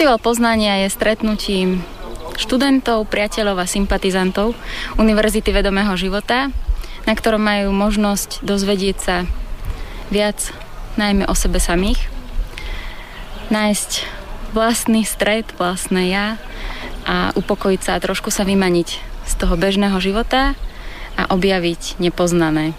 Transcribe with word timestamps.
Festival 0.00 0.16
poznania 0.16 0.80
je 0.80 0.96
stretnutím 0.96 1.84
študentov, 2.40 3.04
priateľov 3.12 3.60
a 3.60 3.68
sympatizantov 3.68 4.56
Univerzity 4.96 5.52
vedomého 5.52 5.92
života, 5.92 6.48
na 7.04 7.12
ktorom 7.12 7.44
majú 7.44 7.68
možnosť 7.76 8.40
dozvedieť 8.40 8.96
sa 8.96 9.28
viac 10.08 10.56
najmä 10.96 11.28
o 11.28 11.36
sebe 11.36 11.60
samých, 11.60 12.00
nájsť 13.52 14.08
vlastný 14.56 15.04
stred, 15.04 15.44
vlastné 15.60 16.08
ja 16.08 16.40
a 17.04 17.36
upokojiť 17.36 17.80
sa 17.84 18.00
a 18.00 18.02
trošku 18.02 18.32
sa 18.32 18.48
vymaniť 18.48 18.88
z 19.28 19.32
toho 19.36 19.52
bežného 19.60 20.00
života 20.00 20.56
a 21.20 21.28
objaviť 21.28 22.00
nepoznané. 22.00 22.72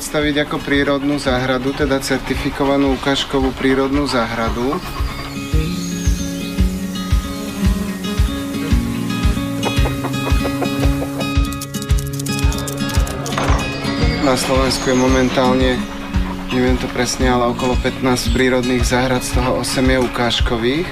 Predstaviť 0.00 0.48
ako 0.48 0.64
prírodnú 0.64 1.20
záhradu, 1.20 1.76
teda 1.76 2.00
certifikovanú 2.00 2.96
ukážkovú 2.96 3.52
prírodnú 3.52 4.08
záhradu. 4.08 4.80
Na 14.24 14.40
Slovensku 14.40 14.88
je 14.88 14.96
momentálne, 14.96 15.76
neviem 16.48 16.80
to 16.80 16.88
presne, 16.96 17.28
ale 17.28 17.52
okolo 17.52 17.76
15 17.84 18.32
prírodných 18.32 18.80
záhrad, 18.80 19.20
z 19.20 19.36
toho 19.36 19.60
8 19.60 19.84
je 19.84 19.98
ukážkových. 20.00 20.88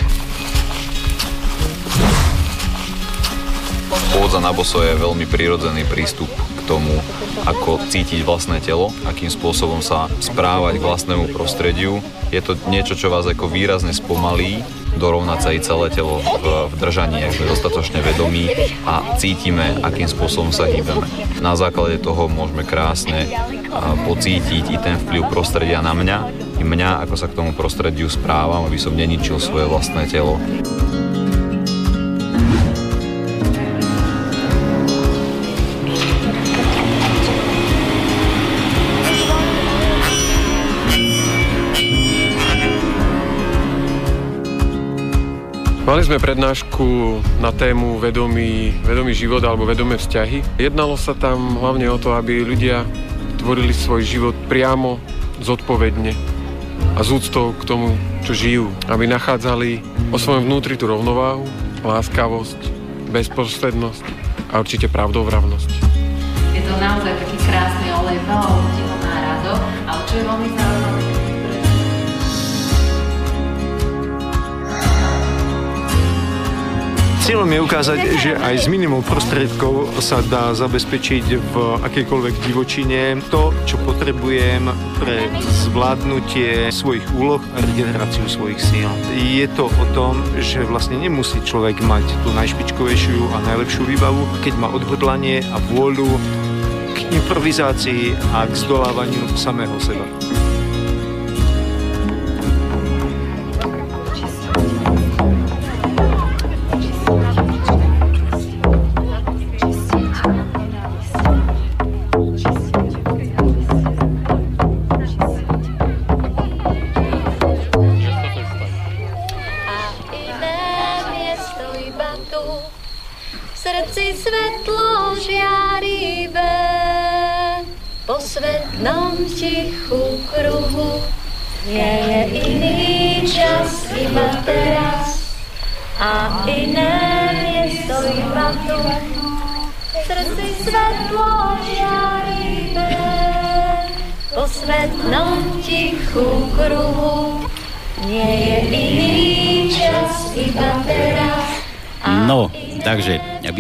Pôdza 4.13 4.45
na 4.45 4.53
boso 4.53 4.85
je 4.85 4.93
veľmi 4.93 5.25
prírodzený 5.25 5.89
prístup 5.89 6.29
tomu, 6.69 7.01
ako 7.49 7.81
cítiť 7.89 8.29
vlastné 8.29 8.61
telo, 8.61 8.93
akým 9.09 9.33
spôsobom 9.33 9.81
sa 9.81 10.13
správať 10.21 10.77
k 10.77 10.85
vlastnému 10.85 11.33
prostrediu. 11.33 12.05
Je 12.29 12.45
to 12.45 12.61
niečo, 12.69 12.93
čo 12.93 13.09
vás 13.09 13.25
ako 13.25 13.49
výrazne 13.49 13.97
spomalí, 13.97 14.61
dorovnať 15.01 15.39
sa 15.41 15.51
i 15.57 15.65
celé 15.65 15.89
telo 15.89 16.21
v, 16.21 16.69
v 16.69 16.75
držaní, 16.77 17.25
ak 17.25 17.33
sme 17.33 17.49
dostatočne 17.49 18.05
vedomí 18.05 18.53
a 18.85 19.17
cítime, 19.17 19.81
akým 19.81 20.11
spôsobom 20.11 20.53
sa 20.53 20.69
hýbeme. 20.69 21.09
Na 21.41 21.57
základe 21.57 21.97
toho 22.03 22.29
môžeme 22.29 22.69
krásne 22.69 23.31
pocítiť 24.05 24.65
i 24.69 24.77
ten 24.77 25.01
vplyv 25.01 25.33
prostredia 25.33 25.81
na 25.81 25.97
mňa, 25.97 26.19
i 26.59 26.65
mňa, 26.67 27.07
ako 27.07 27.15
sa 27.15 27.31
k 27.31 27.39
tomu 27.39 27.55
prostrediu 27.55 28.11
správam, 28.11 28.67
aby 28.67 28.77
som 28.77 28.93
neničil 28.93 29.39
svoje 29.39 29.71
vlastné 29.71 30.11
telo. 30.11 30.37
Mali 45.89 46.05
sme 46.05 46.21
prednášku 46.21 46.85
na 47.41 47.49
tému 47.49 47.97
vedomý, 47.97 48.77
vedomý 48.85 49.17
život 49.17 49.41
alebo 49.41 49.65
vedomé 49.65 49.97
vzťahy. 49.97 50.61
Jednalo 50.61 51.01
sa 51.01 51.17
tam 51.17 51.57
hlavne 51.57 51.89
o 51.89 51.97
to, 51.97 52.13
aby 52.13 52.45
ľudia 52.45 52.85
tvorili 53.41 53.73
svoj 53.73 54.05
život 54.05 54.37
priamo, 54.53 55.01
zodpovedne 55.41 56.13
a 56.93 57.01
z 57.01 57.09
úctou 57.09 57.57
k 57.57 57.65
tomu, 57.65 57.97
čo 58.21 58.37
žijú. 58.37 58.69
Aby 58.85 59.09
nachádzali 59.09 59.81
o 60.13 60.21
svojom 60.21 60.45
vnútri 60.45 60.77
tú 60.77 60.93
rovnováhu, 60.93 61.49
láskavosť, 61.81 62.69
bezprostrednosť 63.09 64.05
a 64.53 64.61
určite 64.61 64.93
pravdovravnosť. 64.93 65.71
Je 66.53 66.69
to 66.69 66.75
naozaj 66.77 67.17
taký 67.17 67.41
krásny 67.49 67.89
olej, 67.97 68.21
veľa 68.29 68.45
ľudí 68.45 68.85
má 69.09 69.17
rado, 69.25 69.57
ale 69.89 70.01
čo 70.05 70.21
je 70.21 70.25
veľmi 70.37 70.49
zaujímavé, 70.53 70.98
Cieľom 77.29 77.53
je 77.53 77.61
ukázať, 77.61 78.01
že 78.25 78.33
aj 78.41 78.65
z 78.65 78.67
minimum 78.73 79.05
prostriedkov 79.05 80.01
sa 80.01 80.25
dá 80.25 80.57
zabezpečiť 80.57 81.37
v 81.37 81.55
akejkoľvek 81.85 82.35
divočine 82.49 83.21
to, 83.29 83.53
čo 83.69 83.77
potrebujem 83.85 84.65
pre 84.97 85.29
zvládnutie 85.69 86.73
svojich 86.73 87.05
úloh 87.21 87.45
a 87.53 87.61
regeneráciu 87.61 88.25
svojich 88.33 88.57
síl. 88.57 88.89
Je 89.13 89.45
to 89.53 89.69
o 89.69 89.85
tom, 89.93 90.25
že 90.41 90.65
vlastne 90.65 90.97
nemusí 90.97 91.37
človek 91.45 91.85
mať 91.85 92.09
tú 92.25 92.33
najšpičkovejšiu 92.33 93.21
a 93.37 93.45
najlepšiu 93.45 93.85
výbavu, 93.85 94.25
keď 94.41 94.57
má 94.57 94.73
odhodlanie 94.73 95.45
a 95.53 95.61
vôľu 95.69 96.09
k 96.97 97.13
improvizácii 97.13 98.17
a 98.33 98.49
k 98.49 98.57
zdolávaniu 98.57 99.37
samého 99.37 99.77
seba. 99.77 100.28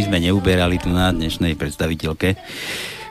Sme 0.08 0.24
neuberali 0.24 0.80
tu 0.80 0.88
na 0.88 1.12
dnešnej 1.12 1.52
predstaviteľke, 1.52 2.32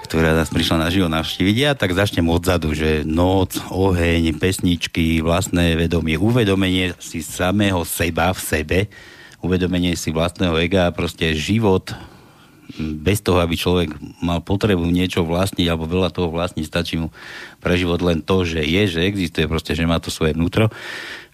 ktorá 0.10 0.34
nás 0.34 0.50
prišla 0.50 0.82
na 0.82 0.90
živo 0.90 1.06
navštíviť, 1.06 1.56
ja 1.62 1.72
tak 1.78 1.94
začnem 1.94 2.26
odzadu, 2.26 2.74
že 2.74 3.06
noc, 3.06 3.54
oheň, 3.70 4.34
pesničky, 4.42 5.22
vlastné 5.22 5.78
vedomie, 5.78 6.18
uvedomenie 6.18 6.98
si 6.98 7.22
samého 7.22 7.86
seba 7.86 8.34
v 8.34 8.42
sebe, 8.42 8.80
uvedomenie 9.46 9.94
si 9.94 10.10
vlastného 10.10 10.58
ega, 10.58 10.90
proste 10.90 11.38
život, 11.38 11.94
bez 12.82 13.22
toho, 13.22 13.46
aby 13.46 13.54
človek 13.54 13.94
mal 14.18 14.42
potrebu 14.42 14.90
niečo 14.90 15.22
vlastniť 15.22 15.70
alebo 15.70 15.86
veľa 15.86 16.10
toho 16.10 16.34
vlastniť, 16.34 16.66
stačí 16.66 16.98
mu 16.98 17.14
pre 17.62 17.78
život 17.78 18.02
len 18.02 18.26
to, 18.26 18.42
že 18.42 18.66
je, 18.66 18.84
že 18.90 19.06
existuje, 19.06 19.46
proste, 19.46 19.78
že 19.78 19.86
má 19.86 20.02
to 20.02 20.10
svoje 20.10 20.34
vnútro. 20.34 20.74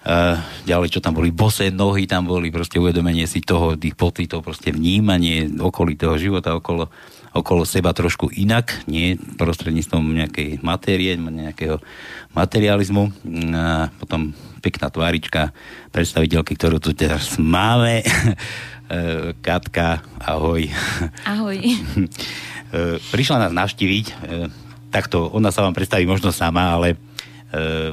Uh, 0.04 0.36
ďalej, 0.68 1.00
čo 1.00 1.00
tam 1.00 1.16
boli, 1.16 1.32
bosé 1.32 1.72
nohy 1.72 2.04
tam 2.04 2.28
boli, 2.28 2.52
proste 2.52 2.76
uvedomenie 2.76 3.24
si 3.24 3.40
toho, 3.40 3.80
tých 3.80 3.96
pocitov, 3.96 4.44
proste 4.44 4.76
vnímanie 4.76 5.48
okolitého 5.48 6.20
života, 6.20 6.60
okolo, 6.60 6.92
okolo 7.32 7.64
seba 7.64 7.96
trošku 7.96 8.28
inak, 8.36 8.84
nie 8.84 9.16
prostredníctvom 9.16 10.04
nejakej 10.04 10.60
matérie, 10.60 11.16
nejakého 11.16 11.80
materializmu. 12.36 13.16
Uh, 13.24 13.88
potom 13.96 14.36
pekná 14.60 14.92
tvárička 14.92 15.56
predstaviteľky, 15.96 16.60
ktorú 16.60 16.84
tu 16.84 16.92
teraz 16.92 17.40
máme. 17.40 18.04
E, 18.84 19.32
Katka, 19.40 20.04
ahoj. 20.20 20.68
Ahoj. 21.24 21.58
E, 22.74 23.00
prišla 23.00 23.48
nás 23.48 23.54
navštíviť, 23.56 24.06
takto, 24.94 25.30
ona 25.30 25.54
sa 25.54 25.62
vám 25.62 25.78
predstaví 25.78 26.10
možno 26.10 26.34
sama, 26.34 26.74
ale 26.74 26.98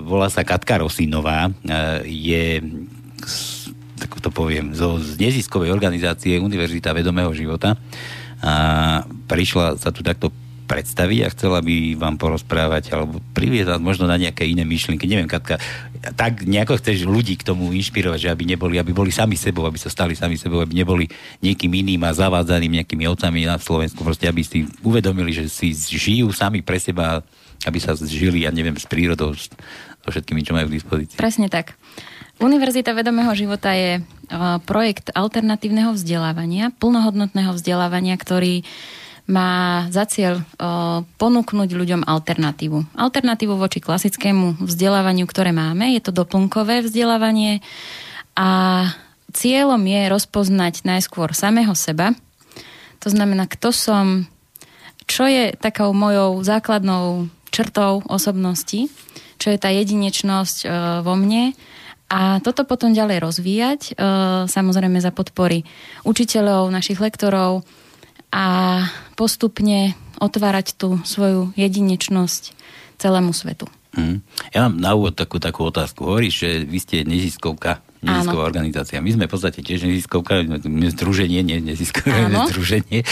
volá 0.03 0.33
sa 0.33 0.41
Katka 0.41 0.81
Rosinová, 0.81 1.53
je 2.09 2.65
tak 4.01 4.17
to 4.17 4.33
poviem, 4.33 4.73
zo, 4.73 4.97
z 4.97 5.21
neziskovej 5.21 5.69
organizácie 5.69 6.41
Univerzita 6.41 6.97
vedomého 6.97 7.29
života 7.37 7.77
a 8.41 8.55
prišla 9.29 9.77
sa 9.77 9.93
tu 9.93 10.01
takto 10.01 10.33
predstaviť 10.65 11.19
a 11.27 11.33
chcela 11.35 11.59
by 11.61 11.99
vám 11.99 12.15
porozprávať 12.15 12.95
alebo 12.95 13.19
priviezať 13.35 13.83
možno 13.83 14.07
na 14.07 14.15
nejaké 14.15 14.47
iné 14.47 14.63
myšlienky. 14.63 15.05
Neviem, 15.05 15.27
Katka, 15.27 15.59
tak 16.15 16.47
nejako 16.47 16.79
chceš 16.79 17.05
ľudí 17.05 17.35
k 17.35 17.43
tomu 17.43 17.75
inšpirovať, 17.75 18.19
že 18.23 18.33
aby 18.33 18.55
neboli, 18.55 18.79
aby 18.79 18.95
boli 18.95 19.11
sami 19.11 19.35
sebou, 19.35 19.67
aby 19.67 19.77
sa 19.77 19.91
stali 19.91 20.15
sami 20.15 20.39
sebou, 20.39 20.63
aby 20.63 20.79
neboli 20.79 21.11
niekým 21.43 21.75
iným 21.75 22.07
a 22.07 22.15
zavádzaným 22.15 22.81
nejakými 22.81 23.05
otcami 23.11 23.51
na 23.51 23.59
Slovensku. 23.59 24.01
Proste, 24.07 24.31
aby 24.31 24.47
si 24.47 24.65
uvedomili, 24.87 25.35
že 25.35 25.51
si 25.51 25.75
žijú 25.75 26.31
sami 26.31 26.63
pre 26.63 26.79
seba, 26.79 27.27
aby 27.67 27.79
sa 27.81 27.93
žili, 27.97 28.49
ja 28.49 28.51
neviem, 28.55 28.77
s 28.77 28.89
prírodou, 28.89 29.37
so 29.37 30.09
všetkými, 30.09 30.41
čo 30.41 30.57
majú 30.57 30.73
k 30.73 30.77
dispozícii. 30.81 31.21
Presne 31.21 31.53
tak. 31.53 31.77
Univerzita 32.41 32.97
vedomého 32.97 33.37
života 33.37 33.77
je 33.77 34.01
projekt 34.65 35.13
alternatívneho 35.13 35.93
vzdelávania, 35.93 36.73
plnohodnotného 36.81 37.53
vzdelávania, 37.53 38.17
ktorý 38.17 38.65
má 39.31 39.87
za 39.95 40.11
cieľ 40.11 40.43
o, 40.43 41.07
ponúknuť 41.07 41.71
ľuďom 41.71 42.03
alternatívu. 42.03 42.99
Alternatívu 42.99 43.55
voči 43.55 43.79
klasickému 43.79 44.59
vzdelávaniu, 44.59 45.23
ktoré 45.29 45.55
máme. 45.55 45.95
Je 45.95 46.03
to 46.03 46.11
doplnkové 46.11 46.83
vzdelávanie 46.83 47.63
a 48.35 48.91
cieľom 49.31 49.79
je 49.87 50.03
rozpoznať 50.11 50.83
najskôr 50.83 51.31
samého 51.31 51.71
seba. 51.79 52.11
To 53.07 53.09
znamená, 53.13 53.47
kto 53.47 53.71
som, 53.71 54.27
čo 55.07 55.31
je 55.31 55.55
takou 55.55 55.95
mojou 55.95 56.43
základnou 56.43 57.31
črtou 57.51 58.03
osobnosti, 58.07 58.89
čo 59.37 59.47
je 59.51 59.59
tá 59.59 59.69
jedinečnosť 59.71 60.57
e, 60.63 60.67
vo 61.03 61.15
mne 61.19 61.53
a 62.11 62.43
toto 62.43 62.67
potom 62.67 62.91
ďalej 62.91 63.19
rozvíjať, 63.23 63.81
e, 63.83 63.93
samozrejme 64.51 64.99
za 64.99 65.15
podpory 65.15 65.63
učiteľov, 66.03 66.75
našich 66.75 66.99
lektorov, 66.99 67.63
a 68.31 68.47
postupne 69.19 69.99
otvárať 70.23 70.79
tú 70.79 71.03
svoju 71.03 71.51
jedinečnosť 71.59 72.55
celému 72.95 73.35
svetu. 73.35 73.67
Mm. 73.99 74.23
Ja 74.55 74.71
mám 74.71 74.79
na 74.79 74.95
úvod 74.95 75.19
takú, 75.19 75.43
takú 75.43 75.67
otázku. 75.67 76.07
Hovoríš, 76.07 76.47
že 76.47 76.51
vy 76.63 76.79
ste 76.79 76.97
neziskovka 77.03 77.83
nezisková 78.01 78.43
Áno. 78.45 78.51
organizácia. 78.51 79.05
My 79.05 79.13
sme 79.13 79.29
v 79.29 79.33
podstate 79.33 79.61
tiež 79.61 79.85
neziskovka, 79.85 80.41
my 80.65 80.87
združenie, 80.93 81.41
nie 81.45 81.61
neziskové 81.61 82.33
združenie, 82.51 83.05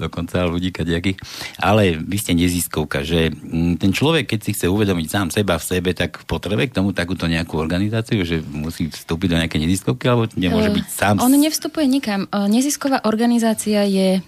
dokonca 0.00 0.48
ľudí 0.48 0.72
kadejakých. 0.72 1.20
Ale 1.60 2.00
vy 2.00 2.16
ste 2.16 2.32
neziskovka, 2.32 3.04
že 3.04 3.30
mm, 3.30 3.80
ten 3.80 3.92
človek, 3.92 4.32
keď 4.32 4.40
si 4.40 4.50
chce 4.56 4.66
uvedomiť 4.72 5.06
sám 5.06 5.28
seba 5.28 5.60
v 5.60 5.64
sebe, 5.64 5.90
tak 5.92 6.24
potrebuje 6.24 6.72
k 6.72 6.76
tomu 6.80 6.96
takúto 6.96 7.28
nejakú 7.28 7.60
organizáciu, 7.60 8.24
že 8.24 8.40
musí 8.40 8.88
vstúpiť 8.88 9.28
do 9.28 9.36
nejakej 9.44 9.60
neziskovky, 9.68 10.04
alebo 10.08 10.28
nemôže 10.34 10.72
byť 10.72 10.86
sám... 10.88 11.14
On 11.20 11.32
nevstupuje 11.32 11.84
nikam. 11.84 12.24
Nezisková 12.32 13.04
organizácia 13.04 13.84
je 13.84 14.24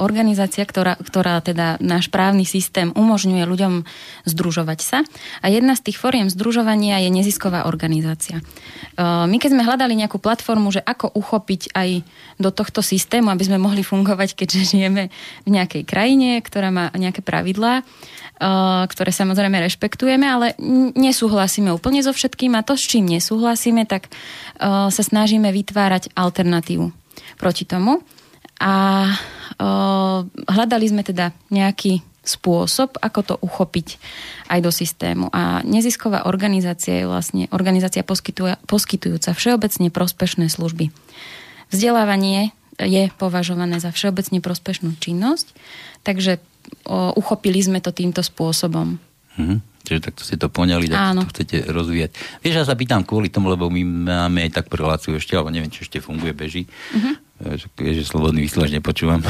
organizácia, 0.00 0.64
ktorá, 0.64 0.96
ktorá 0.96 1.44
teda 1.44 1.76
náš 1.84 2.08
právny 2.08 2.48
systém 2.48 2.88
umožňuje 2.96 3.44
ľuďom 3.44 3.74
združovať 4.24 4.78
sa. 4.80 4.98
A 5.44 5.52
jedna 5.52 5.76
z 5.76 5.90
tých 5.90 6.00
fóriem 6.00 6.32
združovania 6.32 7.04
je 7.04 7.12
nezisková 7.12 7.68
organizácia. 7.68 8.40
My 9.00 9.36
keď 9.36 9.49
sme 9.50 9.66
hľadali 9.66 9.98
nejakú 9.98 10.22
platformu, 10.22 10.70
že 10.70 10.80
ako 10.80 11.12
uchopiť 11.18 11.74
aj 11.74 12.06
do 12.38 12.50
tohto 12.54 12.80
systému, 12.80 13.28
aby 13.28 13.44
sme 13.44 13.58
mohli 13.58 13.82
fungovať, 13.82 14.38
keďže 14.38 14.72
žijeme 14.72 15.10
v 15.44 15.48
nejakej 15.50 15.82
krajine, 15.84 16.38
ktorá 16.40 16.70
má 16.70 16.88
nejaké 16.94 17.20
pravidlá, 17.20 17.82
ktoré 18.88 19.10
samozrejme 19.12 19.60
rešpektujeme, 19.60 20.24
ale 20.24 20.56
nesúhlasíme 20.96 21.68
úplne 21.74 22.00
so 22.00 22.14
všetkým 22.14 22.56
a 22.56 22.64
to, 22.64 22.78
s 22.78 22.88
čím 22.88 23.04
nesúhlasíme, 23.10 23.84
tak 23.84 24.08
sa 24.62 25.02
snažíme 25.02 25.52
vytvárať 25.52 26.16
alternatívu 26.16 26.88
proti 27.36 27.68
tomu. 27.68 28.00
A 28.60 29.04
hľadali 30.48 30.86
sme 30.88 31.04
teda 31.04 31.32
nejaký 31.52 32.00
spôsob, 32.20 33.00
ako 33.00 33.20
to 33.24 33.34
uchopiť 33.40 33.96
aj 34.52 34.60
do 34.60 34.70
systému. 34.70 35.32
A 35.32 35.64
nezisková 35.64 36.28
organizácia 36.28 37.00
je 37.00 37.08
vlastne 37.08 37.48
organizácia 37.50 38.04
poskytujúca 38.04 39.30
všeobecne 39.32 39.88
prospešné 39.88 40.52
služby. 40.52 40.92
Vzdelávanie 41.72 42.52
je 42.80 43.12
považované 43.16 43.80
za 43.80 43.92
všeobecne 43.92 44.40
prospešnú 44.40 44.96
činnosť, 45.00 45.52
takže 46.04 46.40
o, 46.88 47.12
uchopili 47.16 47.60
sme 47.60 47.80
to 47.80 47.92
týmto 47.92 48.24
spôsobom. 48.24 48.96
Mm-hmm. 49.36 49.58
Čiže 49.80 50.00
takto 50.04 50.22
ste 50.24 50.36
to 50.36 50.52
poňali, 50.52 50.92
tak 50.92 51.00
Áno. 51.00 51.24
to 51.24 51.32
chcete 51.32 51.72
rozvíjať. 51.72 52.12
Vieš, 52.44 52.56
ja 52.60 52.64
sa 52.68 52.76
pýtam 52.76 53.00
kvôli 53.00 53.32
tomu, 53.32 53.48
lebo 53.48 53.72
my 53.72 53.80
máme 54.12 54.44
aj 54.44 54.60
tak 54.60 54.68
reláciu 54.72 55.16
ešte, 55.16 55.32
alebo 55.32 55.48
neviem, 55.48 55.72
či 55.72 55.88
ešte 55.88 56.04
funguje, 56.04 56.36
beží. 56.36 56.68
Mm-hmm 56.68 57.29
že 57.76 58.02
slobodný 58.04 58.44
vysielač 58.44 58.70
nepočúvam. 58.76 59.24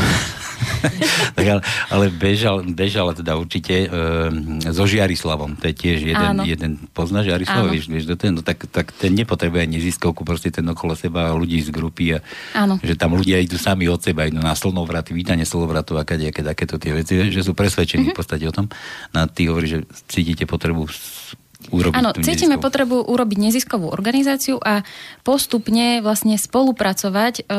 tak 1.39 1.47
ale, 1.47 1.63
ale 1.89 2.05
bežal, 2.11 2.67
bežal 2.67 3.15
teda 3.15 3.39
určite 3.39 3.87
e, 3.87 4.73
so 4.75 4.85
Žiarislavom. 4.85 5.55
To 5.63 5.65
je 5.71 5.75
tiež 5.75 5.99
jeden, 6.11 6.35
jeden 6.43 6.73
poznáš 6.91 7.31
Žiarislav, 7.31 7.71
vieš, 7.71 7.87
vieš, 7.87 8.11
ten, 8.19 8.35
no, 8.35 8.43
tak, 8.43 8.67
tak 8.67 8.91
ten 8.91 9.15
nepotrebuje 9.15 9.63
ani 9.63 9.79
ziskovku, 9.79 10.27
proste 10.27 10.51
ten 10.51 10.67
okolo 10.67 10.99
seba 10.99 11.31
ľudí 11.33 11.63
z 11.63 11.71
grupy 11.71 12.19
a 12.19 12.25
Áno. 12.59 12.83
že 12.83 12.99
tam 12.99 13.15
ľudia 13.15 13.39
idú 13.39 13.57
sami 13.57 13.87
od 13.87 14.03
seba, 14.03 14.27
idú 14.27 14.43
na 14.43 14.59
slonovraty, 14.59 15.15
vítanie 15.15 15.47
slonovratov 15.47 16.03
a 16.03 16.05
kadejaké 16.05 16.43
takéto 16.43 16.77
tie 16.83 16.93
veci, 16.93 17.31
že 17.31 17.47
sú 17.47 17.55
presvedčení 17.55 18.11
mm-hmm. 18.11 18.17
v 18.17 18.19
podstate 18.19 18.45
o 18.51 18.55
tom. 18.55 18.67
Na 19.15 19.31
ty 19.31 19.47
hovorí, 19.47 19.71
že 19.71 19.79
cítite 20.11 20.51
potrebu 20.51 20.91
urobiť 21.71 21.97
Áno, 21.97 22.11
cítime 22.19 22.59
neziskovú. 22.59 22.65
potrebu 22.67 22.97
urobiť 23.07 23.39
neziskovú 23.39 23.87
organizáciu 23.89 24.59
a 24.59 24.83
postupne 25.23 26.03
vlastne 26.03 26.35
spolupracovať, 26.37 27.35
e, 27.41 27.53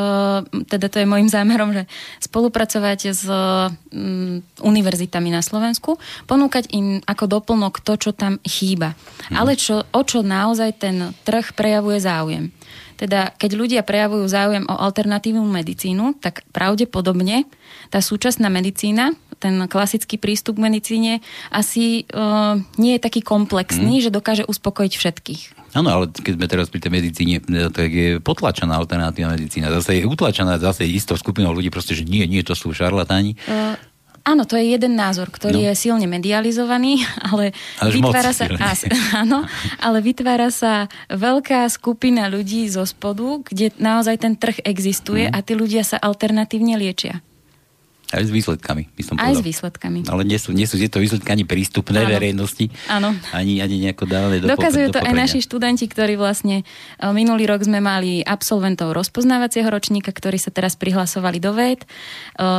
teda 0.68 0.88
to 0.91 0.98
je 1.01 1.08
môjim 1.08 1.32
zámerom, 1.32 1.72
že 1.72 1.84
spolupracovať 2.20 3.00
s 3.15 3.24
mm, 3.25 4.62
univerzitami 4.62 5.32
na 5.32 5.39
Slovensku, 5.41 5.98
ponúkať 6.27 6.70
im 6.75 7.00
ako 7.08 7.39
doplnok 7.39 7.80
to, 7.82 7.96
čo 7.96 8.12
tam 8.12 8.38
chýba. 8.44 8.94
Mhm. 9.32 9.36
Ale 9.39 9.56
čo, 9.56 9.88
o 9.88 10.01
čo 10.03 10.22
naozaj 10.22 10.70
ten 10.77 11.15
trh 11.24 11.56
prejavuje 11.56 12.03
záujem. 12.03 12.51
Teda 13.01 13.34
keď 13.34 13.51
ľudia 13.58 13.82
prejavujú 13.82 14.30
záujem 14.30 14.62
o 14.70 14.75
alternatívnu 14.77 15.41
medicínu, 15.41 16.22
tak 16.22 16.46
pravdepodobne 16.53 17.50
tá 17.89 17.98
súčasná 17.98 18.46
medicína, 18.53 19.18
ten 19.41 19.57
klasický 19.65 20.21
prístup 20.21 20.62
k 20.62 20.69
medicíne 20.69 21.13
asi 21.50 22.05
uh, 22.13 22.62
nie 22.77 22.95
je 22.95 23.01
taký 23.01 23.25
komplexný, 23.25 23.98
mm. 23.98 24.03
že 24.05 24.10
dokáže 24.13 24.43
uspokojiť 24.45 24.93
všetkých. 24.93 25.41
Áno, 25.74 25.88
ale 25.89 26.05
keď 26.12 26.33
sme 26.38 26.48
teraz 26.51 26.67
pri 26.69 26.83
tej 26.83 26.91
medicíne, 26.91 27.36
tak 27.71 27.89
je 27.89 28.19
potlačená 28.19 28.75
alternatívna 28.75 29.39
medicína. 29.39 29.71
Zase 29.71 30.03
je 30.03 30.05
utlačená 30.05 30.60
zase 30.60 30.83
istou 30.86 31.15
skupinou 31.15 31.55
ľudí, 31.55 31.71
proste, 31.71 31.95
že 31.95 32.03
nie, 32.03 32.27
nie, 32.27 32.43
to 32.43 32.53
sú 32.53 32.75
šarlatáni. 32.75 33.39
Uh, 33.48 33.79
Áno, 34.21 34.45
to 34.45 34.53
je 34.53 34.77
jeden 34.77 34.93
názor, 34.93 35.33
ktorý 35.33 35.65
no. 35.65 35.67
je 35.71 35.74
silne 35.74 36.05
medializovaný, 36.05 37.01
ale 37.33 37.57
Až 37.81 37.98
vytvára 37.98 38.31
sa, 38.38 38.45
áno, 39.17 39.50
ale 39.81 39.98
vytvára 40.05 40.53
sa 40.53 40.86
veľká 41.10 41.65
skupina 41.74 42.29
ľudí 42.29 42.69
zo 42.69 42.86
spodu, 42.86 43.41
kde 43.50 43.74
naozaj 43.81 44.21
ten 44.21 44.33
trh 44.38 44.62
existuje 44.62 45.25
mm. 45.25 45.33
a 45.33 45.38
tí 45.41 45.57
ľudia 45.57 45.81
sa 45.81 45.98
alternatívne 45.98 46.77
liečia. 46.77 47.25
Aj 48.12 48.20
s 48.20 48.27
výsledkami, 48.27 48.91
by 48.91 49.03
som 49.08 49.15
povedal. 49.15 49.32
Aj 49.32 49.36
s 49.39 49.44
výsledkami. 49.44 50.00
Ale 50.12 50.27
nie 50.27 50.36
sú, 50.36 50.51
nie 50.51 50.68
sú 50.68 50.75
tieto 50.75 51.00
výsledky 51.00 51.32
ani 51.32 51.48
prístupné 51.48 52.03
Áno. 52.03 52.12
verejnosti. 52.12 52.68
Áno. 52.91 53.15
Ani, 53.32 53.63
ani 53.63 53.80
nejako 53.88 54.03
dávané 54.03 54.44
do 54.44 54.51
Dokazujú 54.51 54.91
do 54.91 55.00
to 55.00 55.00
aj 55.00 55.15
naši 55.15 55.39
študenti, 55.39 55.88
ktorí 55.88 56.20
vlastne 56.20 56.68
e, 57.00 57.08
minulý 57.15 57.48
rok 57.48 57.63
sme 57.63 57.80
mali 57.80 58.20
absolventov 58.20 58.91
rozpoznávacieho 58.91 59.72
ročníka, 59.72 60.12
ktorí 60.12 60.36
sa 60.36 60.51
teraz 60.51 60.75
prihlasovali 60.75 61.39
do 61.39 61.56
VED. 61.56 61.82
E, 61.84 61.88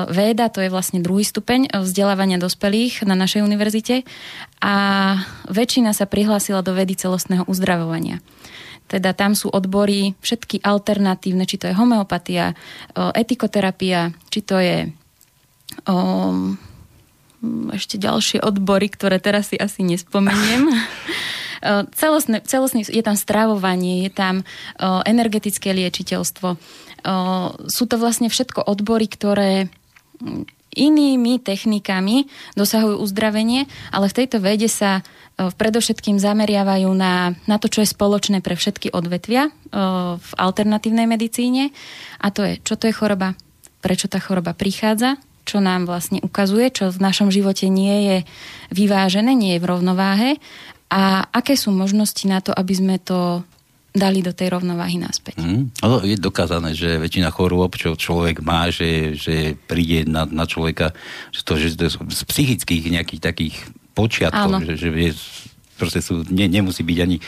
Véda, 0.09 0.49
to 0.49 0.65
je 0.65 0.73
vlastne 0.73 1.05
druhý 1.05 1.29
stupeň 1.29 1.69
vzdelávania 1.69 2.41
dospelých 2.41 3.05
na 3.05 3.13
našej 3.13 3.45
univerzite 3.45 4.09
a 4.65 4.75
väčšina 5.53 5.93
sa 5.93 6.09
prihlásila 6.09 6.65
do 6.65 6.73
vedy 6.73 6.97
celostného 6.97 7.45
uzdravovania. 7.45 8.25
Teda 8.89 9.13
tam 9.13 9.37
sú 9.37 9.53
odbory 9.53 10.17
všetky 10.21 10.65
alternatívne, 10.65 11.45
či 11.45 11.61
to 11.61 11.69
je 11.69 11.77
homeopatia, 11.77 12.53
e, 12.53 12.55
etikoterapia, 13.21 14.17
či 14.33 14.41
to 14.41 14.57
je 14.57 15.02
o, 15.87 16.57
ešte 17.75 17.99
ďalšie 17.99 18.39
odbory, 18.39 18.87
ktoré 18.87 19.19
teraz 19.19 19.51
si 19.51 19.57
asi 19.59 19.83
nespomeniem. 19.83 20.71
celostné, 21.95 22.43
celostný, 22.43 22.87
je 22.87 23.03
tam 23.03 23.15
stravovanie, 23.15 24.07
je 24.07 24.11
tam 24.13 24.35
o, 24.43 25.03
energetické 25.07 25.75
liečiteľstvo. 25.75 26.49
O, 26.55 26.57
sú 27.67 27.85
to 27.87 27.97
vlastne 27.99 28.31
všetko 28.31 28.67
odbory, 28.67 29.07
ktoré 29.07 29.71
inými 30.73 31.43
technikami 31.43 32.31
dosahujú 32.57 33.03
uzdravenie, 33.03 33.69
ale 33.93 34.07
v 34.09 34.17
tejto 34.23 34.39
vede 34.39 34.71
sa 34.71 35.03
o, 35.03 35.51
predovšetkým 35.51 36.19
zameriavajú 36.19 36.91
na, 36.95 37.35
na 37.47 37.57
to, 37.59 37.71
čo 37.71 37.83
je 37.83 37.91
spoločné 37.91 38.43
pre 38.43 38.59
všetky 38.59 38.95
odvetvia 38.95 39.51
v 40.19 40.31
alternatívnej 40.37 41.09
medicíne. 41.09 41.73
A 42.21 42.29
to 42.29 42.45
je, 42.45 42.61
čo 42.61 42.77
to 42.77 42.87
je 42.87 42.95
choroba, 42.95 43.35
prečo 43.81 44.07
tá 44.07 44.21
choroba 44.21 44.53
prichádza, 44.53 45.17
čo 45.43 45.59
nám 45.59 45.91
vlastne 45.91 46.23
ukazuje, 46.23 46.71
čo 46.71 46.91
v 46.91 47.03
našom 47.03 47.29
živote 47.29 47.67
nie 47.67 47.97
je 48.09 48.19
vyvážené, 48.71 49.35
nie 49.35 49.59
je 49.59 49.63
v 49.63 49.69
rovnováhe. 49.69 50.31
A 50.93 51.25
aké 51.33 51.57
sú 51.57 51.73
možnosti 51.73 52.23
na 52.29 52.45
to, 52.45 52.53
aby 52.53 52.75
sme 52.77 52.97
to 53.01 53.43
dali 53.93 54.25
do 54.25 54.33
tej 54.33 54.57
rovnováhy 54.57 54.97
naspäť. 54.97 55.37
Mm, 55.37 55.69
ale 55.85 56.17
je 56.17 56.17
dokázané, 56.17 56.73
že 56.73 56.97
väčšina 56.97 57.29
chorôb, 57.29 57.77
čo 57.77 57.93
človek 57.93 58.41
má, 58.41 58.73
že, 58.73 59.13
že 59.13 59.53
príde 59.69 60.09
na, 60.09 60.25
na 60.25 60.49
človeka, 60.49 60.97
že 61.29 61.41
to, 61.45 61.53
že 61.61 61.77
to 61.77 61.85
je 61.87 61.93
z 62.01 62.23
psychických 62.25 62.89
nejakých 62.89 63.21
takých 63.21 63.57
počiatkov, 63.93 64.65
že, 64.65 64.75
že 64.81 64.89
je, 64.89 65.13
proste 65.83 65.99
sú, 65.99 66.23
ne, 66.31 66.47
nemusí 66.47 66.87
byť 66.87 66.99
ani 67.03 67.19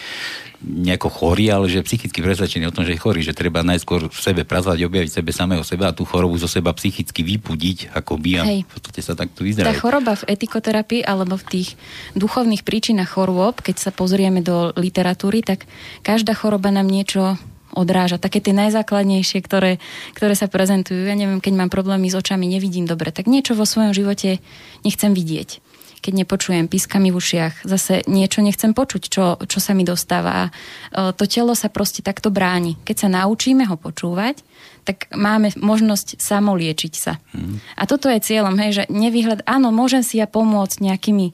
nejako 0.63 1.11
chorý, 1.11 1.51
ale 1.51 1.67
že 1.67 1.83
psychicky 1.83 2.23
presvedčený 2.23 2.71
o 2.71 2.75
tom, 2.75 2.87
že 2.87 2.95
je 2.95 3.03
chorý, 3.03 3.21
že 3.21 3.35
treba 3.35 3.67
najskôr 3.67 4.07
v 4.07 4.19
sebe 4.23 4.47
pracovať, 4.47 4.79
objaviť 4.87 5.11
sebe 5.11 5.35
samého 5.35 5.67
seba 5.67 5.91
a 5.91 5.97
tú 5.97 6.07
chorobu 6.07 6.39
zo 6.39 6.47
seba 6.47 6.71
psychicky 6.73 7.27
vypudiť, 7.27 7.93
ako 7.93 8.17
by 8.17 8.31
a 8.39 8.43
v 8.63 8.71
podstate 8.71 9.03
sa 9.03 9.19
takto 9.19 9.43
vyzerá. 9.43 9.75
Tá 9.75 9.77
choroba 9.77 10.15
v 10.15 10.25
etikoterapii 10.31 11.03
alebo 11.03 11.35
v 11.35 11.45
tých 11.51 11.69
duchovných 12.15 12.63
príčinách 12.63 13.19
chorôb, 13.19 13.59
keď 13.61 13.77
sa 13.77 13.91
pozrieme 13.91 14.41
do 14.41 14.73
literatúry, 14.79 15.43
tak 15.43 15.69
každá 16.07 16.33
choroba 16.33 16.71
nám 16.71 16.87
niečo 16.89 17.37
odráža. 17.75 18.23
Také 18.23 18.39
tie 18.39 18.55
najzákladnejšie, 18.55 19.43
ktoré, 19.43 19.83
ktoré 20.15 20.39
sa 20.39 20.47
prezentujú. 20.47 21.11
Ja 21.11 21.19
neviem, 21.19 21.43
keď 21.43 21.59
mám 21.59 21.71
problémy 21.75 22.07
s 22.07 22.15
očami, 22.15 22.47
nevidím 22.47 22.87
dobre, 22.87 23.11
tak 23.11 23.27
niečo 23.27 23.59
vo 23.59 23.67
svojom 23.67 23.91
živote 23.91 24.39
nechcem 24.87 25.11
vidieť 25.11 25.74
keď 26.05 26.13
nepočujem 26.21 26.69
pískami 26.69 27.09
v 27.09 27.17
ušiach, 27.17 27.65
zase 27.65 28.05
niečo 28.05 28.45
nechcem 28.45 28.77
počuť, 28.77 29.03
čo, 29.09 29.41
čo 29.41 29.57
sa 29.57 29.73
mi 29.73 29.89
dostáva. 29.89 30.53
E, 30.93 31.17
to 31.17 31.25
telo 31.25 31.57
sa 31.57 31.73
proste 31.73 32.05
takto 32.05 32.29
bráni. 32.29 32.77
Keď 32.85 32.97
sa 33.01 33.09
naučíme 33.09 33.65
ho 33.65 33.81
počúvať, 33.81 34.45
tak 34.85 35.09
máme 35.17 35.57
možnosť 35.57 36.21
samoliečiť 36.21 36.93
sa. 36.93 37.17
Hmm. 37.33 37.65
A 37.81 37.89
toto 37.89 38.13
je 38.13 38.21
cieľom, 38.21 38.53
hej, 38.61 38.71
že 38.77 38.85
nevyhľad, 38.93 39.49
áno, 39.49 39.73
môžem 39.73 40.05
si 40.05 40.21
ja 40.21 40.29
pomôcť 40.29 40.85
nejakými 40.85 41.33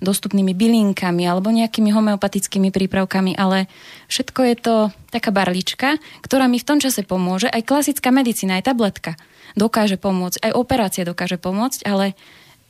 dostupnými 0.00 0.56
bylinkami 0.56 1.28
alebo 1.28 1.52
nejakými 1.52 1.92
homeopatickými 1.92 2.72
prípravkami, 2.72 3.36
ale 3.36 3.68
všetko 4.08 4.40
je 4.48 4.56
to 4.56 4.74
taká 5.12 5.28
barlička, 5.28 6.00
ktorá 6.24 6.48
mi 6.48 6.56
v 6.56 6.68
tom 6.68 6.80
čase 6.80 7.04
pomôže. 7.04 7.52
Aj 7.52 7.60
klasická 7.60 8.08
medicína, 8.08 8.60
aj 8.60 8.72
tabletka 8.72 9.16
dokáže 9.58 10.00
pomôcť, 10.00 10.46
aj 10.46 10.52
operácia 10.56 11.02
dokáže 11.04 11.36
pomôcť, 11.36 11.84
ale 11.84 12.16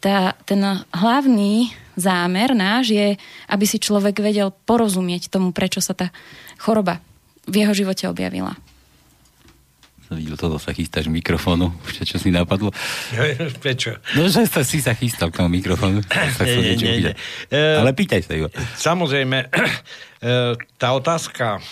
tá, 0.00 0.34
ten 0.48 0.60
hlavný 0.96 1.70
zámer 1.94 2.56
náš 2.56 2.96
je, 2.96 3.08
aby 3.52 3.64
si 3.68 3.76
človek 3.76 4.24
vedel 4.24 4.48
porozumieť 4.64 5.28
tomu, 5.28 5.52
prečo 5.52 5.84
sa 5.84 5.92
tá 5.92 6.08
choroba 6.56 7.04
v 7.44 7.64
jeho 7.64 7.76
živote 7.76 8.08
objavila. 8.08 8.56
Som 10.10 10.18
videl, 10.18 10.34
toto 10.34 10.58
sa 10.58 10.74
chystáš 10.74 11.06
mikrofónu, 11.06 11.70
čo 11.86 12.18
si 12.18 12.34
napadlo. 12.34 12.74
Prečo? 13.62 13.94
No, 14.18 14.26
že 14.26 14.42
sa, 14.42 14.66
si 14.66 14.82
sa 14.82 14.90
chystal 14.90 15.30
k 15.30 15.38
tomu 15.38 15.54
mikrofónu. 15.54 16.02
nie, 16.42 16.74
nie, 16.74 16.74
nie, 16.74 16.94
nie. 17.06 17.14
Ale 17.54 17.94
pýtaj 17.94 18.26
sa, 18.26 18.34
Ivo. 18.34 18.50
Samozrejme, 18.74 19.46
tá 20.82 20.88
otázka 20.90 21.62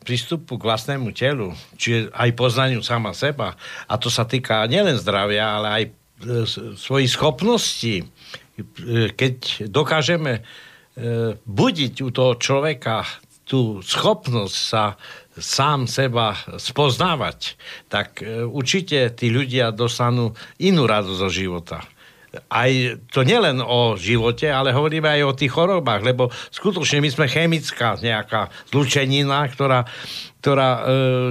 prístupu 0.00 0.56
k 0.56 0.64
vlastnému 0.64 1.12
telu, 1.12 1.52
čiže 1.76 2.08
aj 2.16 2.30
poznaniu 2.32 2.80
sama 2.80 3.12
seba, 3.12 3.52
a 3.84 3.94
to 4.00 4.08
sa 4.08 4.24
týka 4.24 4.64
nielen 4.64 4.96
zdravia, 4.96 5.60
ale 5.60 5.68
aj 5.68 6.03
svojich 6.78 7.10
schopností, 7.10 8.06
keď 9.18 9.66
dokážeme 9.66 10.38
e, 10.38 10.42
budiť 11.42 11.94
u 12.06 12.08
toho 12.14 12.38
človeka 12.38 13.02
tú 13.44 13.82
schopnosť 13.84 14.56
sa 14.56 14.96
sám 15.34 15.90
seba 15.90 16.38
spoznávať, 16.56 17.58
tak 17.90 18.22
e, 18.22 18.46
určite 18.46 19.12
tí 19.12 19.28
ľudia 19.28 19.74
dostanú 19.74 20.32
inú 20.62 20.86
radosť 20.86 21.18
zo 21.18 21.30
života. 21.30 21.78
Aj 22.50 22.70
to 23.14 23.22
nielen 23.22 23.62
o 23.62 23.94
živote, 23.94 24.50
ale 24.50 24.74
hovoríme 24.74 25.06
aj 25.06 25.22
o 25.22 25.36
tých 25.38 25.54
chorobách, 25.54 26.02
lebo 26.02 26.34
skutočne 26.50 26.98
my 26.98 27.10
sme 27.10 27.26
chemická 27.30 27.94
nejaká 27.94 28.50
zlučenina, 28.74 29.46
ktorá, 29.50 29.86
ktorá 30.42 30.70
e, 30.70 30.80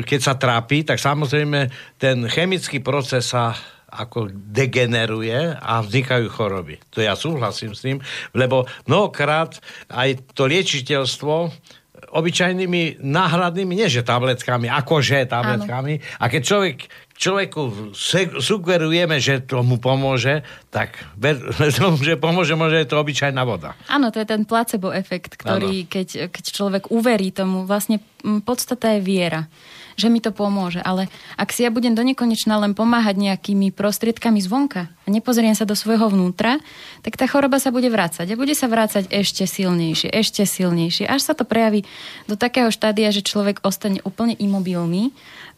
keď 0.03 0.19
sa 0.19 0.35
trápi, 0.35 0.83
tak 0.83 0.99
samozrejme 0.99 1.71
ten 1.99 2.27
chemický 2.27 2.79
proces 2.83 3.31
sa 3.31 3.55
ako 3.93 4.33
degeneruje 4.33 5.53
a 5.53 5.85
vznikajú 5.85 6.25
choroby. 6.33 6.81
To 6.97 7.05
ja 7.05 7.13
súhlasím 7.13 7.77
s 7.77 7.85
tým, 7.85 7.97
lebo 8.33 8.65
mnohokrát 8.89 9.61
aj 9.93 10.33
to 10.33 10.49
liečiteľstvo 10.49 11.53
obyčajnými 12.13 13.01
náhradnými, 13.01 13.73
nie 13.73 13.89
že 13.89 14.05
tabletkami, 14.05 14.69
akože 14.69 15.25
tabletkami. 15.25 15.93
Áno. 15.97 16.21
A 16.21 16.25
keď 16.29 16.41
človek, 16.45 16.77
človeku 17.17 17.93
sugerujeme, 18.37 19.17
že 19.17 19.41
to 19.41 19.65
mu 19.65 19.81
pomôže, 19.81 20.45
tak 20.69 21.01
tomu, 21.81 21.97
že 22.01 22.17
pomôže, 22.21 22.53
môže 22.53 22.85
je 22.85 22.89
to 22.89 23.01
obyčajná 23.01 23.41
voda. 23.41 23.73
Áno, 23.89 24.13
to 24.13 24.21
je 24.21 24.27
ten 24.29 24.45
placebo 24.45 24.93
efekt, 24.93 25.41
ktorý, 25.41 25.89
keď, 25.89 26.29
keď 26.29 26.43
človek 26.53 26.83
uverí 26.93 27.33
tomu, 27.33 27.65
vlastne 27.65 27.97
podstata 28.45 28.93
je 28.97 29.01
viera 29.01 29.49
že 29.95 30.11
mi 30.11 30.19
to 30.19 30.33
pomôže. 30.33 30.81
Ale 30.81 31.09
ak 31.37 31.53
si 31.53 31.65
ja 31.65 31.69
budem 31.69 31.93
do 31.93 32.03
len 32.59 32.73
pomáhať 32.77 33.15
nejakými 33.17 33.71
prostriedkami 33.73 34.39
zvonka 34.41 34.89
a 34.89 35.07
nepozriem 35.07 35.53
sa 35.53 35.67
do 35.67 35.77
svojho 35.77 36.09
vnútra, 36.11 36.59
tak 37.03 37.19
tá 37.19 37.25
choroba 37.27 37.59
sa 37.59 37.69
bude 37.69 37.87
vrácať. 37.91 38.29
A 38.29 38.39
bude 38.39 38.55
sa 38.57 38.71
vrácať 38.71 39.09
ešte 39.11 39.43
silnejšie, 39.45 40.09
ešte 40.09 40.43
silnejšie, 40.47 41.05
až 41.05 41.21
sa 41.21 41.33
to 41.37 41.43
prejaví 41.43 41.83
do 42.25 42.39
takého 42.39 42.71
štádia, 42.71 43.13
že 43.13 43.25
človek 43.25 43.61
ostane 43.61 43.99
úplne 44.05 44.33
imobilný 44.37 45.11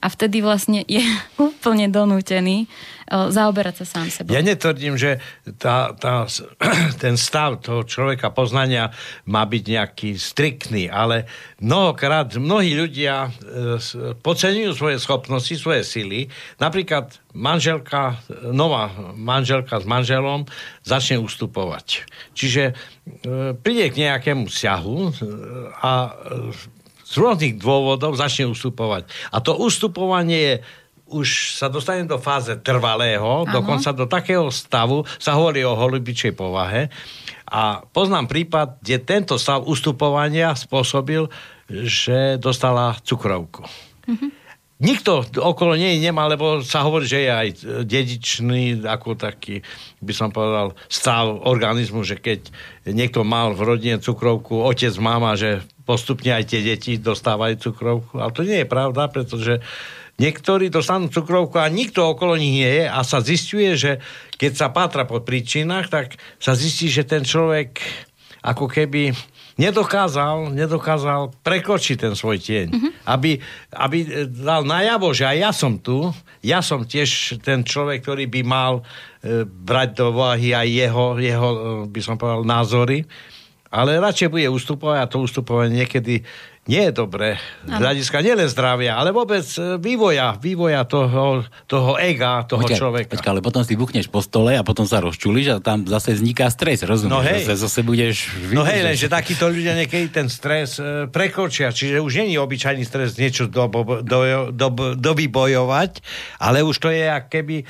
a 0.04 0.08
vtedy 0.12 0.44
vlastne 0.44 0.84
je 0.86 1.02
úplne 1.42 1.90
donútený 1.90 2.68
zaoberať 3.06 3.86
sa 3.86 3.86
sám 3.86 4.08
sebou. 4.10 4.34
Ja 4.34 4.42
netvrdím, 4.42 4.98
že 4.98 5.22
tá, 5.62 5.94
tá, 5.94 6.26
ten 7.04 7.16
stav 7.22 7.62
toho 7.62 7.86
človeka 7.86 8.34
poznania 8.34 8.90
má 9.30 9.46
byť 9.46 9.64
nejaký 9.64 10.10
striktný, 10.18 10.90
ale 10.90 11.30
mnohokrát 11.62 12.34
mnohí 12.34 12.74
ľudia 12.74 13.30
e, 13.30 13.78
podceňujú 14.18 14.72
svoje 14.74 14.98
schopnosti, 14.98 15.54
svoje 15.54 15.86
sily. 15.86 16.34
Napríklad 16.58 17.14
manželka, 17.38 18.18
nová 18.50 18.90
manželka 19.14 19.78
s 19.78 19.86
manželom 19.86 20.50
začne 20.82 21.22
ustupovať. 21.22 22.10
Čiže 22.34 22.64
e, 22.72 22.74
príde 23.54 23.94
k 23.94 24.02
nejakému 24.10 24.50
vzťahu 24.50 24.98
e, 24.98 25.12
a 25.78 25.92
z 27.06 27.14
rôznych 27.22 27.62
dôvodov 27.62 28.18
začne 28.18 28.50
ustupovať. 28.50 29.06
A 29.30 29.38
to 29.38 29.54
ustupovanie 29.54 30.40
je 30.42 30.56
už 31.06 31.58
sa 31.62 31.70
dostane 31.70 32.10
do 32.10 32.18
fáze 32.18 32.54
trvalého, 32.66 33.46
Aha. 33.46 33.54
dokonca 33.54 33.94
do 33.94 34.10
takého 34.10 34.50
stavu, 34.50 35.06
sa 35.22 35.38
hovorí 35.38 35.62
o 35.62 35.78
holubičej 35.78 36.34
povahe. 36.34 36.90
A 37.46 37.86
poznám 37.86 38.26
prípad, 38.26 38.82
kde 38.82 38.98
tento 39.06 39.36
stav 39.38 39.62
ustupovania 39.70 40.58
spôsobil, 40.58 41.30
že 41.70 42.42
dostala 42.42 42.98
cukrovku. 43.06 43.66
Mhm. 44.10 44.46
Nikto 44.76 45.24
okolo 45.40 45.80
nej 45.80 45.96
nemá, 46.04 46.28
lebo 46.28 46.60
sa 46.60 46.84
hovorí, 46.84 47.08
že 47.08 47.24
je 47.24 47.32
aj 47.32 47.50
dedičný, 47.88 48.84
ako 48.84 49.16
taký, 49.16 49.64
by 50.04 50.12
som 50.12 50.36
povedal, 50.36 50.76
stav 50.92 51.32
organizmu, 51.32 52.04
že 52.04 52.20
keď 52.20 52.52
niekto 52.92 53.24
mal 53.24 53.56
v 53.56 53.64
rodine 53.64 54.04
cukrovku, 54.04 54.68
otec, 54.68 54.92
mama, 55.00 55.40
že 55.40 55.64
postupne 55.88 56.36
aj 56.36 56.52
tie 56.52 56.60
deti 56.60 57.00
dostávajú 57.00 57.56
cukrovku. 57.72 58.20
Ale 58.20 58.36
to 58.36 58.44
nie 58.44 58.66
je 58.66 58.68
pravda, 58.68 59.08
pretože 59.08 59.64
niektorí 60.16 60.72
dostanú 60.72 61.12
cukrovku 61.12 61.60
a 61.60 61.68
nikto 61.68 62.16
okolo 62.16 62.40
nich 62.40 62.64
nie 62.64 62.72
je 62.84 62.86
a 62.88 63.00
sa 63.04 63.20
zistuje, 63.20 63.76
že 63.76 63.92
keď 64.40 64.52
sa 64.56 64.68
pátra 64.72 65.04
po 65.04 65.20
príčinách, 65.20 65.92
tak 65.92 66.06
sa 66.40 66.56
zistí, 66.56 66.88
že 66.88 67.04
ten 67.04 67.28
človek 67.28 67.80
ako 68.46 68.70
keby 68.70 69.12
nedokázal, 69.56 70.52
nedokázal 70.52 71.32
prekročiť 71.42 71.98
ten 71.98 72.14
svoj 72.14 72.38
tieň. 72.38 72.68
Mm-hmm. 72.70 72.92
Aby, 73.08 73.40
aby 73.72 73.98
dal 74.28 74.68
najavo, 74.68 75.16
že 75.16 75.26
aj 75.26 75.38
ja 75.40 75.52
som 75.56 75.80
tu, 75.80 76.12
ja 76.44 76.60
som 76.60 76.84
tiež 76.86 77.42
ten 77.42 77.64
človek, 77.66 78.04
ktorý 78.06 78.28
by 78.30 78.42
mal 78.46 78.74
e, 79.24 79.48
brať 79.48 79.90
do 79.98 80.14
váhy 80.14 80.54
aj 80.54 80.68
jeho, 80.68 81.06
jeho, 81.18 81.50
e, 81.50 81.60
by 81.90 82.02
som 82.04 82.20
povedal, 82.20 82.44
názory, 82.46 83.08
ale 83.72 84.00
radšej 84.00 84.32
bude 84.32 84.48
ustupovať 84.48 84.98
a 85.02 85.10
to 85.10 85.24
ustupovanie 85.24 85.84
niekedy 85.84 86.24
nie 86.66 86.90
je 86.90 86.94
dobré 86.98 87.38
z 87.62 87.78
hľadiska 87.78 88.26
nielen 88.26 88.50
zdravia, 88.50 88.98
ale 88.98 89.14
vôbec 89.14 89.46
e, 89.58 89.78
vývoja, 89.78 90.34
vývoja 90.42 90.82
toho, 90.90 91.46
toho 91.70 91.94
ega, 92.02 92.42
toho 92.50 92.66
počkaj, 92.66 92.78
človeka. 92.82 93.12
Počkaj, 93.14 93.32
ale 93.38 93.42
potom 93.46 93.62
si 93.62 93.78
buchneš 93.78 94.10
po 94.10 94.26
stole 94.26 94.58
a 94.58 94.66
potom 94.66 94.90
sa 94.90 94.98
rozčulíš 94.98 95.48
a 95.54 95.56
tam 95.62 95.86
zase 95.86 96.18
vzniká 96.18 96.50
stres, 96.50 96.82
rozumieš? 96.82 97.14
No 97.14 97.22
hej. 97.22 97.46
Zase, 97.46 97.70
zase 97.70 97.80
budeš... 97.86 98.34
No 98.50 98.66
hej, 98.66 98.82
len, 98.82 98.98
že 98.98 99.06
takíto 99.06 99.46
ľudia 99.46 99.78
niekedy 99.78 100.10
ten 100.10 100.26
stres 100.26 100.82
e, 100.82 101.06
prekročia, 101.06 101.70
čiže 101.70 102.02
už 102.02 102.26
není 102.26 102.34
obyčajný 102.42 102.82
stres 102.82 103.14
niečo 103.22 103.46
do, 103.46 103.70
do, 104.02 104.02
do, 104.02 104.18
do, 104.50 104.68
dovybojovať, 104.98 106.02
ale 106.42 106.66
už 106.66 106.82
to 106.82 106.90
je 106.90 107.06
ak 107.06 107.30
keby 107.30 107.62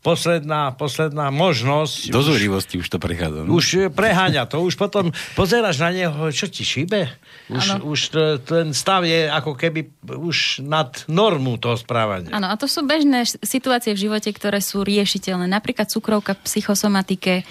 posledná, 0.00 0.72
posledná 0.72 1.28
možnosť. 1.28 2.08
Do 2.08 2.24
zúrivosti 2.24 2.80
už 2.80 2.88
to 2.88 2.96
prechádza. 2.96 3.44
No? 3.44 3.56
Už 3.56 3.66
eh, 3.76 3.92
preháňa 3.92 4.48
to, 4.48 4.64
už 4.64 4.76
potom 4.80 5.12
pozeráš 5.36 5.80
na 5.80 5.92
neho, 5.92 6.32
čo 6.32 6.48
ti 6.48 6.64
šíbe? 6.64 7.08
Už, 7.50 7.82
už 7.82 8.00
ten 8.46 8.70
stav 8.70 9.02
je 9.02 9.26
ako 9.26 9.58
keby 9.58 9.90
už 10.06 10.62
nad 10.62 11.02
normu 11.10 11.58
toho 11.58 11.74
správania. 11.74 12.30
Áno, 12.30 12.46
a 12.46 12.54
to 12.54 12.70
sú 12.70 12.86
bežné 12.86 13.26
situácie 13.42 13.90
v 13.90 14.06
živote, 14.06 14.30
ktoré 14.30 14.62
sú 14.62 14.86
riešiteľné. 14.86 15.50
Napríklad 15.50 15.90
cukrovka 15.90 16.38
v 16.38 16.46
psychosomatike, 16.46 17.42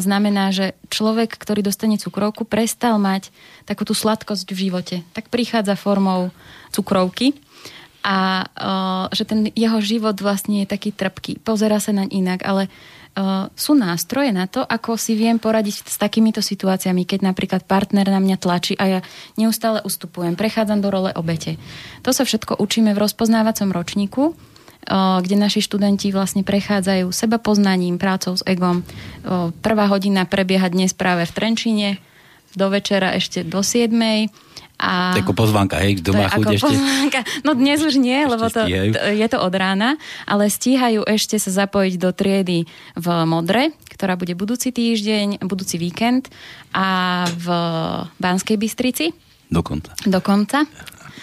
znamená, 0.00 0.54
že 0.54 0.72
človek, 0.88 1.36
ktorý 1.36 1.60
dostane 1.60 2.00
cukrovku, 2.00 2.48
prestal 2.48 2.96
mať 2.96 3.28
takú 3.68 3.84
tú 3.84 3.92
sladkosť 3.92 4.48
v 4.48 4.58
živote. 4.70 4.96
Tak 5.12 5.28
prichádza 5.28 5.76
formou 5.76 6.32
cukrovky 6.72 7.36
a 8.04 8.44
že 9.16 9.24
ten 9.24 9.48
jeho 9.56 9.80
život 9.80 10.12
vlastne 10.20 10.60
je 10.60 10.68
taký 10.68 10.92
trpký. 10.92 11.40
Pozera 11.40 11.80
sa 11.80 11.96
naň 11.96 12.12
inak, 12.12 12.44
ale 12.44 12.68
uh, 12.68 13.48
sú 13.56 13.72
nástroje 13.72 14.28
na 14.28 14.44
to, 14.44 14.60
ako 14.60 15.00
si 15.00 15.16
viem 15.16 15.40
poradiť 15.40 15.88
s 15.88 15.96
takýmito 15.96 16.44
situáciami, 16.44 17.08
keď 17.08 17.24
napríklad 17.24 17.64
partner 17.64 18.12
na 18.12 18.20
mňa 18.20 18.36
tlačí 18.36 18.76
a 18.76 18.84
ja 18.84 19.00
neustále 19.40 19.80
ustupujem, 19.80 20.36
prechádzam 20.36 20.84
do 20.84 20.92
role 20.92 21.10
obete. 21.16 21.56
To 22.04 22.12
sa 22.12 22.28
všetko 22.28 22.60
učíme 22.60 22.92
v 22.92 23.02
rozpoznávacom 23.08 23.72
ročníku, 23.72 24.36
uh, 24.36 25.24
kde 25.24 25.40
naši 25.40 25.64
študenti 25.64 26.12
vlastne 26.12 26.44
prechádzajú 26.44 27.08
seba 27.08 27.40
poznaním, 27.40 27.96
prácou 27.96 28.36
s 28.36 28.44
egom. 28.44 28.84
Uh, 29.24 29.48
prvá 29.64 29.88
hodina 29.88 30.28
prebieha 30.28 30.68
dnes 30.68 30.92
práve 30.92 31.24
v 31.24 31.32
Trenčine, 31.32 31.90
do 32.54 32.70
večera 32.70 33.10
ešte 33.18 33.42
do 33.42 33.66
7. 33.66 33.90
A 34.84 35.16
Ako 35.16 35.32
pozvánka, 35.32 35.80
hej, 35.80 35.96
doma 35.98 36.28
to 36.28 36.36
je 36.36 36.36
chuť 36.36 36.44
ako 36.44 36.52
ešte. 36.52 36.66
pozvánka. 36.68 37.20
No 37.40 37.50
dnes 37.52 37.80
už 37.80 37.96
nie, 37.96 38.18
Ešte 38.18 38.28
lebo 38.28 38.44
to, 38.46 38.60
stíhajú. 38.62 38.90
to, 38.90 39.00
je 39.14 39.26
to 39.26 39.38
od 39.38 39.54
rána, 39.54 39.90
ale 40.22 40.44
stíhajú 40.46 41.00
ešte 41.02 41.36
sa 41.36 41.50
zapojiť 41.56 41.94
do 41.96 42.10
triedy 42.10 42.68
v 42.94 43.06
Modre, 43.24 43.72
ktorá 43.88 44.14
bude 44.14 44.34
budúci 44.34 44.68
týždeň, 44.70 45.40
budúci 45.40 45.76
víkend 45.76 46.28
a 46.70 46.86
v 47.26 47.46
Banskej 48.14 48.54
Bystrici 48.54 49.08
Dokonca. 49.46 49.96
dokonca. 50.04 50.68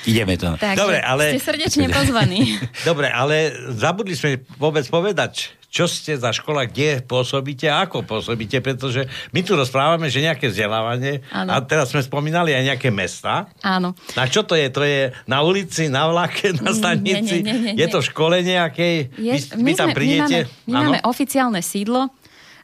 Ideme 0.01 0.33
to. 0.33 0.55
Takže 0.55 0.77
Dobre, 0.77 0.97
ale- 0.97 1.29
ste 1.29 1.41
srdečne 1.43 1.85
pozvaní. 1.87 2.57
Dobre, 2.89 3.05
ale 3.07 3.53
zabudli 3.69 4.17
sme 4.17 4.41
vôbec 4.57 4.81
povedať, 4.83 5.53
čo 5.71 5.87
ste 5.87 6.13
za 6.13 6.29
škola, 6.29 6.67
kde 6.67 6.99
pôsobíte 6.99 7.65
a 7.65 7.81
ako 7.81 8.03
pôsobíte, 8.03 8.59
pretože 8.59 9.01
my 9.31 9.39
tu 9.39 9.55
rozprávame, 9.55 10.05
že 10.05 10.19
nejaké 10.19 10.45
vzdelávanie 10.45 11.23
a 11.31 11.57
teraz 11.61 11.89
sme 11.89 12.03
spomínali 12.03 12.51
aj 12.51 12.63
nejaké 12.67 12.89
mesta. 12.89 13.47
Áno. 13.61 13.95
Na 14.11 14.27
čo 14.27 14.43
to 14.43 14.53
je? 14.53 14.67
To 14.67 14.83
je 14.83 14.99
na 15.25 15.39
ulici, 15.39 15.87
na 15.87 16.05
vlake, 16.05 16.51
na 16.53 16.69
Nie, 16.69 16.75
stanici? 16.75 17.39
nie, 17.39 17.47
nie, 17.47 17.57
nie, 17.63 17.73
Je 17.73 17.87
nie. 17.87 17.89
to 17.89 17.97
v 17.97 18.05
škole 18.05 18.35
nejakej? 18.37 18.95
Je, 19.15 19.31
vy, 19.31 19.39
vy 19.57 19.71
tam 19.73 19.87
sme- 19.87 19.95
prídete? 19.95 20.37
My 20.67 20.67
máme, 20.67 20.67
my 20.67 20.73
máme 20.75 20.99
oficiálne 21.03 21.61
sídlo, 21.61 22.11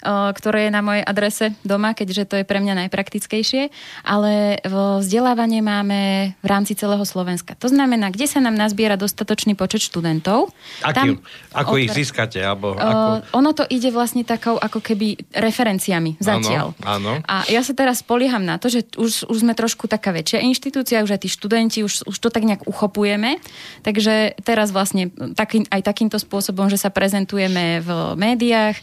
ktoré 0.04 0.68
je 0.68 0.72
na 0.72 0.82
mojej 0.86 1.04
adrese 1.04 1.46
doma, 1.62 1.94
keďže 1.94 2.24
to 2.28 2.36
je 2.42 2.46
pre 2.46 2.62
mňa 2.62 2.86
najpraktickejšie, 2.86 3.70
ale 4.04 4.62
vzdelávanie 5.02 5.62
máme 5.62 6.00
v 6.38 6.48
rámci 6.48 6.78
celého 6.78 7.02
Slovenska. 7.04 7.58
To 7.58 7.68
znamená, 7.68 8.14
kde 8.14 8.30
sa 8.30 8.38
nám 8.38 8.54
nazbiera 8.54 8.96
dostatočný 8.96 9.58
počet 9.58 9.82
študentov. 9.82 10.54
Aký, 10.86 11.18
ako 11.54 11.74
ich 11.82 11.90
otvára- 11.90 11.98
získate? 11.98 12.40
Alebo 12.42 12.68
O, 12.74 12.80
ako... 12.80 13.10
ono 13.34 13.52
to 13.58 13.64
ide 13.68 13.90
vlastne 13.90 14.22
takou 14.22 14.60
ako 14.60 14.80
keby 14.84 15.18
referenciami 15.34 16.20
zatiaľ. 16.22 16.78
áno. 16.86 17.20
A 17.26 17.48
ja 17.50 17.66
sa 17.66 17.74
teraz 17.74 18.06
spolieham 18.06 18.46
na 18.46 18.62
to, 18.62 18.70
že 18.70 18.86
už, 19.00 19.26
už 19.28 19.38
sme 19.42 19.58
trošku 19.58 19.90
taká 19.90 20.14
väčšia 20.14 20.46
inštitúcia, 20.46 21.02
už 21.02 21.18
aj 21.18 21.22
tí 21.26 21.30
študenti, 21.32 21.80
už, 21.82 22.06
už 22.06 22.18
to 22.22 22.30
tak 22.30 22.46
nejak 22.46 22.68
uchopujeme. 22.70 23.42
Takže 23.82 24.38
teraz 24.46 24.70
vlastne 24.70 25.10
taký, 25.34 25.66
aj 25.68 25.82
takýmto 25.82 26.22
spôsobom, 26.22 26.70
že 26.70 26.78
sa 26.78 26.94
prezentujeme 26.94 27.82
v 27.82 27.90
médiách, 28.16 28.76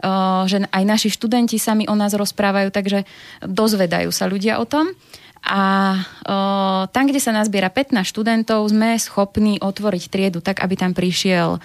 o, 0.00 0.48
že 0.62 0.70
aj 0.70 0.84
naši 0.86 1.08
študenti 1.10 1.58
sami 1.58 1.90
o 1.90 1.94
nás 1.98 2.14
rozprávajú, 2.14 2.70
takže 2.70 3.04
dozvedajú 3.42 4.14
sa 4.14 4.30
ľudia 4.30 4.62
o 4.62 4.66
tom. 4.66 4.94
A 5.42 5.98
o, 6.22 6.86
tam, 6.86 7.04
kde 7.10 7.18
sa 7.18 7.34
nazbiera 7.34 7.66
15 7.66 8.06
študentov, 8.06 8.62
sme 8.70 8.94
schopní 8.94 9.58
otvoriť 9.58 10.02
triedu 10.06 10.38
tak, 10.38 10.62
aby 10.62 10.78
tam 10.78 10.94
prišiel 10.94 11.58
o, 11.58 11.60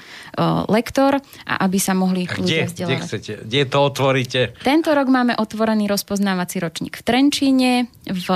lektor 0.73 1.21
a 1.45 1.53
aby 1.61 1.77
sa 1.77 1.93
mohli 1.93 2.25
A 2.25 2.41
ľudia 2.41 2.65
kde, 2.65 2.73
kde 2.73 2.73
vzdelávať. 2.73 3.05
chcete? 3.05 3.33
Kde 3.45 3.61
to 3.69 3.77
otvoríte? 3.85 4.41
Tento 4.65 4.89
rok 4.97 5.05
máme 5.13 5.37
otvorený 5.37 5.85
rozpoznávací 5.85 6.57
ročník 6.57 6.97
v 6.97 7.03
Trenčíne, 7.05 7.85
v 8.09 8.27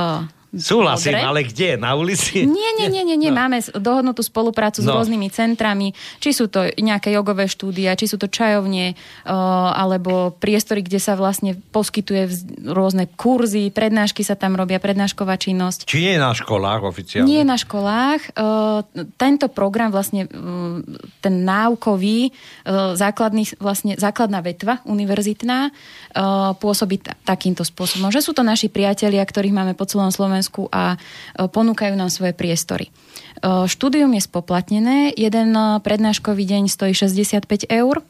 Súhlasím, 0.51 1.15
Modre. 1.15 1.23
ale 1.25 1.39
kde? 1.43 1.69
Na 1.75 1.95
ulici? 1.95 2.43
Nie, 2.43 2.75
nie, 2.75 2.87
nie, 2.87 3.03
nie, 3.05 3.15
nie. 3.15 3.31
No. 3.31 3.39
Máme 3.39 3.57
s- 3.57 3.71
dohodnutú 3.71 4.19
spoluprácu 4.19 4.79
s 4.79 4.85
No. 4.85 4.99
rôznymi 4.99 5.27
centrami, 5.27 5.91
či 6.19 6.31
sú 6.31 6.45
to 6.45 6.67
nejaké 6.75 7.07
jogové 7.09 7.47
štúdia, 7.47 7.95
či 7.95 8.03
sú 8.03 8.15
to 8.15 8.27
čajovne, 8.27 8.91
o, 9.23 9.37
alebo 9.71 10.11
priestory, 10.33 10.81
kde 10.81 10.99
sa 10.99 11.15
vlastne 11.15 11.55
poskytuje 11.55 12.23
vz- 12.27 12.43
rôzne 12.67 13.07
kurzy, 13.07 13.69
prednášky 13.69 14.21
sa 14.21 14.35
tam 14.35 14.53
robia, 14.53 14.75
prednášková 14.77 15.39
činnosť. 15.39 15.87
Či 15.87 15.97
nie 16.01 16.11
je 16.13 16.21
na 16.21 16.33
školách 16.33 16.81
oficiálne? 16.83 17.25
Nie 17.25 17.41
na 17.41 17.55
školách. 17.55 18.35
Uh, 18.35 18.83
tento 19.15 19.47
program 19.47 19.87
vlastne, 19.87 20.25
uh, 20.25 20.83
ten 21.19 21.47
náukový, 21.47 22.35
uh, 22.65 22.91
základný, 22.93 23.55
vlastne 23.55 23.95
základná 23.95 24.41
vetva 24.41 24.83
univerzitná, 24.83 25.71
uh, 25.71 26.51
pôsobí 26.53 26.99
ta- 26.99 27.15
takýmto 27.25 27.63
spôsobom. 27.63 28.09
Že 28.09 28.19
sú 28.19 28.31
to 28.33 28.43
naši 28.43 28.67
priatelia, 28.67 29.23
ktorých 29.23 29.55
máme 29.55 29.73
po 29.73 29.87
celom 29.87 30.11
Slovensku 30.11 30.39
a 30.71 30.95
uh, 30.95 31.47
ponúkajú 31.51 31.93
nám 31.93 32.10
svoje 32.10 32.34
priestory. 32.34 32.89
Uh, 33.41 33.69
štúdium 33.69 34.10
je 34.17 34.23
spoplatnené. 34.25 35.13
Jeden 35.13 35.54
uh, 35.54 35.77
prednáškový 35.84 36.43
deň 36.47 36.71
stojí 36.71 36.97
65 36.97 37.69
eur. 37.69 38.01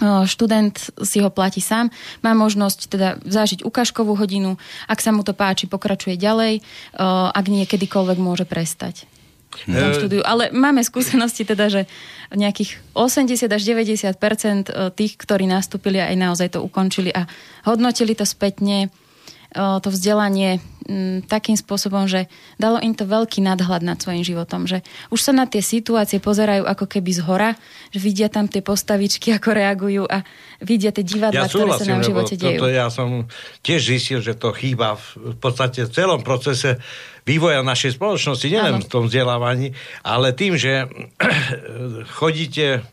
Študent 0.00 0.80
si 1.04 1.20
ho 1.20 1.28
platí 1.28 1.60
sám, 1.60 1.92
má 2.24 2.32
možnosť 2.32 2.80
teda 2.88 3.08
zažiť 3.20 3.66
ukážkovú 3.68 4.16
hodinu, 4.16 4.56
ak 4.88 5.02
sa 5.02 5.12
mu 5.12 5.20
to 5.20 5.36
páči, 5.36 5.68
pokračuje 5.68 6.16
ďalej, 6.16 6.64
ak 7.36 7.44
nie, 7.52 7.68
kedykoľvek 7.68 8.16
môže 8.16 8.48
prestať. 8.48 9.04
E, 9.66 9.92
štúdiu. 9.98 10.22
Ale 10.22 10.54
máme 10.54 10.80
skúsenosti 10.86 11.42
teda, 11.42 11.66
že 11.68 11.82
nejakých 12.30 12.78
80 12.94 13.50
až 13.50 13.62
90% 13.66 14.94
tých, 14.94 15.12
ktorí 15.18 15.50
nastúpili 15.50 15.98
aj 15.98 16.14
naozaj 16.14 16.48
to 16.54 16.62
ukončili 16.62 17.10
a 17.10 17.26
hodnotili 17.66 18.14
to 18.14 18.22
spätne, 18.22 18.94
to 19.50 19.88
vzdelanie 19.90 20.62
m, 20.86 21.26
takým 21.26 21.58
spôsobom, 21.58 22.06
že 22.06 22.30
dalo 22.54 22.78
im 22.78 22.94
to 22.94 23.02
veľký 23.02 23.42
nadhľad 23.42 23.82
nad 23.82 23.98
svojim 23.98 24.22
životom, 24.22 24.70
že 24.70 24.86
už 25.10 25.18
sa 25.18 25.32
na 25.34 25.50
tie 25.50 25.58
situácie 25.58 26.22
pozerajú 26.22 26.62
ako 26.62 26.86
keby 26.86 27.10
z 27.10 27.20
hora, 27.26 27.50
že 27.90 27.98
vidia 27.98 28.30
tam 28.30 28.46
tie 28.46 28.62
postavičky, 28.62 29.34
ako 29.34 29.50
reagujú 29.50 30.02
a 30.06 30.22
vidia 30.62 30.94
tie 30.94 31.02
Ja 31.02 31.10
divadla, 31.10 31.50
ktoré 31.50 31.70
sa 31.74 31.86
nám 31.90 32.06
v 32.06 32.08
živote 32.14 32.34
dejú. 32.38 32.62
toto 32.62 32.70
ja 32.70 32.86
som 32.94 33.26
tiež 33.66 33.80
zistil, 33.90 34.22
že 34.22 34.38
to 34.38 34.54
chýba 34.54 34.94
v, 34.94 35.34
podstate 35.34 35.82
v 35.82 35.90
celom 35.90 36.22
procese 36.22 36.78
vývoja 37.26 37.66
našej 37.66 37.98
spoločnosti, 37.98 38.46
nielen 38.46 38.86
v 38.86 38.90
tom 38.90 39.10
vzdelávaní, 39.10 39.74
ale 40.06 40.30
tým, 40.30 40.54
že 40.54 40.86
chodíte 42.22 42.86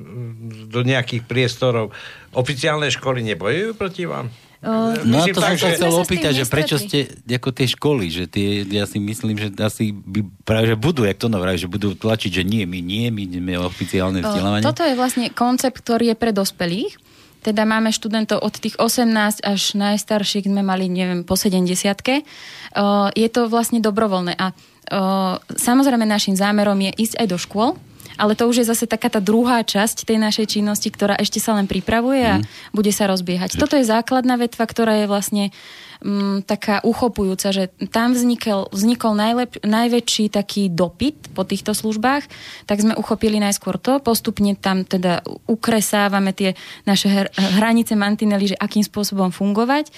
do 0.73 0.81
nejakých 0.81 1.21
priestorov, 1.29 1.93
oficiálne 2.33 2.89
školy 2.89 3.21
nebojujú 3.21 3.77
proti 3.77 4.09
vám? 4.09 4.46
O, 4.65 4.97
No 5.05 5.21
to 5.29 5.37
som 5.37 5.53
sa 5.53 5.69
chcel 5.69 5.93
opýtať, 5.93 6.33
že 6.41 6.45
prečo 6.49 6.81
ste 6.81 7.05
ako 7.29 7.53
tie 7.53 7.67
školy, 7.69 8.05
že 8.09 8.23
tie, 8.25 8.65
ja 8.65 8.89
si 8.89 8.97
myslím, 8.97 9.37
že 9.37 9.53
asi 9.61 9.93
by 9.93 10.25
práve, 10.41 10.73
že 10.73 10.75
budú, 10.77 11.05
jak 11.05 11.21
to 11.21 11.29
navraj, 11.29 11.61
že 11.61 11.69
budú 11.69 11.93
tlačiť, 11.93 12.41
že 12.41 12.43
nie, 12.43 12.65
my 12.65 12.81
nie, 12.81 13.13
my 13.13 13.29
ideme 13.29 13.53
oficiálne 13.61 14.25
vzdelávanie. 14.25 14.65
Toto 14.65 14.81
je 14.81 14.97
vlastne 14.97 15.29
koncept, 15.29 15.77
ktorý 15.77 16.13
je 16.13 16.17
pre 16.17 16.33
dospelých. 16.33 16.97
Teda 17.45 17.69
máme 17.69 17.93
študentov 17.93 18.41
od 18.41 18.57
tých 18.57 18.75
18 18.81 19.45
až 19.45 19.61
najstarších, 19.77 20.49
sme 20.49 20.65
mali, 20.65 20.89
neviem, 20.89 21.21
po 21.21 21.37
70 21.37 21.69
Je 23.13 23.27
to 23.29 23.41
vlastne 23.45 23.77
dobrovoľné. 23.77 24.33
A 24.41 24.51
o, 24.51 24.53
samozrejme 25.53 26.03
našim 26.03 26.33
zámerom 26.33 26.81
je 26.81 26.91
ísť 26.97 27.21
aj 27.21 27.27
do 27.29 27.37
škôl, 27.37 27.69
ale 28.17 28.33
to 28.33 28.49
už 28.49 28.65
je 28.65 28.69
zase 28.69 28.89
taká 28.89 29.07
tá 29.07 29.21
druhá 29.21 29.61
časť 29.61 30.03
tej 30.03 30.17
našej 30.17 30.59
činnosti, 30.59 30.89
ktorá 30.89 31.15
ešte 31.15 31.37
sa 31.37 31.53
len 31.55 31.69
pripravuje 31.69 32.21
a 32.25 32.35
bude 32.73 32.89
sa 32.89 33.05
rozbiehať. 33.07 33.55
Toto 33.55 33.77
je 33.77 33.85
základná 33.85 34.35
vetva, 34.35 34.65
ktorá 34.65 34.99
je 34.99 35.07
vlastne 35.07 35.43
mm, 36.01 36.45
taká 36.45 36.81
uchopujúca, 36.83 37.49
že 37.53 37.69
tam 37.89 38.13
vznikol, 38.13 38.69
vznikol 38.73 39.13
najlep, 39.17 39.61
najväčší 39.63 40.33
taký 40.33 40.69
dopyt 40.69 41.31
po 41.33 41.43
týchto 41.43 41.73
službách, 41.73 42.25
tak 42.65 42.77
sme 42.81 42.93
uchopili 42.97 43.37
najskôr 43.41 43.77
to, 43.77 44.01
postupne 44.01 44.53
tam 44.57 44.83
teda 44.83 45.21
ukresávame 45.45 46.33
tie 46.33 46.53
naše 46.83 47.07
hr- 47.09 47.31
hranice, 47.33 47.93
mantinely, 47.97 48.53
že 48.53 48.57
akým 48.57 48.83
spôsobom 48.83 49.29
fungovať 49.33 49.89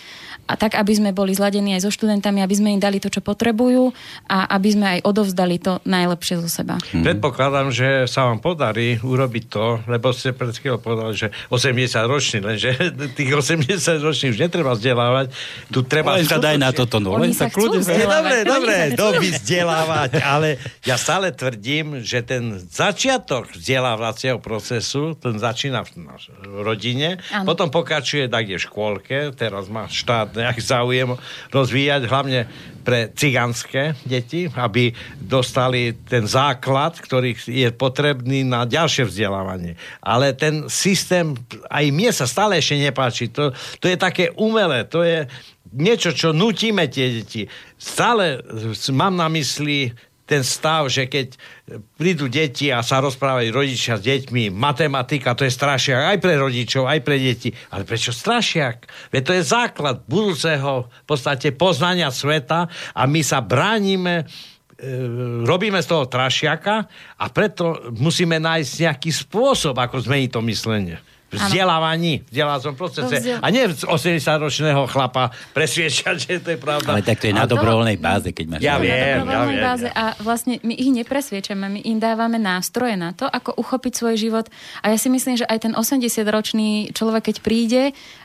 a 0.49 0.57
tak, 0.57 0.75
aby 0.75 0.93
sme 0.95 1.09
boli 1.13 1.35
zladení 1.35 1.77
aj 1.77 1.85
so 1.85 1.91
študentami, 1.93 2.41
aby 2.41 2.55
sme 2.55 2.73
im 2.73 2.81
dali 2.81 2.97
to, 2.97 3.11
čo 3.11 3.21
potrebujú 3.21 3.93
a 4.27 4.49
aby 4.55 4.69
sme 4.73 4.85
aj 4.97 4.99
odovzdali 5.05 5.61
to 5.61 5.77
najlepšie 5.85 6.41
zo 6.41 6.49
seba. 6.49 6.81
Mm. 6.91 7.05
Predpokladám, 7.05 7.67
že 7.69 8.09
sa 8.09 8.25
vám 8.29 8.41
podarí 8.41 8.97
urobiť 8.97 9.43
to, 9.49 9.65
lebo 9.85 10.09
ste 10.09 10.33
pred 10.33 10.55
chvíľou 10.55 10.81
povedali, 10.81 11.13
že 11.13 11.27
80 11.53 12.09
ročný, 12.09 12.37
lenže 12.41 12.69
tých 13.17 13.31
80 13.31 14.01
ročných 14.01 14.31
už 14.33 14.39
netreba 14.39 14.73
vzdelávať. 14.73 15.31
Tu 15.69 15.79
treba... 15.89 16.15
Sa 16.23 16.37
daj 16.37 16.61
na 16.61 16.69
toto, 16.69 17.01
no. 17.01 17.17
Oni 17.17 17.31
Len 17.31 17.35
sa 17.35 17.49
kľudne. 17.49 17.81
Dobre, 17.81 18.45
dobre, 18.45 18.75
doby 18.93 19.33
vzdelávať, 19.33 20.21
ale 20.21 20.61
ja 20.85 20.95
stále 20.95 21.33
tvrdím, 21.33 22.05
že 22.05 22.21
ten 22.21 22.61
začiatok 22.61 23.49
vzdelávacieho 23.57 24.37
procesu, 24.37 25.17
ten 25.17 25.41
začína 25.41 25.81
v 25.83 25.89
v 26.45 26.61
rodine, 26.61 27.17
Áno. 27.33 27.49
potom 27.49 27.67
pokračuje 27.73 28.29
tak 28.29 28.47
v 28.47 28.61
škôlke, 28.61 29.33
teraz 29.35 29.67
má 29.67 29.89
štát 29.89 30.31
nejaký 30.37 30.61
záujem 30.61 31.09
rozvíjať, 31.49 32.01
hlavne 32.07 32.45
pre 32.83 33.11
cigánske 33.13 33.93
deti, 34.07 34.49
aby 34.49 34.89
dostali 35.19 35.93
ten 36.07 36.25
základ, 36.25 36.97
ktorý 36.97 37.35
je 37.45 37.69
potrebný 37.75 38.41
na 38.47 38.65
ďalšie 38.65 39.05
vzdelávanie. 39.05 39.77
Ale 40.01 40.33
ten 40.33 40.65
systém, 40.71 41.35
aj 41.69 41.85
mne 41.91 42.09
sa 42.09 42.25
stále 42.25 42.57
ešte 42.57 42.79
nepáči, 42.79 43.29
to, 43.29 43.53
to 43.77 43.85
je 43.91 43.97
také 43.99 44.31
umelé, 44.39 44.87
to 44.87 45.05
je 45.05 45.27
niečo, 45.73 46.13
čo 46.13 46.33
nutíme 46.33 46.89
tie 46.89 47.21
deti. 47.21 47.45
Stále 47.77 48.41
mám 48.93 49.13
na 49.13 49.29
mysli 49.29 49.93
ten 50.29 50.45
stav, 50.45 50.85
že 50.93 51.09
keď 51.09 51.33
prídu 51.97 52.29
deti 52.29 52.69
a 52.69 52.85
sa 52.85 53.01
rozprávajú 53.01 53.49
rodičia 53.49 53.97
s 53.97 54.05
deťmi, 54.05 54.53
matematika, 54.53 55.33
to 55.33 55.41
je 55.41 55.49
strašiak 55.49 56.13
aj 56.13 56.17
pre 56.21 56.37
rodičov, 56.37 56.85
aj 56.85 57.01
pre 57.01 57.17
deti. 57.17 57.49
Ale 57.73 57.81
prečo 57.81 58.13
strašiak? 58.13 58.85
Veď 59.09 59.21
to 59.25 59.33
je 59.33 59.43
základ 59.49 60.05
budúceho 60.05 60.85
v 60.85 61.05
podstate 61.09 61.49
poznania 61.57 62.13
sveta 62.13 62.69
a 62.93 63.01
my 63.09 63.25
sa 63.25 63.41
bránime 63.41 64.21
e, 64.21 64.25
robíme 65.49 65.81
z 65.81 65.89
toho 65.89 66.05
trašiaka 66.05 66.85
a 67.17 67.25
preto 67.33 67.89
musíme 67.97 68.37
nájsť 68.37 68.85
nejaký 68.85 69.09
spôsob, 69.09 69.73
ako 69.81 69.97
zmeniť 69.97 70.29
to 70.29 70.45
myslenie. 70.45 71.01
Vzdelávaní, 71.29 72.25
vzdelávacom 72.25 72.73
procese. 72.73 73.15
Vzdiel- 73.21 73.41
A 73.41 73.47
nie 73.53 73.69
80-ročného 73.69 74.89
chlapa 74.89 75.29
presviečať, 75.53 76.15
že 76.17 76.33
to 76.41 76.49
je 76.55 76.59
pravda. 76.59 76.97
Ale 76.97 77.05
tak 77.05 77.21
to 77.21 77.29
je 77.29 77.35
na 77.37 77.45
dobrovoľnej 77.45 78.01
báze, 78.01 78.33
keď 78.33 78.45
máš... 78.57 78.61
Ja 78.65 78.77
na 78.77 78.83
viem, 78.83 78.97
ja 78.97 79.17
dobrovoľnej 79.21 79.57
viem, 79.61 79.69
báze 79.69 79.87
a 79.93 80.03
vlastne 80.25 80.57
my 80.65 80.73
ich 80.73 80.89
nepresviečame, 80.89 81.65
my 81.69 81.79
im 81.85 82.01
dávame 82.01 82.41
nástroje 82.41 82.97
na 82.97 83.13
to, 83.13 83.29
ako 83.29 83.53
uchopiť 83.61 83.93
svoj 83.93 84.15
život. 84.17 84.45
A 84.81 84.89
ja 84.89 84.97
si 84.97 85.13
myslím, 85.13 85.37
že 85.37 85.45
aj 85.45 85.69
ten 85.69 85.73
80-ročný 85.77 86.91
človek, 86.97 87.29
keď 87.29 87.37
príde 87.45 87.83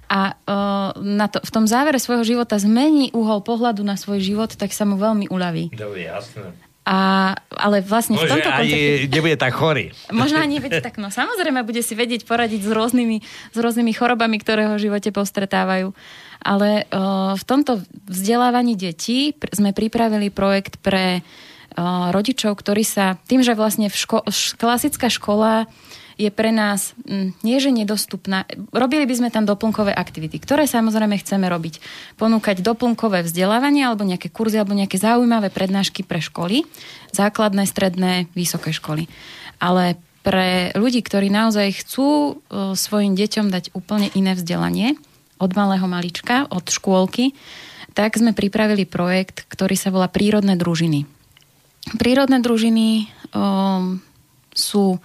a 0.08 0.36
uh, 0.36 0.92
na 1.00 1.26
to, 1.28 1.40
v 1.44 1.50
tom 1.52 1.64
závere 1.64 2.00
svojho 2.00 2.24
života 2.24 2.56
zmení 2.60 3.12
uhol 3.12 3.40
pohľadu 3.44 3.84
na 3.84 3.96
svoj 3.96 4.20
život, 4.20 4.52
tak 4.56 4.72
sa 4.72 4.88
mu 4.88 4.96
veľmi 4.96 5.28
uľaví. 5.32 5.72
Dobre, 5.76 6.08
jasné. 6.08 6.52
A, 6.84 7.32
ale 7.48 7.80
vlastne 7.80 8.20
v 8.20 8.28
Môže 8.28 8.44
tomto 8.44 8.50
kontexte... 8.52 8.76
aj 8.76 9.08
nebude 9.08 9.36
tak 9.40 9.56
chorý. 9.56 9.96
Možno 10.12 10.36
ani 10.36 10.60
veď 10.60 10.84
tak, 10.84 11.00
no 11.00 11.08
samozrejme 11.08 11.64
bude 11.64 11.80
si 11.80 11.96
vedieť 11.96 12.28
poradiť 12.28 12.60
s 12.60 12.68
rôznymi, 12.68 13.16
s 13.24 13.56
rôznymi 13.56 13.92
chorobami, 13.96 14.36
ktoré 14.36 14.68
ho 14.68 14.76
v 14.76 14.84
živote 14.92 15.08
postretávajú. 15.08 15.96
Ale 16.44 16.84
uh, 16.92 17.32
v 17.40 17.44
tomto 17.48 17.80
vzdelávaní 18.04 18.76
detí 18.76 19.32
pr- 19.32 19.48
sme 19.56 19.72
pripravili 19.72 20.28
projekt 20.28 20.76
pre 20.84 21.24
uh, 21.24 22.12
rodičov, 22.12 22.60
ktorí 22.60 22.84
sa, 22.84 23.16
tým, 23.32 23.40
že 23.40 23.56
vlastne 23.56 23.88
v 23.88 23.96
ško- 23.96 24.28
š- 24.28 24.52
klasická 24.60 25.08
škola 25.08 25.64
je 26.14 26.30
pre 26.30 26.54
nás 26.54 26.94
mm, 27.04 27.42
nie, 27.42 27.58
že 27.58 27.74
nedostupná. 27.74 28.46
Robili 28.70 29.06
by 29.06 29.14
sme 29.18 29.28
tam 29.34 29.46
doplnkové 29.46 29.90
aktivity, 29.90 30.38
ktoré 30.38 30.66
samozrejme 30.70 31.18
chceme 31.18 31.46
robiť. 31.50 31.82
Ponúkať 32.18 32.62
doplnkové 32.62 33.26
vzdelávanie 33.26 33.86
alebo 33.86 34.06
nejaké 34.06 34.30
kurzy 34.30 34.58
alebo 34.58 34.78
nejaké 34.78 34.98
zaujímavé 34.98 35.50
prednášky 35.50 36.06
pre 36.06 36.22
školy, 36.22 36.66
základné, 37.10 37.66
stredné, 37.66 38.30
vysoké 38.32 38.70
školy. 38.70 39.10
Ale 39.58 39.98
pre 40.24 40.72
ľudí, 40.72 41.04
ktorí 41.04 41.28
naozaj 41.28 41.84
chcú 41.84 42.08
e, 42.08 42.32
svojim 42.78 43.12
deťom 43.12 43.52
dať 43.52 43.76
úplne 43.76 44.08
iné 44.16 44.32
vzdelanie, 44.32 44.96
od 45.38 45.50
malého 45.52 45.84
malička, 45.84 46.46
od 46.48 46.64
škôlky, 46.64 47.34
tak 47.94 48.18
sme 48.18 48.34
pripravili 48.34 48.86
projekt, 48.86 49.46
ktorý 49.46 49.76
sa 49.78 49.92
volá 49.92 50.10
Prírodné 50.10 50.58
družiny. 50.58 51.06
Prírodné 52.00 52.40
družiny 52.40 53.12
um, 53.30 54.00
sú 54.50 54.98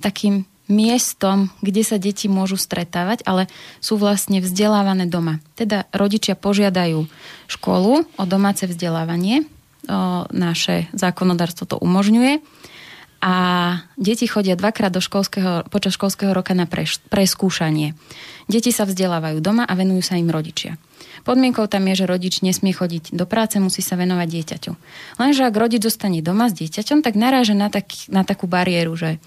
takým 0.00 0.48
miestom, 0.70 1.50
kde 1.60 1.82
sa 1.82 1.98
deti 1.98 2.30
môžu 2.30 2.54
stretávať, 2.54 3.26
ale 3.26 3.50
sú 3.82 3.98
vlastne 3.98 4.38
vzdelávané 4.38 5.10
doma. 5.10 5.42
Teda 5.58 5.90
rodičia 5.90 6.38
požiadajú 6.38 7.10
školu 7.50 8.06
o 8.06 8.24
domáce 8.24 8.70
vzdelávanie. 8.70 9.44
O, 9.90 10.24
naše 10.30 10.86
zákonodárstvo 10.94 11.66
to 11.66 11.76
umožňuje. 11.82 12.38
A 13.20 13.34
deti 14.00 14.24
chodia 14.24 14.56
dvakrát 14.56 14.88
do 14.88 15.04
školského, 15.04 15.68
počas 15.68 15.92
školského 15.92 16.32
roka 16.32 16.56
na 16.56 16.64
preš, 16.64 17.04
preskúšanie. 17.12 17.92
Deti 18.48 18.72
sa 18.72 18.88
vzdelávajú 18.88 19.44
doma 19.44 19.68
a 19.68 19.76
venujú 19.76 20.00
sa 20.00 20.16
im 20.16 20.32
rodičia. 20.32 20.80
Podmienkou 21.28 21.68
tam 21.68 21.84
je, 21.92 22.00
že 22.00 22.08
rodič 22.08 22.40
nesmie 22.40 22.72
chodiť 22.72 23.12
do 23.12 23.28
práce, 23.28 23.60
musí 23.60 23.84
sa 23.84 24.00
venovať 24.00 24.24
dieťaťu. 24.24 24.72
Lenže 25.20 25.44
ak 25.44 25.52
rodič 25.52 25.84
zostane 25.84 26.24
doma 26.24 26.48
s 26.48 26.56
dieťaťom, 26.56 27.04
tak 27.04 27.12
naráža 27.12 27.52
na, 27.52 27.68
tak, 27.68 27.92
na 28.08 28.24
takú 28.24 28.48
bariéru, 28.48 28.96
že 28.96 29.20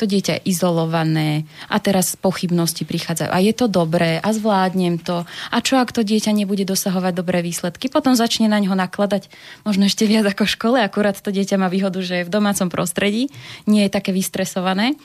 to 0.00 0.08
dieťa 0.08 0.40
je 0.40 0.56
izolované 0.56 1.44
a 1.68 1.76
teraz 1.76 2.16
pochybnosti 2.16 2.88
prichádzajú. 2.88 3.28
A 3.28 3.38
je 3.44 3.52
to 3.52 3.68
dobré 3.68 4.16
a 4.16 4.28
zvládnem 4.32 4.96
to. 4.96 5.28
A 5.52 5.56
čo 5.60 5.76
ak 5.76 5.92
to 5.92 6.00
dieťa 6.00 6.32
nebude 6.32 6.64
dosahovať 6.64 7.12
dobré 7.12 7.44
výsledky? 7.44 7.92
Potom 7.92 8.16
začne 8.16 8.48
na 8.48 8.56
ňo 8.56 8.72
nakladať 8.72 9.28
možno 9.68 9.84
ešte 9.84 10.08
viac 10.08 10.24
ako 10.24 10.48
v 10.48 10.54
škole, 10.56 10.78
akurát 10.80 11.20
to 11.20 11.28
dieťa 11.28 11.60
má 11.60 11.68
výhodu, 11.68 12.00
že 12.00 12.24
je 12.24 12.26
v 12.26 12.32
domácom 12.32 12.72
prostredí, 12.72 13.28
nie 13.68 13.84
je 13.84 13.92
také 13.92 14.16
vystresované. 14.16 14.96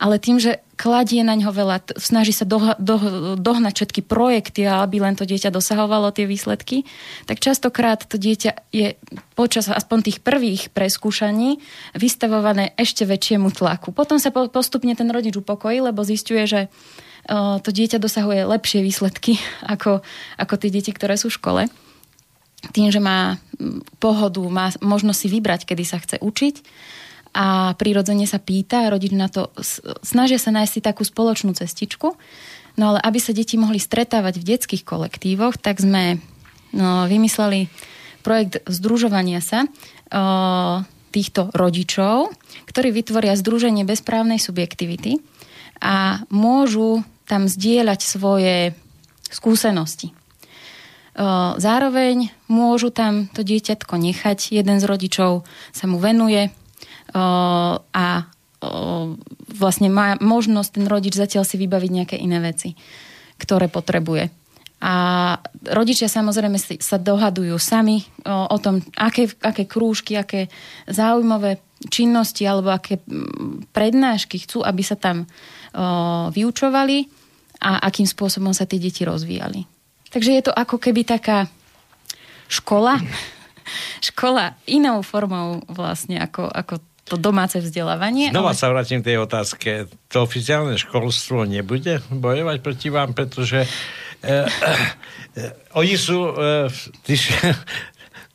Ale 0.00 0.16
tým, 0.16 0.40
že 0.40 0.64
kladie 0.80 1.20
na 1.20 1.36
ňo 1.36 1.52
veľa, 1.52 2.00
snaží 2.00 2.32
sa 2.32 2.48
doh- 2.48 2.72
doh- 2.80 3.36
dohnať 3.36 3.84
všetky 3.84 4.00
projekty, 4.00 4.64
aby 4.64 4.96
len 4.96 5.12
to 5.12 5.28
dieťa 5.28 5.52
dosahovalo 5.52 6.08
tie 6.08 6.24
výsledky, 6.24 6.88
tak 7.28 7.36
častokrát 7.36 8.00
to 8.08 8.16
dieťa 8.16 8.72
je 8.72 8.96
počas 9.36 9.68
aspoň 9.68 10.08
tých 10.08 10.18
prvých 10.24 10.72
preskúšaní 10.72 11.60
vystavované 11.92 12.72
ešte 12.80 13.04
väčšiemu 13.04 13.52
tlaku. 13.52 13.92
Potom 13.92 14.16
sa 14.16 14.32
po- 14.32 14.48
postupne 14.48 14.96
ten 14.96 15.12
rodič 15.12 15.36
upokojí, 15.36 15.84
lebo 15.84 16.00
zistuje, 16.00 16.48
že 16.48 16.60
o, 17.28 17.60
to 17.60 17.68
dieťa 17.68 18.00
dosahuje 18.00 18.48
lepšie 18.48 18.80
výsledky 18.80 19.36
ako, 19.76 20.00
ako 20.40 20.54
tie 20.56 20.72
deti, 20.72 20.96
ktoré 20.96 21.20
sú 21.20 21.28
v 21.28 21.36
škole. 21.36 21.62
Tým, 22.72 22.88
že 22.88 23.04
má 23.04 23.36
pohodu, 24.00 24.40
má 24.48 24.72
možnosť 24.80 25.20
si 25.20 25.28
vybrať, 25.28 25.60
kedy 25.68 25.84
sa 25.84 26.00
chce 26.00 26.16
učiť 26.24 26.56
a 27.30 27.78
prirodzene 27.78 28.26
sa 28.26 28.42
pýta, 28.42 28.90
rodič 28.90 29.14
na 29.14 29.30
to 29.30 29.54
snažia 30.02 30.38
sa 30.38 30.50
nájsť 30.50 30.72
si 30.72 30.80
takú 30.82 31.06
spoločnú 31.06 31.54
cestičku. 31.54 32.18
No 32.78 32.84
ale 32.94 32.98
aby 33.02 33.18
sa 33.22 33.30
deti 33.34 33.54
mohli 33.54 33.78
stretávať 33.78 34.40
v 34.40 34.48
detských 34.56 34.82
kolektívoch, 34.82 35.58
tak 35.58 35.78
sme 35.78 36.18
no, 36.74 37.06
vymysleli 37.06 37.70
projekt 38.26 38.62
združovania 38.66 39.42
sa 39.42 39.66
o, 39.66 39.68
týchto 41.10 41.50
rodičov, 41.54 42.30
ktorí 42.70 42.94
vytvoria 42.94 43.34
združenie 43.34 43.82
bezprávnej 43.82 44.38
subjektivity 44.38 45.18
a 45.82 46.22
môžu 46.30 47.02
tam 47.26 47.46
zdieľať 47.46 48.00
svoje 48.02 48.74
skúsenosti. 49.30 50.14
Zároveň 51.58 52.30
môžu 52.46 52.94
tam 52.94 53.26
to 53.34 53.42
dieťatko 53.42 53.98
nechať, 53.98 54.54
jeden 54.54 54.78
z 54.78 54.84
rodičov 54.86 55.42
sa 55.74 55.84
mu 55.90 55.98
venuje 55.98 56.54
a 57.14 58.06
vlastne 59.56 59.88
má 59.88 60.20
možnosť 60.20 60.70
ten 60.76 60.86
rodič 60.86 61.16
zatiaľ 61.16 61.48
si 61.48 61.56
vybaviť 61.56 61.90
nejaké 61.90 62.16
iné 62.20 62.38
veci, 62.44 62.76
ktoré 63.40 63.72
potrebuje. 63.72 64.30
A 64.80 64.92
rodičia 65.68 66.08
samozrejme 66.08 66.56
sa 66.80 66.96
dohadujú 66.96 67.52
sami 67.60 68.00
o, 68.24 68.48
o 68.48 68.56
tom, 68.56 68.80
aké, 68.96 69.28
aké 69.44 69.68
krúžky, 69.68 70.16
aké 70.16 70.48
zaujímavé 70.88 71.60
činnosti 71.92 72.48
alebo 72.48 72.72
aké 72.72 72.96
prednášky 73.76 74.40
chcú, 74.40 74.64
aby 74.64 74.80
sa 74.80 74.96
tam 74.96 75.24
o, 75.24 75.28
vyučovali 76.32 77.04
a 77.60 77.84
akým 77.84 78.08
spôsobom 78.08 78.56
sa 78.56 78.64
tie 78.64 78.80
deti 78.80 79.04
rozvíjali. 79.04 79.68
Takže 80.08 80.30
je 80.32 80.42
to 80.48 80.52
ako 80.56 80.80
keby 80.80 81.04
taká 81.04 81.44
škola, 82.48 82.96
škola 84.08 84.56
inou 84.64 85.04
formou 85.04 85.60
vlastne 85.68 86.24
ako, 86.24 86.48
ako 86.48 86.80
to 87.10 87.18
domáce 87.18 87.58
vzdelávanie. 87.58 88.30
Znova 88.30 88.54
ale- 88.54 88.60
sa 88.62 88.70
vrátim 88.70 89.02
k 89.02 89.10
tej 89.10 89.18
otázke. 89.26 89.70
To 90.14 90.22
oficiálne 90.22 90.78
školstvo 90.78 91.42
nebude 91.42 91.98
bojovať 92.06 92.62
proti 92.62 92.88
vám, 92.94 93.10
pretože 93.18 93.66
e, 93.66 93.68
e, 94.22 95.42
oni 95.74 95.94
sú 95.98 96.30
e, 96.30 96.70
tí, 97.02 97.18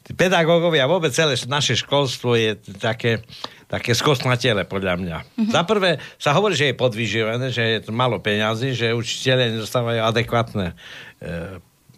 tí 0.04 0.12
pedagógovia, 0.12 0.92
vôbec 0.92 1.16
celé 1.16 1.40
naše 1.48 1.80
školstvo 1.80 2.36
je 2.36 2.60
také, 2.76 3.24
také 3.72 3.96
skosnatele, 3.96 4.68
podľa 4.68 5.00
mňa. 5.00 5.18
Mm-hmm. 5.24 5.54
Za 5.56 5.64
prvé 5.64 6.04
sa 6.20 6.36
hovorí, 6.36 6.60
že 6.60 6.76
je 6.76 6.76
podvyživené, 6.76 7.48
že 7.56 7.64
je 7.80 7.80
to 7.88 7.96
málo 7.96 8.20
peňazí, 8.20 8.76
že 8.76 8.92
učiteľe 8.92 9.56
nedostávajú 9.56 10.04
adekvátne 10.04 10.68
e, 10.70 10.76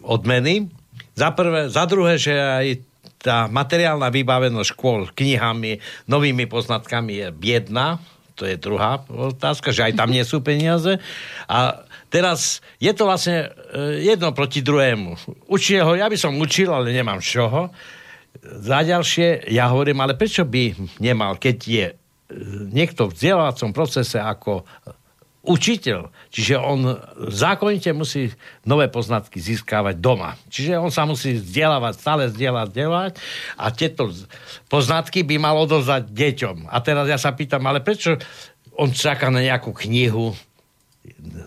odmeny. 0.06 0.70
Za, 1.18 1.34
prvé, 1.34 1.66
za 1.66 1.82
druhé, 1.90 2.14
že 2.14 2.30
aj 2.38 2.87
tá 3.18 3.50
materiálna 3.50 4.08
vybavenosť 4.14 4.68
škôl 4.78 5.10
knihami, 5.10 5.82
novými 6.06 6.46
poznatkami 6.46 7.26
je 7.26 7.28
biedná. 7.34 7.98
to 8.38 8.46
je 8.46 8.54
druhá 8.54 9.02
otázka, 9.10 9.74
že 9.74 9.90
aj 9.90 9.98
tam 9.98 10.14
nie 10.14 10.22
sú 10.22 10.38
peniaze. 10.38 11.02
A 11.50 11.82
teraz 12.06 12.62
je 12.78 12.94
to 12.94 13.10
vlastne 13.10 13.50
e, 13.50 14.06
jedno 14.06 14.30
proti 14.30 14.62
druhému. 14.62 15.18
Učil 15.50 15.82
ho, 15.82 15.98
ja 15.98 16.06
by 16.06 16.14
som 16.14 16.38
učil, 16.38 16.70
ale 16.70 16.94
nemám 16.94 17.18
čoho. 17.18 17.74
Za 18.38 18.86
ďalšie, 18.86 19.50
ja 19.50 19.66
hovorím, 19.66 19.98
ale 20.06 20.14
prečo 20.14 20.46
by 20.46 20.78
nemal, 21.02 21.34
keď 21.42 21.56
je 21.66 21.86
e, 21.90 21.94
niekto 22.70 23.10
v 23.10 23.18
vzdelávacom 23.18 23.74
procese 23.74 24.22
ako 24.22 24.62
učiteľ, 25.46 26.10
čiže 26.28 26.58
on 26.58 26.98
zákonite 27.30 27.94
musí 27.94 28.34
nové 28.66 28.90
poznatky 28.90 29.38
získavať 29.38 29.96
doma. 29.96 30.34
Čiže 30.50 30.76
on 30.76 30.90
sa 30.90 31.06
musí 31.06 31.38
vzdelávať, 31.38 31.94
stále 31.96 32.22
vzdelávať, 32.28 32.68
vzdelávať 32.74 33.12
a 33.56 33.66
tieto 33.70 34.10
poznatky 34.66 35.22
by 35.22 35.36
mal 35.38 35.56
odovzdať 35.62 36.10
deťom. 36.10 36.56
A 36.68 36.76
teraz 36.82 37.06
ja 37.06 37.16
sa 37.16 37.32
pýtam, 37.32 37.64
ale 37.64 37.80
prečo 37.80 38.18
on 38.78 38.90
čaká 38.90 39.30
na 39.30 39.42
nejakú 39.42 39.74
knihu, 39.74 40.34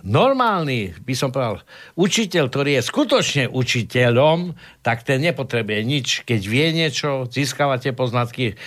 normálny, 0.01 0.97
by 1.06 1.13
som 1.13 1.30
povedal, 1.30 1.62
učiteľ, 1.93 2.49
ktorý 2.49 2.82
je 2.82 2.88
skutočne 2.88 3.43
učiteľom, 3.54 4.58
tak 4.82 5.06
ten 5.06 5.21
nepotrebuje 5.21 5.80
nič. 5.86 6.08
Keď 6.25 6.41
vie 6.41 6.73
niečo, 6.73 7.30
získava 7.30 7.77
tie 7.77 7.93
poznatky. 7.93 8.58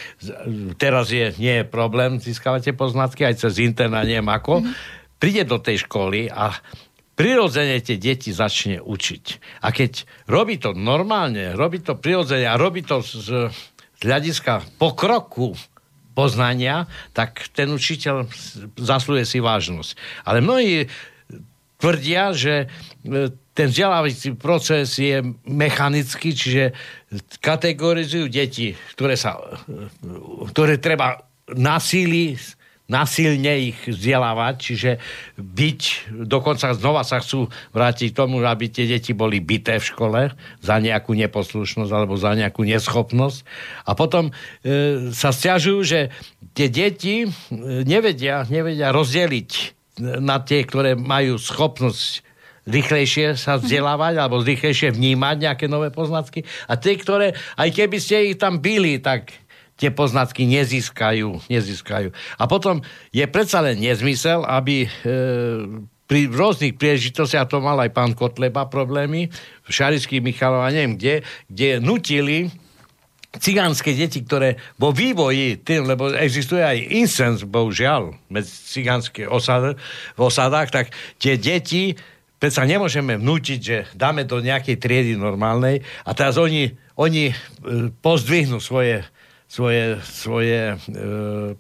Teraz 0.79 1.11
je, 1.11 1.35
nie 1.43 1.63
je 1.63 1.65
problém, 1.67 2.23
získava 2.23 2.63
tie 2.63 2.71
poznatky 2.71 3.27
aj 3.27 3.43
cez 3.43 3.59
internet, 3.59 4.07
neviem 4.07 4.31
ako. 4.31 4.63
Mm-hmm 4.63 5.03
príde 5.25 5.49
do 5.49 5.57
tej 5.57 5.89
školy 5.89 6.29
a 6.29 6.53
prirodzene 7.17 7.81
tie 7.81 7.97
deti 7.97 8.29
začne 8.29 8.77
učiť. 8.85 9.25
A 9.65 9.73
keď 9.73 10.05
robí 10.29 10.61
to 10.61 10.77
normálne, 10.77 11.57
robí 11.57 11.81
to 11.81 11.97
prirodzene 11.97 12.45
a 12.45 12.61
robí 12.61 12.85
to 12.85 13.01
z, 13.01 13.49
z 13.97 14.03
hľadiska 14.05 14.77
pokroku 14.77 15.57
poznania, 16.13 16.85
tak 17.17 17.49
ten 17.57 17.73
učiteľ 17.73 18.29
zasluje 18.77 19.25
si 19.25 19.41
vážnosť. 19.41 19.97
Ale 20.29 20.45
mnohí 20.45 20.93
tvrdia, 21.81 22.37
že 22.37 22.55
e, 22.61 22.67
ten 23.57 23.73
vzdelávací 23.73 24.37
proces 24.37 24.93
je 25.01 25.25
mechanický, 25.49 26.37
čiže 26.37 26.77
kategorizujú 27.41 28.29
deti, 28.29 28.77
ktoré, 28.93 29.17
sa, 29.17 29.41
e, 29.41 29.89
ktoré 30.53 30.77
treba 30.77 31.17
nasíli 31.49 32.37
nasilne 32.85 33.73
ich 33.73 33.79
vzdelávať, 33.89 34.55
čiže 34.61 34.91
byť, 35.41 35.81
dokonca 36.29 36.77
znova 36.77 37.01
sa 37.01 37.25
chcú 37.25 37.49
vrátiť 37.73 38.13
k 38.13 38.19
tomu, 38.19 38.45
aby 38.45 38.69
tie 38.69 38.85
deti 38.85 39.17
boli 39.17 39.41
byté 39.41 39.81
v 39.81 39.89
škole 39.89 40.21
za 40.61 40.77
nejakú 40.77 41.17
neposlušnosť 41.17 41.91
alebo 41.91 42.21
za 42.21 42.37
nejakú 42.37 42.61
neschopnosť. 42.61 43.39
A 43.89 43.97
potom 43.97 44.29
e, 44.29 44.33
sa 45.17 45.33
stiažujú, 45.33 45.81
že 45.81 46.01
tie 46.53 46.69
deti 46.69 47.25
e, 47.25 47.29
nevedia, 47.89 48.45
nevedia 48.53 48.93
rozdeliť 48.93 49.51
na 50.21 50.43
tie, 50.45 50.67
ktoré 50.67 50.93
majú 50.93 51.41
schopnosť 51.41 52.35
rýchlejšie 52.65 53.37
sa 53.37 53.61
vzdelávať 53.61 54.17
alebo 54.17 54.41
rýchlejšie 54.41 54.97
vnímať 54.97 55.37
nejaké 55.37 55.67
nové 55.69 55.93
poznatky 55.93 56.49
a 56.65 56.81
tie, 56.81 56.97
ktoré, 56.97 57.37
aj 57.61 57.69
keby 57.77 57.97
ste 58.01 58.33
ich 58.33 58.41
tam 58.41 58.61
byli, 58.61 59.05
tak 59.05 59.44
tie 59.75 59.91
poznatky 59.91 60.47
nezískajú, 60.47 61.51
nezískajú. 61.51 62.15
A 62.39 62.45
potom 62.47 62.83
je 63.11 63.27
predsa 63.27 63.59
len 63.59 63.83
nezmysel, 63.83 64.47
aby 64.47 64.87
e, 64.87 64.89
pri 66.05 66.21
rôznych 66.31 66.79
príležitostiach, 66.79 67.51
to 67.51 67.59
mal 67.59 67.81
aj 67.81 67.91
pán 67.91 68.13
Kotleba 68.15 68.71
problémy, 68.71 69.33
v 69.65 69.71
Šarických 69.71 70.23
Michalov 70.23 70.63
a 70.63 70.71
neviem 70.71 70.95
kde, 70.95 71.15
kde 71.51 71.69
nutili 71.83 72.53
cigánske 73.35 73.91
deti, 73.99 74.23
ktoré 74.23 74.63
vo 74.79 74.95
vývoji, 74.95 75.59
tým, 75.59 75.91
lebo 75.91 76.15
existuje 76.15 76.63
aj 76.63 76.79
incens, 76.95 77.43
bohužiaľ, 77.43 78.15
medzi 78.31 78.53
cigánske 78.53 79.27
osad, 79.27 79.75
v 80.15 80.21
osadách, 80.21 80.71
tak 80.71 80.95
tie 81.19 81.35
deti 81.35 81.99
predsa 82.39 82.63
nemôžeme 82.69 83.19
vnútiť, 83.19 83.59
že 83.59 83.77
dáme 83.97 84.29
do 84.29 84.39
nejakej 84.39 84.77
triedy 84.79 85.13
normálnej 85.17 85.83
a 86.05 86.13
teraz 86.13 86.37
oni, 86.37 86.71
oni 86.95 87.33
e, 87.33 87.35
pozdvihnú 88.05 88.61
svoje 88.61 89.03
svoje, 89.55 90.03
svoje, 90.03 90.75
e, 90.91 91.55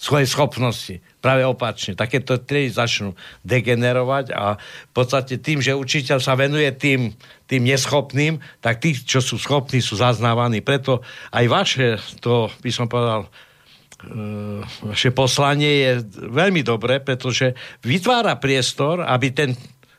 svoje 0.00 0.24
schopnosti. 0.24 1.04
Práve 1.20 1.44
opačne. 1.44 1.92
Takéto 1.92 2.40
triedy 2.40 2.72
začnú 2.72 3.12
degenerovať 3.44 4.32
a 4.32 4.56
v 4.56 4.92
podstate 4.96 5.36
tým, 5.36 5.60
že 5.60 5.76
učiteľ 5.76 6.16
sa 6.16 6.32
venuje 6.32 6.72
tým, 6.72 7.12
tým 7.44 7.62
neschopným, 7.68 8.40
tak 8.64 8.80
tí, 8.80 8.96
čo 8.96 9.20
sú 9.20 9.36
schopní, 9.36 9.84
sú 9.84 10.00
zaznávaní. 10.00 10.64
Preto 10.64 11.04
aj 11.28 11.44
vaše, 11.52 11.88
to 12.24 12.48
by 12.64 12.70
som 12.72 12.88
povedal, 12.88 13.28
e, 13.28 14.64
vaše 14.88 15.12
poslanie 15.12 15.72
je 15.84 15.92
veľmi 16.32 16.64
dobré, 16.64 17.04
pretože 17.04 17.52
vytvára 17.84 18.40
priestor, 18.40 19.04
aby 19.04 19.28
ten 19.36 19.52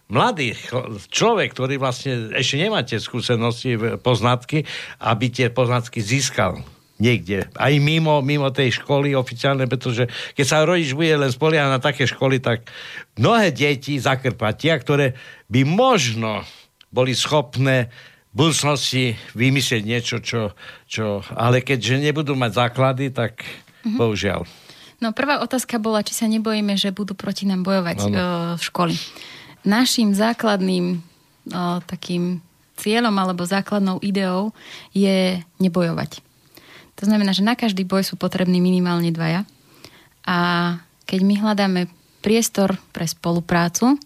mladý 0.10 0.58
človek, 1.14 1.54
ktorý 1.54 1.78
vlastne 1.78 2.34
ešte 2.34 2.58
nemá 2.58 2.82
tie 2.82 2.98
skúsenosti, 2.98 3.78
poznatky, 4.02 4.66
aby 5.06 5.26
tie 5.30 5.54
poznatky 5.54 6.02
získal 6.02 6.66
niekde. 6.98 7.50
Aj 7.54 7.74
mimo, 7.78 8.22
mimo 8.26 8.50
tej 8.50 8.82
školy 8.82 9.14
oficiálne, 9.14 9.70
pretože 9.70 10.10
keď 10.34 10.46
sa 10.46 10.66
rodič 10.66 10.94
bude 10.98 11.14
len 11.14 11.30
spoliehať 11.30 11.70
na 11.70 11.80
také 11.82 12.10
školy, 12.10 12.42
tak 12.42 12.70
mnohé 13.18 13.54
deti 13.54 14.02
zakrpatia, 14.02 14.78
ktoré 14.78 15.14
by 15.50 15.62
možno 15.66 16.42
boli 16.90 17.14
schopné 17.14 17.90
v 18.34 18.46
budúcnosti 18.46 19.18
vymyslieť 19.34 19.84
niečo, 19.86 20.16
čo, 20.22 20.54
čo... 20.86 21.26
Ale 21.34 21.66
keďže 21.66 22.02
nebudú 22.02 22.38
mať 22.38 22.66
základy, 22.66 23.10
tak 23.10 23.42
mm-hmm. 23.42 23.98
bohužiaľ. 23.98 24.46
No 24.98 25.14
prvá 25.14 25.42
otázka 25.46 25.78
bola, 25.78 26.02
či 26.02 26.18
sa 26.18 26.26
nebojíme, 26.26 26.74
že 26.74 26.90
budú 26.90 27.14
proti 27.14 27.46
nám 27.46 27.62
bojovať 27.62 27.98
ano. 28.10 28.18
v 28.58 28.62
školy. 28.62 28.96
Naším 29.62 30.18
základným 30.18 30.98
o, 30.98 31.02
takým 31.86 32.42
cieľom 32.78 33.14
alebo 33.14 33.46
základnou 33.46 34.02
ideou 34.02 34.54
je 34.94 35.42
nebojovať. 35.62 36.27
To 36.98 37.04
znamená, 37.06 37.34
že 37.34 37.46
na 37.46 37.54
každý 37.54 37.86
boj 37.86 38.02
sú 38.02 38.18
potrební 38.18 38.58
minimálne 38.58 39.14
dvaja. 39.14 39.46
A 40.26 40.38
keď 41.06 41.20
my 41.24 41.36
hľadáme 41.40 41.82
priestor 42.26 42.76
pre 42.92 43.06
spoluprácu, 43.06 44.02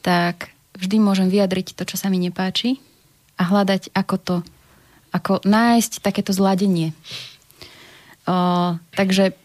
tak 0.00 0.50
vždy 0.74 0.96
môžem 0.98 1.28
vyjadriť 1.28 1.76
to, 1.76 1.84
čo 1.84 1.96
sa 2.00 2.08
mi 2.08 2.18
nepáči 2.18 2.80
a 3.36 3.46
hľadať, 3.46 3.92
ako 3.92 4.16
to, 4.16 4.36
ako 5.12 5.44
nájsť 5.44 6.00
takéto 6.00 6.32
zladenie. 6.32 6.96
O, 8.26 8.74
takže 8.96 9.36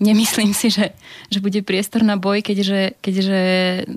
nemyslím 0.00 0.52
si, 0.56 0.72
že, 0.72 0.92
že 1.28 1.42
bude 1.42 1.60
priestor 1.64 2.04
na 2.04 2.20
boj, 2.20 2.44
keďže, 2.44 3.00
keďže 3.00 3.40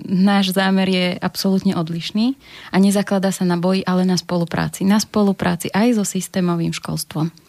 náš 0.04 0.52
zámer 0.52 0.88
je 0.88 1.06
absolútne 1.20 1.76
odlišný 1.76 2.36
a 2.72 2.76
nezakladá 2.80 3.32
sa 3.32 3.48
na 3.48 3.60
boji, 3.60 3.84
ale 3.84 4.04
na 4.04 4.16
spolupráci. 4.16 4.84
Na 4.84 5.00
spolupráci 5.00 5.72
aj 5.72 6.00
so 6.00 6.04
systémovým 6.04 6.72
školstvom. 6.76 7.43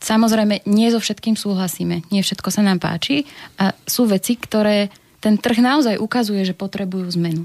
Samozrejme, 0.00 0.64
nie 0.64 0.88
so 0.88 0.96
všetkým 0.96 1.36
súhlasíme, 1.36 2.08
nie 2.08 2.24
všetko 2.24 2.48
sa 2.48 2.64
nám 2.64 2.80
páči 2.80 3.28
a 3.60 3.76
sú 3.84 4.08
veci, 4.08 4.40
ktoré 4.40 4.88
ten 5.20 5.36
trh 5.36 5.60
naozaj 5.60 6.00
ukazuje, 6.00 6.40
že 6.48 6.56
potrebujú 6.56 7.12
zmenu. 7.20 7.44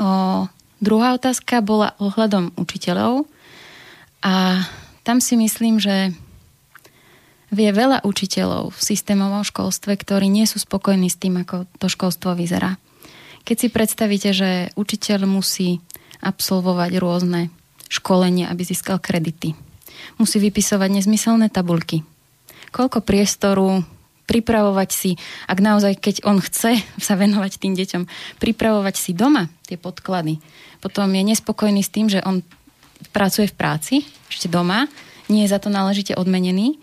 O, 0.00 0.48
druhá 0.80 1.12
otázka 1.12 1.60
bola 1.60 1.92
ohľadom 2.00 2.56
učiteľov 2.56 3.28
a 4.24 4.64
tam 5.04 5.20
si 5.20 5.36
myslím, 5.36 5.76
že 5.76 6.16
vie 7.52 7.68
veľa 7.68 8.00
učiteľov 8.08 8.72
v 8.72 8.80
systémovom 8.80 9.44
školstve, 9.44 9.92
ktorí 9.92 10.32
nie 10.32 10.48
sú 10.48 10.56
spokojní 10.56 11.12
s 11.12 11.20
tým, 11.20 11.44
ako 11.44 11.68
to 11.76 11.92
školstvo 11.92 12.32
vyzerá. 12.32 12.80
Keď 13.44 13.56
si 13.60 13.68
predstavíte, 13.68 14.30
že 14.32 14.72
učiteľ 14.74 15.28
musí 15.28 15.84
absolvovať 16.24 16.96
rôzne 16.96 17.52
školenia, 17.92 18.48
aby 18.48 18.64
získal 18.64 18.98
kredity, 18.98 19.52
musí 20.16 20.38
vypisovať 20.40 21.02
nezmyselné 21.02 21.48
tabulky. 21.52 22.02
Koľko 22.72 23.00
priestoru 23.02 23.84
pripravovať 24.26 24.90
si, 24.90 25.10
ak 25.46 25.58
naozaj, 25.62 26.02
keď 26.02 26.16
on 26.26 26.42
chce 26.42 26.82
sa 26.98 27.14
venovať 27.14 27.62
tým 27.62 27.78
deťom, 27.78 28.02
pripravovať 28.42 28.94
si 28.98 29.14
doma 29.14 29.46
tie 29.70 29.78
podklady. 29.78 30.42
Potom 30.82 31.08
je 31.14 31.22
nespokojný 31.22 31.80
s 31.80 31.94
tým, 31.94 32.10
že 32.10 32.20
on 32.26 32.42
pracuje 33.14 33.46
v 33.46 33.56
práci, 33.56 33.94
ešte 34.26 34.50
doma, 34.50 34.90
nie 35.30 35.46
je 35.46 35.52
za 35.54 35.62
to 35.62 35.70
náležite 35.70 36.14
odmenený 36.14 36.78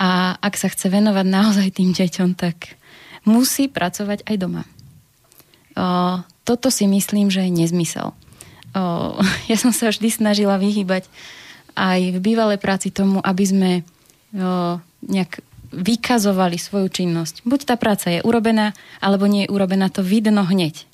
a 0.00 0.38
ak 0.38 0.54
sa 0.56 0.70
chce 0.70 0.88
venovať 0.88 1.26
naozaj 1.26 1.68
tým 1.76 1.90
deťom, 1.92 2.38
tak 2.38 2.78
musí 3.26 3.66
pracovať 3.68 4.24
aj 4.24 4.36
doma. 4.38 4.62
O, 5.74 6.22
toto 6.46 6.68
si 6.72 6.86
myslím, 6.88 7.28
že 7.28 7.44
je 7.44 7.52
nezmysel. 7.52 8.14
O, 8.72 8.82
ja 9.50 9.56
som 9.58 9.74
sa 9.74 9.90
vždy 9.90 10.08
snažila 10.08 10.56
vyhýbať 10.56 11.10
aj 11.78 12.00
v 12.14 12.18
bývalej 12.18 12.58
práci 12.58 12.90
tomu, 12.90 13.22
aby 13.22 13.44
sme 13.46 13.70
o, 13.78 14.82
nejak 15.06 15.38
vykazovali 15.70 16.58
svoju 16.58 16.90
činnosť. 16.90 17.46
Buď 17.46 17.60
tá 17.70 17.74
práca 17.78 18.10
je 18.10 18.24
urobená, 18.24 18.74
alebo 18.98 19.30
nie 19.30 19.46
je 19.46 19.52
urobená, 19.52 19.86
to 19.92 20.02
vidno 20.02 20.42
hneď. 20.42 20.90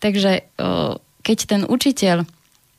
Takže 0.00 0.48
o, 0.56 0.98
keď 1.20 1.38
ten 1.44 1.62
učiteľ 1.68 2.24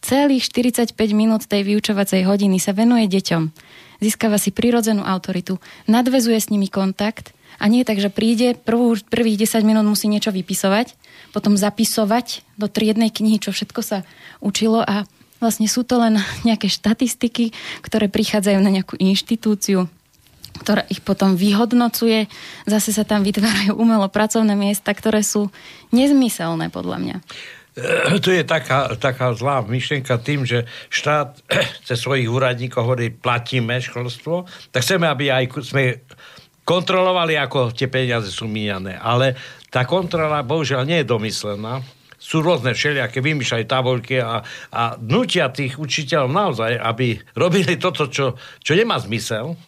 celých 0.01 0.49
45 0.49 0.97
minút 1.13 1.45
tej 1.45 1.61
vyučovacej 1.61 2.25
hodiny 2.25 2.57
sa 2.57 2.73
venuje 2.73 3.05
deťom, 3.05 3.53
získava 4.01 4.41
si 4.41 4.49
prirodzenú 4.49 5.05
autoritu, 5.05 5.61
nadvezuje 5.85 6.41
s 6.41 6.49
nimi 6.49 6.65
kontakt 6.65 7.37
A 7.61 7.69
nie 7.69 7.85
tak, 7.85 8.01
že 8.01 8.09
príde, 8.09 8.57
prvú, 8.57 8.97
prvých 8.97 9.45
10 9.45 9.61
minút 9.61 9.85
musí 9.85 10.09
niečo 10.09 10.33
vypisovať, 10.33 10.97
potom 11.29 11.53
zapisovať 11.53 12.41
do 12.57 12.65
triednej 12.65 13.13
knihy, 13.13 13.37
čo 13.37 13.53
všetko 13.53 13.81
sa 13.85 14.01
učilo 14.41 14.81
a 14.81 15.05
vlastne 15.41 15.65
sú 15.65 15.81
to 15.81 15.97
len 15.97 16.21
nejaké 16.45 16.69
štatistiky, 16.69 17.51
ktoré 17.81 18.07
prichádzajú 18.07 18.59
na 18.61 18.69
nejakú 18.69 18.95
inštitúciu, 19.01 19.89
ktorá 20.61 20.85
ich 20.93 21.01
potom 21.01 21.33
vyhodnocuje. 21.33 22.29
Zase 22.69 22.93
sa 22.93 23.01
tam 23.01 23.25
vytvárajú 23.25 23.73
umelo 23.73 24.05
pracovné 24.07 24.53
miesta, 24.53 24.93
ktoré 24.93 25.25
sú 25.25 25.49
nezmyselné 25.89 26.69
podľa 26.69 26.97
mňa. 27.01 27.17
To 28.19 28.29
je 28.35 28.43
taká, 28.43 28.99
taká 28.99 29.31
zlá 29.31 29.63
myšlienka 29.63 30.19
tým, 30.19 30.43
že 30.43 30.67
štát 30.91 31.39
cez 31.87 31.97
svojich 32.03 32.27
úradníkov 32.27 32.83
hovorí, 32.83 33.09
platíme 33.15 33.79
školstvo, 33.79 34.43
tak 34.75 34.83
chceme, 34.83 35.07
aby 35.07 35.31
aj 35.31 35.43
sme 35.63 36.03
kontrolovali, 36.67 37.39
ako 37.39 37.71
tie 37.71 37.87
peniaze 37.87 38.27
sú 38.27 38.45
míňané. 38.51 38.99
Ale 38.99 39.39
tá 39.71 39.87
kontrola 39.87 40.43
bohužiaľ 40.43 40.83
nie 40.83 40.99
je 41.01 41.09
domyslená. 41.09 41.79
Sú 42.31 42.39
rôzne 42.39 42.71
všelijaké, 42.71 43.19
vymýšľajú 43.19 43.65
tabuľky 43.67 44.23
a, 44.23 44.39
a 44.71 44.83
nutia 45.03 45.51
tých 45.51 45.75
učiteľov 45.75 46.31
naozaj, 46.31 46.79
aby 46.79 47.19
robili 47.35 47.75
toto, 47.75 48.07
čo, 48.07 48.39
čo 48.63 48.71
nemá 48.71 48.95
zmysel, 49.03 49.59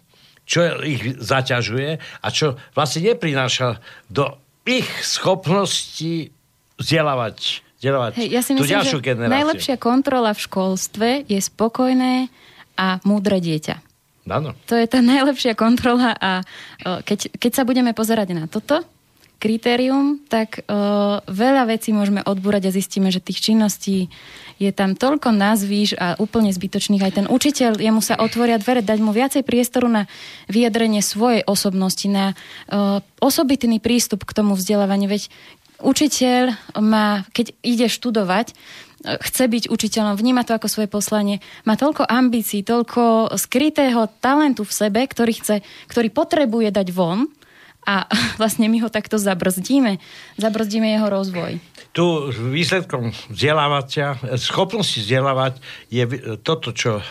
čo 0.47 0.79
ich 0.79 1.19
zaťažuje 1.19 1.99
a 2.23 2.27
čo 2.31 2.55
vlastne 2.71 3.11
neprináša 3.11 3.83
do 4.07 4.39
ich 4.63 4.87
schopnosti 5.03 6.31
vzdelávať 6.79 7.63
vzdelávať 7.83 8.11
Hej, 8.15 8.29
ja 8.31 8.39
si 8.39 8.55
tú 8.55 8.63
myslím, 8.63 8.79
ďalšiu 8.79 8.99
že 9.03 9.07
generáciu. 9.11 9.35
najlepšia 9.35 9.75
kontrola 9.75 10.31
v 10.31 10.39
školstve 10.39 11.07
je 11.27 11.39
spokojné 11.43 12.31
a 12.79 13.03
múdre 13.03 13.43
dieťa. 13.43 13.75
Áno. 14.31 14.55
To 14.71 14.79
je 14.79 14.87
tá 14.87 15.03
najlepšia 15.03 15.51
kontrola 15.51 16.15
a 16.15 16.47
keď, 16.79 17.35
keď 17.35 17.51
sa 17.51 17.67
budeme 17.67 17.91
pozerať 17.91 18.31
na 18.31 18.47
toto 18.47 18.87
kritérium, 19.43 20.23
tak 20.31 20.63
o, 20.63 21.19
veľa 21.27 21.67
vecí 21.67 21.91
môžeme 21.91 22.23
odbúrať 22.23 22.71
a 22.71 22.75
zistíme, 22.75 23.11
že 23.11 23.19
tých 23.19 23.43
činností 23.43 24.07
je 24.55 24.71
tam 24.71 24.95
toľko 24.95 25.35
nazvíš 25.35 25.99
a 25.99 26.15
úplne 26.15 26.55
zbytočných. 26.55 27.03
Aj 27.03 27.11
ten 27.11 27.27
učiteľ, 27.27 27.83
jemu 27.83 27.99
sa 27.99 28.15
otvoria 28.15 28.55
dvere, 28.55 28.79
dať 28.79 28.99
mu 29.03 29.11
viacej 29.11 29.43
priestoru 29.43 29.91
na 29.91 30.07
vyjadrenie 30.47 31.03
svojej 31.03 31.43
osobnosti, 31.43 32.07
na 32.07 32.31
o, 32.71 33.03
osobitný 33.19 33.83
prístup 33.83 34.23
k 34.23 34.31
tomu 34.31 34.55
vzdelávaniu. 34.55 35.11
Veď 35.11 35.27
učiteľ 35.83 36.55
má, 36.79 37.27
keď 37.35 37.51
ide 37.59 37.91
študovať, 37.91 38.55
chce 39.03 39.43
byť 39.51 39.63
učiteľom, 39.67 40.15
vníma 40.15 40.47
to 40.47 40.55
ako 40.55 40.71
svoje 40.71 40.87
poslanie, 40.87 41.43
má 41.67 41.75
toľko 41.75 42.07
ambícií, 42.07 42.63
toľko 42.63 43.35
skrytého 43.35 44.07
talentu 44.23 44.63
v 44.63 44.71
sebe, 44.71 45.03
ktorý, 45.03 45.33
chce, 45.35 45.55
ktorý 45.91 46.07
potrebuje 46.07 46.71
dať 46.71 46.87
von 46.95 47.27
a 47.83 48.07
vlastne 48.41 48.67
my 48.71 48.83
ho 48.83 48.89
takto 48.89 49.19
zabrzdíme. 49.19 49.99
Zabrzdíme 50.39 50.87
jeho 50.87 51.07
rozvoj. 51.11 51.59
Tu 51.93 52.05
výsledkom 52.33 53.13
vzdelávania, 53.29 54.17
schopnosti 54.41 54.97
vzdelávať 54.97 55.61
je 55.93 56.03
toto, 56.41 56.73
čo 56.73 56.97
e, 56.97 57.03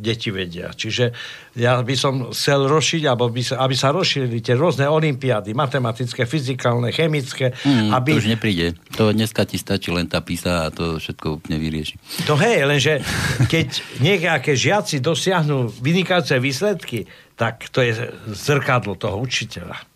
deti 0.00 0.32
vedia. 0.32 0.72
Čiže 0.72 1.12
ja 1.52 1.76
by 1.84 1.92
som 1.92 2.32
chcel 2.32 2.64
rozšiť, 2.64 3.02
alebo 3.04 3.28
by 3.28 3.42
sa, 3.44 3.60
aby 3.60 3.76
sa 3.76 3.92
rozšírili 3.92 4.40
tie 4.40 4.56
rôzne 4.56 4.88
olimpiády, 4.88 5.52
matematické, 5.52 6.24
fyzikálne, 6.24 6.96
chemické. 6.96 7.52
Mm, 7.60 7.92
aby... 7.92 8.10
To 8.16 8.24
už 8.24 8.32
nepríde. 8.32 8.66
To 8.96 9.12
dneska 9.12 9.44
ti 9.44 9.60
stačí 9.60 9.92
len 9.92 10.08
tá 10.08 10.24
písa 10.24 10.64
a 10.64 10.72
to 10.72 10.96
všetko 10.96 11.44
úplne 11.44 11.60
vyrieši. 11.60 12.00
To 12.24 12.32
hej, 12.40 12.64
lenže 12.64 13.04
keď 13.52 14.00
nejaké 14.00 14.56
žiaci 14.56 15.04
dosiahnu 15.04 15.68
vynikajúce 15.76 16.40
výsledky, 16.40 17.04
tak 17.36 17.68
to 17.68 17.84
je 17.84 18.16
zrkadlo 18.32 18.96
toho 18.96 19.20
učiteľa. 19.20 19.91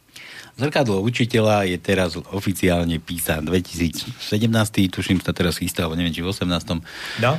Zrkadlo 0.56 1.04
učiteľa 1.04 1.68
je 1.68 1.76
teraz 1.76 2.16
oficiálne 2.16 2.96
písa 2.96 3.44
2017, 3.44 4.16
tuším 4.88 5.20
sa 5.20 5.36
teraz 5.36 5.60
chystá, 5.60 5.84
neviem, 5.92 6.16
či 6.16 6.24
v 6.24 6.32
18. 6.32 6.80
No. 7.20 7.36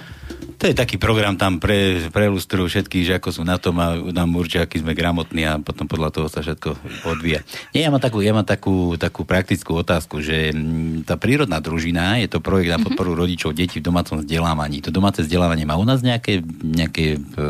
To 0.57 0.65
je 0.65 0.73
taký 0.73 0.97
program 0.97 1.37
tam 1.37 1.61
pre, 1.61 2.09
pre 2.09 2.25
lustru 2.33 2.65
všetkých, 2.65 3.05
že 3.05 3.13
ako 3.21 3.29
sú 3.29 3.41
na 3.45 3.61
tom 3.61 3.77
a 3.77 3.93
nám 4.09 4.33
určia, 4.33 4.65
aký 4.65 4.81
sme 4.81 4.97
gramotní 4.97 5.45
a 5.45 5.61
potom 5.61 5.85
podľa 5.85 6.09
toho 6.09 6.27
sa 6.33 6.41
všetko 6.41 6.73
odvíja. 7.05 7.45
Nie, 7.77 7.85
ja 7.85 7.93
mám 7.93 8.01
takú, 8.01 8.25
ja 8.25 8.33
mám 8.33 8.41
takú, 8.41 8.97
takú 8.97 9.21
praktickú 9.21 9.77
otázku, 9.77 10.17
že 10.25 10.49
mm, 10.49 11.05
tá 11.05 11.13
prírodná 11.13 11.61
družina 11.61 12.17
je 12.25 12.33
to 12.33 12.41
projekt 12.41 12.73
na 12.73 12.81
podporu 12.81 13.13
rodičov 13.13 13.53
detí 13.53 13.77
v 13.77 13.85
domácom 13.85 14.25
vzdelávaní. 14.25 14.81
To 14.81 14.89
domáce 14.89 15.21
vzdelávanie 15.21 15.69
má 15.69 15.77
u 15.77 15.85
nás 15.85 16.01
nejaké, 16.01 16.41
nejaké 16.65 17.21
e, 17.21 17.47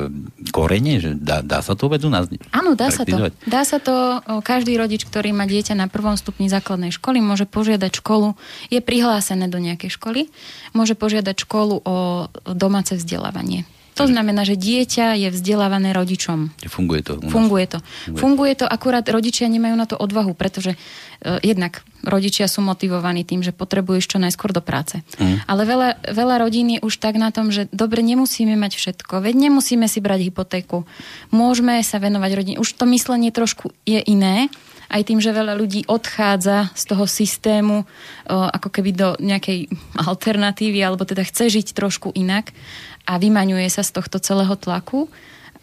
korene, 0.51 0.99
že 0.99 1.15
dá, 1.15 1.39
dá 1.39 1.63
sa 1.63 1.79
to 1.79 1.87
vôbec 1.87 2.03
u 2.03 2.11
nás 2.11 2.27
Áno, 2.51 2.75
dá 2.75 2.91
sa 2.91 3.07
to. 3.07 3.31
Dá 3.47 3.63
sa 3.63 3.79
to, 3.79 4.19
každý 4.43 4.75
rodič, 4.75 5.07
ktorý 5.07 5.31
má 5.31 5.47
dieťa 5.47 5.79
na 5.79 5.87
prvom 5.87 6.19
stupni 6.19 6.51
základnej 6.51 6.91
školy, 6.91 7.23
môže 7.23 7.47
požiadať 7.47 8.03
školu, 8.03 8.35
je 8.67 8.83
prihlásené 8.83 9.47
do 9.47 9.63
nejakej 9.63 9.95
školy, 9.95 10.27
môže 10.75 10.99
požiadať 10.99 11.47
školu 11.47 11.79
o 11.87 12.27
domáce 12.43 12.96
vzdelávanie. 12.97 13.69
To 13.97 14.05
znamená, 14.05 14.45
že 14.45 14.53
dieťa 14.53 15.17
je 15.17 15.33
vzdelávané 15.33 15.89
rodičom. 15.89 16.53
Funguje 16.69 17.01
to. 17.01 17.17
Funguje 17.33 17.65
to. 17.65 17.79
Funguje 18.13 18.53
to, 18.53 18.69
akurát 18.69 19.01
rodičia 19.09 19.49
nemajú 19.49 19.73
na 19.73 19.89
to 19.89 19.97
odvahu, 19.97 20.37
pretože 20.37 20.77
uh, 20.77 21.41
jednak 21.41 21.81
rodičia 22.05 22.45
sú 22.45 22.61
motivovaní 22.61 23.25
tým, 23.25 23.41
že 23.41 23.57
potrebujú 23.57 23.97
ísť 23.97 24.09
čo 24.13 24.19
najskôr 24.21 24.53
do 24.53 24.61
práce. 24.61 25.01
Mm. 25.17 25.41
Ale 25.49 25.61
veľa, 25.65 25.89
veľa 26.13 26.35
rodín 26.45 26.77
je 26.77 26.79
už 26.85 27.01
tak 27.01 27.17
na 27.17 27.33
tom, 27.33 27.49
že 27.49 27.65
dobre, 27.73 28.05
nemusíme 28.05 28.53
mať 28.53 28.77
všetko, 28.77 29.17
veď 29.17 29.49
nemusíme 29.49 29.89
si 29.89 29.97
brať 29.97 30.29
hypotéku. 30.29 30.85
Môžeme 31.33 31.81
sa 31.81 31.97
venovať 31.97 32.31
rodine. 32.37 32.57
Už 32.61 32.77
to 32.77 32.85
myslenie 32.85 33.33
trošku 33.33 33.73
je 33.89 33.97
iné, 34.05 34.53
aj 34.87 35.01
tým, 35.03 35.19
že 35.19 35.35
veľa 35.35 35.59
ľudí 35.59 35.83
odchádza 35.89 36.71
z 36.71 36.83
toho 36.87 37.03
systému 37.03 37.83
ako 38.29 38.69
keby 38.71 38.91
do 38.95 39.09
nejakej 39.19 39.67
alternatívy, 39.99 40.79
alebo 40.79 41.03
teda 41.03 41.27
chce 41.27 41.51
žiť 41.51 41.75
trošku 41.75 42.15
inak 42.15 42.55
a 43.03 43.19
vymaňuje 43.19 43.67
sa 43.67 43.83
z 43.83 43.91
tohto 43.91 44.21
celého 44.21 44.55
tlaku 44.55 45.11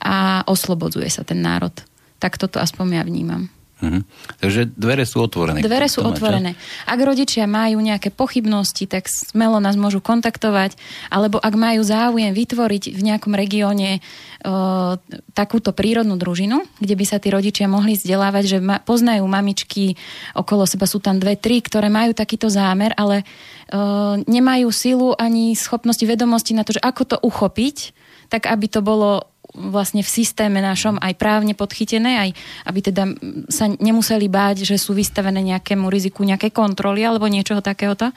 a 0.02 0.44
oslobodzuje 0.44 1.08
sa 1.08 1.24
ten 1.24 1.40
národ. 1.40 1.72
Tak 2.20 2.36
toto 2.36 2.60
aspoň 2.60 3.00
ja 3.00 3.04
vnímam. 3.06 3.48
Mhm. 3.82 4.00
Takže 4.38 4.70
dvere 4.70 5.02
sú 5.02 5.18
otvorené. 5.18 5.58
Dvere 5.58 5.90
sú 5.90 6.06
otvorené. 6.06 6.54
Ak 6.86 6.98
rodičia 7.02 7.50
majú 7.50 7.82
nejaké 7.82 8.14
pochybnosti, 8.14 8.86
tak 8.86 9.10
smelo 9.10 9.58
nás 9.58 9.74
môžu 9.74 9.98
kontaktovať, 9.98 10.78
alebo 11.10 11.42
ak 11.42 11.54
majú 11.58 11.82
záujem 11.82 12.30
vytvoriť 12.30 12.94
v 12.94 13.02
nejakom 13.02 13.34
regióne 13.34 13.98
o, 13.98 14.94
takúto 15.34 15.74
prírodnú 15.74 16.14
družinu, 16.14 16.62
kde 16.78 16.94
by 16.94 17.04
sa 17.04 17.18
tí 17.18 17.34
rodičia 17.34 17.66
mohli 17.66 17.98
vzdelávať, 17.98 18.44
že 18.46 18.58
ma, 18.62 18.78
poznajú 18.78 19.26
mamičky 19.26 19.98
okolo 20.38 20.70
seba, 20.70 20.86
sú 20.86 21.02
tam 21.02 21.18
dve, 21.18 21.34
tri, 21.34 21.58
ktoré 21.58 21.90
majú 21.90 22.14
takýto 22.14 22.46
zámer, 22.46 22.94
ale 22.94 23.26
o, 23.74 24.22
nemajú 24.22 24.70
silu 24.70 25.18
ani 25.18 25.58
schopnosti, 25.58 26.06
vedomosti 26.06 26.54
na 26.54 26.62
to, 26.62 26.78
že 26.78 26.84
ako 26.84 27.02
to 27.10 27.16
uchopiť, 27.18 27.90
tak 28.30 28.46
aby 28.46 28.70
to 28.70 28.80
bolo 28.80 29.33
vlastne 29.54 30.02
v 30.02 30.10
systéme 30.10 30.58
našom 30.58 30.98
aj 30.98 31.14
právne 31.14 31.54
podchytené, 31.54 32.18
aj 32.18 32.30
aby 32.66 32.78
teda 32.82 33.04
sa 33.46 33.70
nemuseli 33.70 34.26
báť, 34.26 34.66
že 34.66 34.76
sú 34.76 34.92
vystavené 34.92 35.40
nejakému 35.54 35.86
riziku 35.86 36.26
nejakej 36.26 36.50
kontroly 36.50 37.06
alebo 37.06 37.30
niečoho 37.30 37.62
takéhoto, 37.62 38.10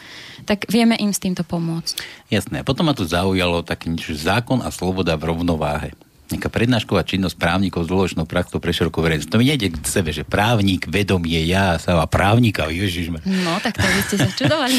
tak 0.49 0.65
vieme 0.67 0.97
im 0.97 1.13
s 1.13 1.21
týmto 1.21 1.45
pomôcť. 1.45 2.01
Jasné. 2.33 2.65
Potom 2.65 2.89
ma 2.89 2.97
tu 2.97 3.05
zaujalo 3.05 3.61
taký 3.61 3.93
zákon 4.17 4.65
a 4.65 4.73
sloboda 4.73 5.13
v 5.13 5.29
rovnováhe. 5.29 5.89
Nejaká 6.27 6.51
prednášková 6.51 7.07
činnosť 7.07 7.39
právnikov 7.39 7.87
s 7.87 7.89
dôležitou 7.89 8.27
praxou 8.27 8.59
pre 8.59 8.75
širokú 8.75 8.99
verejnosť. 8.99 9.31
To 9.31 9.39
mi 9.39 9.47
nejde 9.47 9.71
k 9.71 9.87
sebe, 9.87 10.11
že 10.11 10.27
právnik, 10.27 10.83
vedomie, 10.91 11.39
ja 11.47 11.79
sa 11.79 12.03
a 12.03 12.07
právnika, 12.07 12.67
ježiš. 12.67 13.15
No, 13.23 13.59
tak 13.63 13.79
to 13.79 13.87
by 13.87 14.01
ste 14.03 14.15
sa 14.19 14.27
čudovali. 14.27 14.75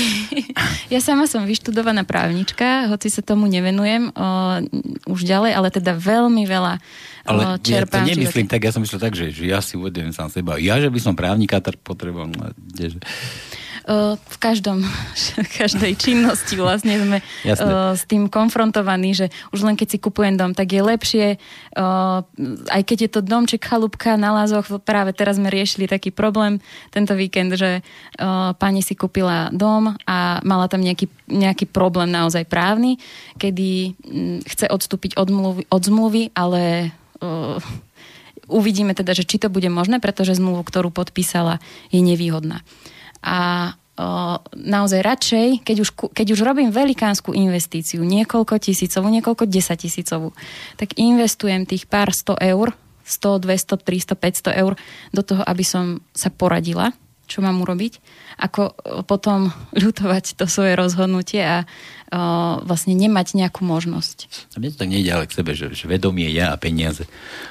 ja 0.94 1.00
sama 1.00 1.24
som 1.24 1.48
vyštudovaná 1.48 2.04
právnička, 2.04 2.92
hoci 2.92 3.08
sa 3.08 3.24
tomu 3.24 3.48
nevenujem 3.48 4.12
o, 4.12 4.26
už 5.08 5.24
ďalej, 5.24 5.56
ale 5.56 5.68
teda 5.72 5.96
veľmi 5.96 6.44
veľa 6.44 6.76
o, 6.76 7.30
Ale 7.32 7.42
ja 7.64 7.88
to 7.88 7.96
nemyslím 8.04 8.44
živote. 8.44 8.52
tak, 8.52 8.60
ja 8.68 8.72
som 8.76 8.84
myslel 8.84 9.00
tak, 9.00 9.16
že, 9.16 9.32
že 9.32 9.48
ja 9.48 9.64
si 9.64 9.80
uvedujem 9.80 10.12
sám 10.12 10.28
seba. 10.28 10.60
Ja, 10.60 10.76
že 10.76 10.92
by 10.92 11.00
som 11.00 11.16
právnika, 11.16 11.64
tak 11.64 11.80
potrebujem. 11.80 12.36
no. 12.36 12.44
O, 12.44 12.52
v 14.12 14.36
každom, 14.36 14.84
v 15.48 15.48
každej 15.48 15.96
činnosti 15.96 16.54
vlastne 16.60 17.00
sme 17.00 17.18
Jasné. 17.48 17.64
o, 17.64 17.96
s 17.96 18.04
tým 18.04 18.28
konfrontovaní, 18.28 19.16
že 19.16 19.32
už 19.56 19.64
len 19.64 19.80
keď 19.80 19.88
si 19.96 19.98
kupujem 19.98 20.36
dom, 20.36 20.52
tak 20.52 20.76
je 20.76 20.82
lepšie, 20.84 21.26
aj 22.68 22.82
keď 22.84 22.98
je 23.08 23.10
to 23.10 23.20
domček, 23.24 23.64
chalúbka 23.64 24.20
na 24.20 24.34
lázoch, 24.34 24.68
práve 24.84 25.16
teraz 25.16 25.40
sme 25.40 25.48
riešili 25.48 25.88
taký 25.88 26.12
problém 26.12 26.60
tento 26.92 27.16
víkend, 27.16 27.56
že 27.56 27.80
pani 28.60 28.84
si 28.84 28.92
kúpila 28.92 29.48
dom 29.54 29.96
a 30.04 30.42
mala 30.44 30.68
tam 30.68 30.84
nejaký, 30.84 31.08
nejaký 31.30 31.70
problém 31.70 32.12
naozaj 32.12 32.44
právny, 32.44 33.00
kedy 33.40 33.94
chce 34.44 34.66
odstúpiť 34.68 35.16
od, 35.16 35.28
mluvy, 35.32 35.62
od 35.70 35.82
zmluvy, 35.82 36.22
ale 36.36 36.92
uvidíme 38.48 38.96
teda, 38.96 39.12
že 39.14 39.28
či 39.28 39.36
to 39.38 39.52
bude 39.52 39.68
možné, 39.68 40.00
pretože 40.00 40.40
zmluvu, 40.40 40.64
ktorú 40.64 40.88
podpísala, 40.90 41.60
je 41.92 42.00
nevýhodná. 42.00 42.64
A 43.20 43.74
naozaj 44.54 45.00
radšej, 45.02 45.48
keď 45.66 45.76
už, 45.82 45.90
keď 46.14 46.26
už 46.30 46.40
robím 46.46 46.70
velikánsku 46.70 47.34
investíciu, 47.34 48.06
niekoľko 48.06 48.62
tisícovú, 48.62 49.10
niekoľko 49.10 49.50
desatisícovú, 49.50 50.30
tak 50.78 50.94
investujem 50.94 51.66
tých 51.66 51.90
pár 51.90 52.14
sto 52.14 52.38
eur 52.38 52.72
v 52.78 53.08
100, 53.10 53.42
200, 53.42 54.14
300, 54.14 54.54
500 54.54 54.60
eur 54.62 54.72
do 55.10 55.22
toho, 55.26 55.42
aby 55.42 55.64
som 55.66 55.98
sa 56.14 56.30
poradila, 56.30 56.94
čo 57.26 57.42
mám 57.42 57.58
urobiť, 57.58 57.98
ako 58.38 58.62
e, 58.70 59.02
potom 59.02 59.50
ľutovať 59.84 60.38
to 60.38 60.46
svoje 60.46 60.78
rozhodnutie 60.78 61.42
a 61.42 61.58
o, 62.08 62.62
vlastne 62.62 62.94
nemať 62.94 63.34
nejakú 63.34 63.66
možnosť. 63.66 64.30
A 64.54 64.62
mne 64.62 64.70
to 64.72 64.80
tak 64.80 64.88
nejde 64.88 65.10
ale 65.10 65.26
k 65.26 65.36
sebe, 65.36 65.52
že, 65.58 65.74
že 65.74 65.84
vedomie 65.90 66.30
ja 66.30 66.54
a 66.54 66.56
peniaze. 66.56 67.04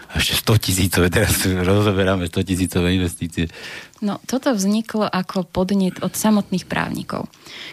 A 0.08 0.24
ešte 0.24 0.40
100 0.48 0.66
tisícové, 0.66 1.08
teraz 1.12 1.44
rozoberáme 1.70 2.32
100 2.32 2.48
tisícové 2.48 2.96
investície. 2.96 3.52
No, 4.00 4.22
toto 4.24 4.54
vzniklo 4.54 5.10
ako 5.10 5.44
podnet 5.44 6.00
od 6.06 6.14
samotných 6.14 6.70
právnikov, 6.70 7.28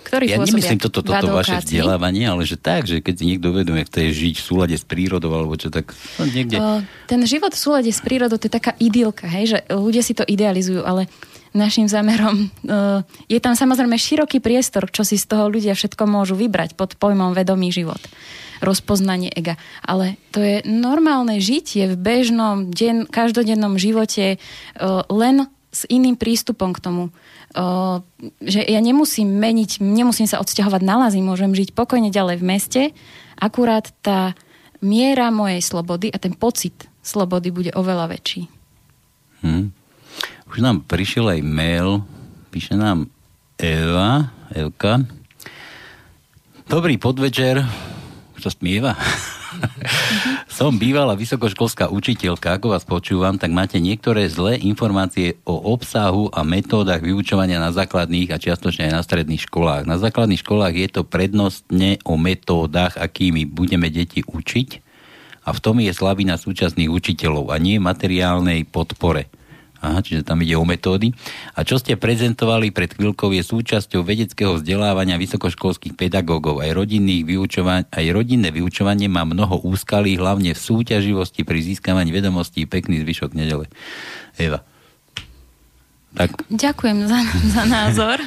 ktorí 0.08 0.32
Ja 0.32 0.40
nemyslím 0.40 0.80
toto, 0.80 1.04
toto 1.04 1.36
vaše 1.36 1.52
advokácii. 1.52 1.76
vzdelávanie, 1.78 2.24
ale 2.24 2.42
že 2.48 2.56
tak, 2.56 2.88
že 2.88 3.04
keď 3.04 3.14
si 3.20 3.24
niekto 3.28 3.52
uvedomuje, 3.52 3.84
chce 3.84 4.10
žiť 4.10 4.34
v 4.40 4.44
súlade 4.44 4.76
s 4.76 4.88
prírodou 4.88 5.36
alebo 5.36 5.52
čo, 5.60 5.68
tak 5.68 5.92
no, 6.16 6.24
niekde... 6.24 6.56
Ten 7.04 7.20
život 7.28 7.52
v 7.52 7.60
súlade 7.60 7.92
s 7.92 8.00
prírodou, 8.00 8.40
to 8.40 8.48
je 8.48 8.56
taká 8.56 8.72
idylka, 8.80 9.28
hej, 9.28 9.52
že 9.52 9.58
ľudia 9.68 10.00
si 10.00 10.16
to 10.16 10.24
idealizujú, 10.24 10.80
ale 10.80 11.12
našim 11.54 11.86
zámerom 11.86 12.36
o, 12.36 12.48
je 13.30 13.38
tam 13.38 13.54
samozrejme 13.54 13.94
široký 13.94 14.42
priestor, 14.42 14.90
čo 14.90 15.06
si 15.06 15.16
z 15.16 15.30
toho 15.30 15.46
ľudia 15.48 15.78
všetko 15.78 16.04
môžu 16.04 16.34
vybrať 16.34 16.74
pod 16.74 16.98
pojmom 16.98 17.32
vedomý 17.32 17.70
život 17.70 18.02
rozpoznanie 18.62 19.28
ega. 19.34 19.60
Ale 19.84 20.16
to 20.32 20.40
je 20.40 20.64
normálne 20.64 21.36
žitie 21.42 21.90
v 21.90 21.96
bežnom, 22.00 22.72
den, 22.72 23.04
každodennom 23.04 23.76
živote 23.76 24.38
o, 24.78 25.04
len 25.12 25.46
s 25.74 25.82
iným 25.90 26.14
prístupom 26.14 26.70
k 26.70 26.82
tomu. 26.82 27.04
O, 27.54 28.02
že 28.42 28.62
ja 28.62 28.80
nemusím 28.82 29.30
meniť, 29.38 29.82
nemusím 29.82 30.26
sa 30.26 30.40
odsťahovať 30.42 30.82
na 30.82 31.06
lazy, 31.06 31.20
môžem 31.22 31.54
žiť 31.54 31.74
pokojne 31.74 32.10
ďalej 32.10 32.36
v 32.40 32.44
meste, 32.46 32.82
akurát 33.38 33.90
tá 34.02 34.34
miera 34.82 35.30
mojej 35.30 35.62
slobody 35.64 36.10
a 36.10 36.18
ten 36.18 36.34
pocit 36.34 36.90
slobody 37.04 37.52
bude 37.52 37.70
oveľa 37.76 38.10
väčší. 38.10 38.48
Hm. 39.44 39.83
Už 40.54 40.62
nám 40.62 40.86
prišiel 40.86 41.34
aj 41.34 41.42
mail, 41.42 42.06
píše 42.54 42.78
nám 42.78 43.10
Eva, 43.58 44.30
Evka. 44.54 45.02
Dobrý 46.70 46.94
podvečer, 46.94 47.58
to 48.38 48.54
smieva. 48.54 48.94
Som 50.54 50.78
bývalá 50.78 51.18
vysokoškolská 51.18 51.90
učiteľka, 51.90 52.54
ako 52.54 52.70
vás 52.70 52.86
počúvam, 52.86 53.34
tak 53.34 53.50
máte 53.50 53.82
niektoré 53.82 54.30
zlé 54.30 54.62
informácie 54.62 55.42
o 55.42 55.58
obsahu 55.74 56.30
a 56.30 56.46
metódach 56.46 57.02
vyučovania 57.02 57.58
na 57.58 57.74
základných 57.74 58.30
a 58.30 58.38
čiastočne 58.38 58.86
aj 58.86 58.94
na 58.94 59.02
stredných 59.02 59.50
školách. 59.50 59.90
Na 59.90 59.98
základných 59.98 60.38
školách 60.38 60.74
je 60.78 60.86
to 60.86 61.02
prednostne 61.02 61.98
o 62.06 62.14
metódach, 62.14 62.94
akými 62.94 63.42
budeme 63.42 63.90
deti 63.90 64.22
učiť 64.22 64.68
a 65.42 65.50
v 65.50 65.58
tom 65.58 65.82
je 65.82 65.90
slabina 65.90 66.38
súčasných 66.38 66.94
učiteľov 66.94 67.50
a 67.50 67.58
nie 67.58 67.82
materiálnej 67.82 68.70
podpore. 68.70 69.26
Aha, 69.84 70.00
čiže 70.00 70.24
tam 70.24 70.40
ide 70.40 70.56
o 70.56 70.64
metódy. 70.64 71.12
A 71.52 71.60
čo 71.60 71.76
ste 71.76 72.00
prezentovali 72.00 72.72
pred 72.72 72.96
chvíľkou 72.96 73.28
je 73.36 73.44
súčasťou 73.44 74.00
vedeckého 74.00 74.56
vzdelávania 74.56 75.20
vysokoškolských 75.20 75.92
pedagógov. 75.92 76.64
Aj, 76.64 76.72
rodinných 76.72 77.28
vyučova- 77.28 77.84
aj 77.84 78.06
rodinné 78.08 78.48
vyučovanie 78.48 79.12
má 79.12 79.28
mnoho 79.28 79.60
úskalí, 79.60 80.16
hlavne 80.16 80.56
v 80.56 80.60
súťaživosti 80.60 81.44
pri 81.44 81.60
získavaní 81.60 82.16
vedomostí. 82.16 82.64
Pekný 82.64 83.04
zvyšok 83.04 83.36
nedele. 83.36 83.68
Eva. 84.40 84.64
Tak, 86.16 86.48
Ďakujem 86.48 87.04
za, 87.04 87.20
za 87.52 87.62
názor. 87.68 88.18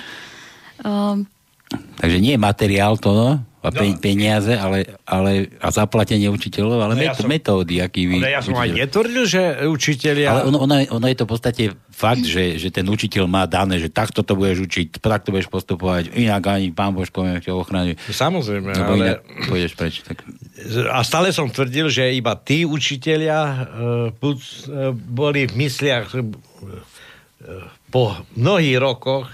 O, 0.85 1.25
takže 1.99 2.17
nie 2.21 2.37
je 2.37 2.41
materiál 2.41 3.01
to, 3.01 3.09
no, 3.17 3.29
a 3.67 3.71
pe- 3.75 3.99
peniaze, 3.99 4.55
ale, 4.55 4.87
ale, 5.03 5.51
a 5.59 5.67
zaplatenie 5.69 6.31
učiteľov, 6.31 6.79
ale 6.79 6.93
No 6.95 7.03
ja 7.03 7.11
met- 7.11 7.19
som- 7.19 7.27
metódy, 7.27 7.83
aký 7.83 8.07
vy... 8.07 8.23
Ale 8.23 8.31
ja 8.31 8.41
som 8.41 8.55
aj 8.55 8.69
netvrdil, 8.71 9.23
že 9.27 9.41
učiteľia... 9.67 10.27
Ale 10.31 10.41
ono, 10.47 10.63
ono, 10.63 10.75
je- 10.79 10.89
ono 10.89 11.05
je 11.05 11.17
to 11.19 11.25
v 11.27 11.31
podstate 11.35 11.63
fakt, 11.91 12.23
že, 12.23 12.55
že 12.55 12.71
ten 12.71 12.87
učiteľ 12.87 13.27
má 13.27 13.43
dané, 13.43 13.81
že 13.81 13.91
takto 13.91 14.23
to 14.23 14.37
budeš 14.37 14.63
učiť, 14.63 15.03
takto 15.03 15.35
budeš 15.35 15.51
postupovať, 15.51 16.15
inak 16.15 16.43
ani 16.47 16.71
pán 16.71 16.95
Božko 16.95 17.25
ťa 17.25 17.51
ochraňuje. 17.51 17.99
Samozrejme, 18.07 18.71
Lebo 18.71 18.93
ale... 19.03 19.19
pôjdeš 19.51 19.73
preč. 19.75 20.05
Tak... 20.07 20.23
A 20.93 21.03
stále 21.03 21.35
som 21.35 21.49
tvrdil, 21.51 21.91
že 21.91 22.13
iba 22.13 22.37
tí 22.37 22.63
učiteľia 22.63 23.39
buď, 24.15 24.37
uh, 24.39 24.93
boli 24.93 25.49
v 25.49 25.53
mysliach 25.67 26.13
uh, 26.13 26.21
po 27.89 28.13
mnohých 28.37 28.77
rokoch 28.77 29.27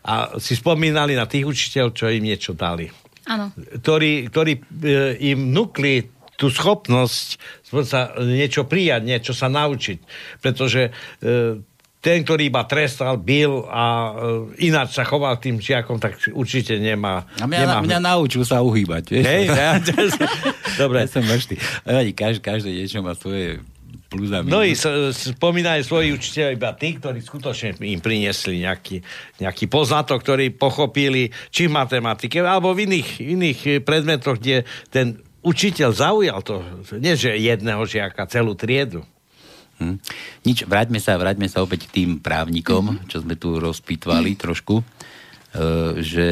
a 0.00 0.40
si 0.40 0.56
spomínali 0.56 1.12
na 1.12 1.28
tých 1.28 1.44
učiteľov, 1.44 1.92
čo 1.92 2.08
im 2.08 2.24
niečo 2.24 2.56
dali. 2.56 2.88
Áno. 3.30 3.54
Ktorí, 3.54 4.26
ktorí 4.26 4.52
uh, 4.58 5.14
im 5.22 5.54
vnúkli 5.54 6.10
tú 6.34 6.48
schopnosť 6.48 7.36
sa 7.84 8.16
niečo 8.16 8.64
prijať, 8.64 9.04
niečo 9.04 9.32
sa 9.36 9.52
naučiť. 9.52 9.98
Pretože 10.40 10.88
uh, 10.90 11.60
ten, 12.00 12.24
ktorý 12.24 12.48
iba 12.48 12.64
trestal, 12.64 13.20
bil 13.20 13.68
a 13.68 13.84
uh, 13.84 14.12
ináč 14.56 14.96
sa 14.96 15.04
choval 15.04 15.36
tým 15.36 15.60
žiakom, 15.60 16.00
tak 16.00 16.16
určite 16.32 16.80
nemá... 16.80 17.28
A 17.36 17.44
mňa, 17.44 17.58
nemá 17.60 17.78
mňa 17.84 17.98
naučil 18.00 18.40
sa 18.48 18.64
uhýbať. 18.64 19.20
Vieš? 19.20 19.24
Hej, 19.28 19.44
ja, 19.60 19.72
Dobre. 20.80 21.04
Ja 21.04 21.08
som 21.12 21.24
každý, 21.28 21.60
každé 22.40 22.72
niečo 22.72 23.04
má 23.04 23.12
svoje 23.12 23.60
plus 24.10 24.34
a 24.34 24.42
Mnohí 24.42 24.74
minus. 24.74 24.82
sa- 24.82 25.14
spomínajú 25.14 25.86
svoji 25.86 26.10
učiteľ 26.10 26.58
iba 26.58 26.74
tí, 26.74 26.98
ktorí 26.98 27.22
skutočne 27.22 27.78
im 27.78 28.02
priniesli 28.02 28.66
nejaký, 28.66 29.06
nejaký 29.38 29.70
poznatok, 29.70 30.18
ktorý 30.26 30.50
pochopili 30.50 31.30
či 31.54 31.70
v 31.70 31.78
matematike, 31.78 32.42
alebo 32.42 32.74
v 32.74 32.90
iných, 32.90 33.08
iných 33.22 33.60
predmetoch, 33.86 34.42
kde 34.42 34.66
ten 34.90 35.22
učiteľ 35.46 35.90
zaujal 35.94 36.42
to, 36.42 36.60
nie 36.98 37.14
že 37.14 37.38
jedného 37.38 37.86
žiaka, 37.86 38.26
celú 38.26 38.58
triedu. 38.58 39.06
Hm. 39.80 39.96
Nič, 40.44 40.68
vráťme 40.68 41.00
sa, 41.00 41.16
vráťme 41.16 41.48
sa 41.48 41.64
opäť 41.64 41.88
k 41.88 42.04
tým 42.04 42.10
právnikom, 42.20 43.08
čo 43.08 43.24
sme 43.24 43.38
tu 43.38 43.56
rozpitvali 43.56 44.36
trošku, 44.42 44.82
e, 44.82 44.84
že 46.04 46.28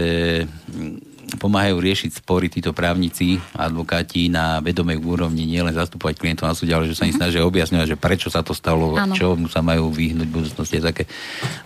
pomáhajú 1.36 1.76
riešiť 1.76 2.24
spory 2.24 2.48
títo 2.48 2.72
právnici, 2.72 3.36
advokáti 3.52 4.32
na 4.32 4.64
vedomej 4.64 4.96
úrovni, 5.04 5.44
nielen 5.44 5.76
zastupovať 5.76 6.16
klientov 6.16 6.48
na 6.48 6.56
súde, 6.56 6.72
ale 6.72 6.88
že 6.88 6.96
sa 6.96 7.04
im 7.04 7.12
snažia 7.12 7.44
objasňovať, 7.44 7.86
že 7.92 8.00
prečo 8.00 8.32
sa 8.32 8.40
to 8.40 8.56
stalo, 8.56 8.96
Áno. 8.96 9.12
čo 9.12 9.36
mu 9.36 9.52
sa 9.52 9.60
majú 9.60 9.92
vyhnúť 9.92 10.24
v 10.24 10.34
budúcnosti. 10.40 10.80
Také. 10.80 11.04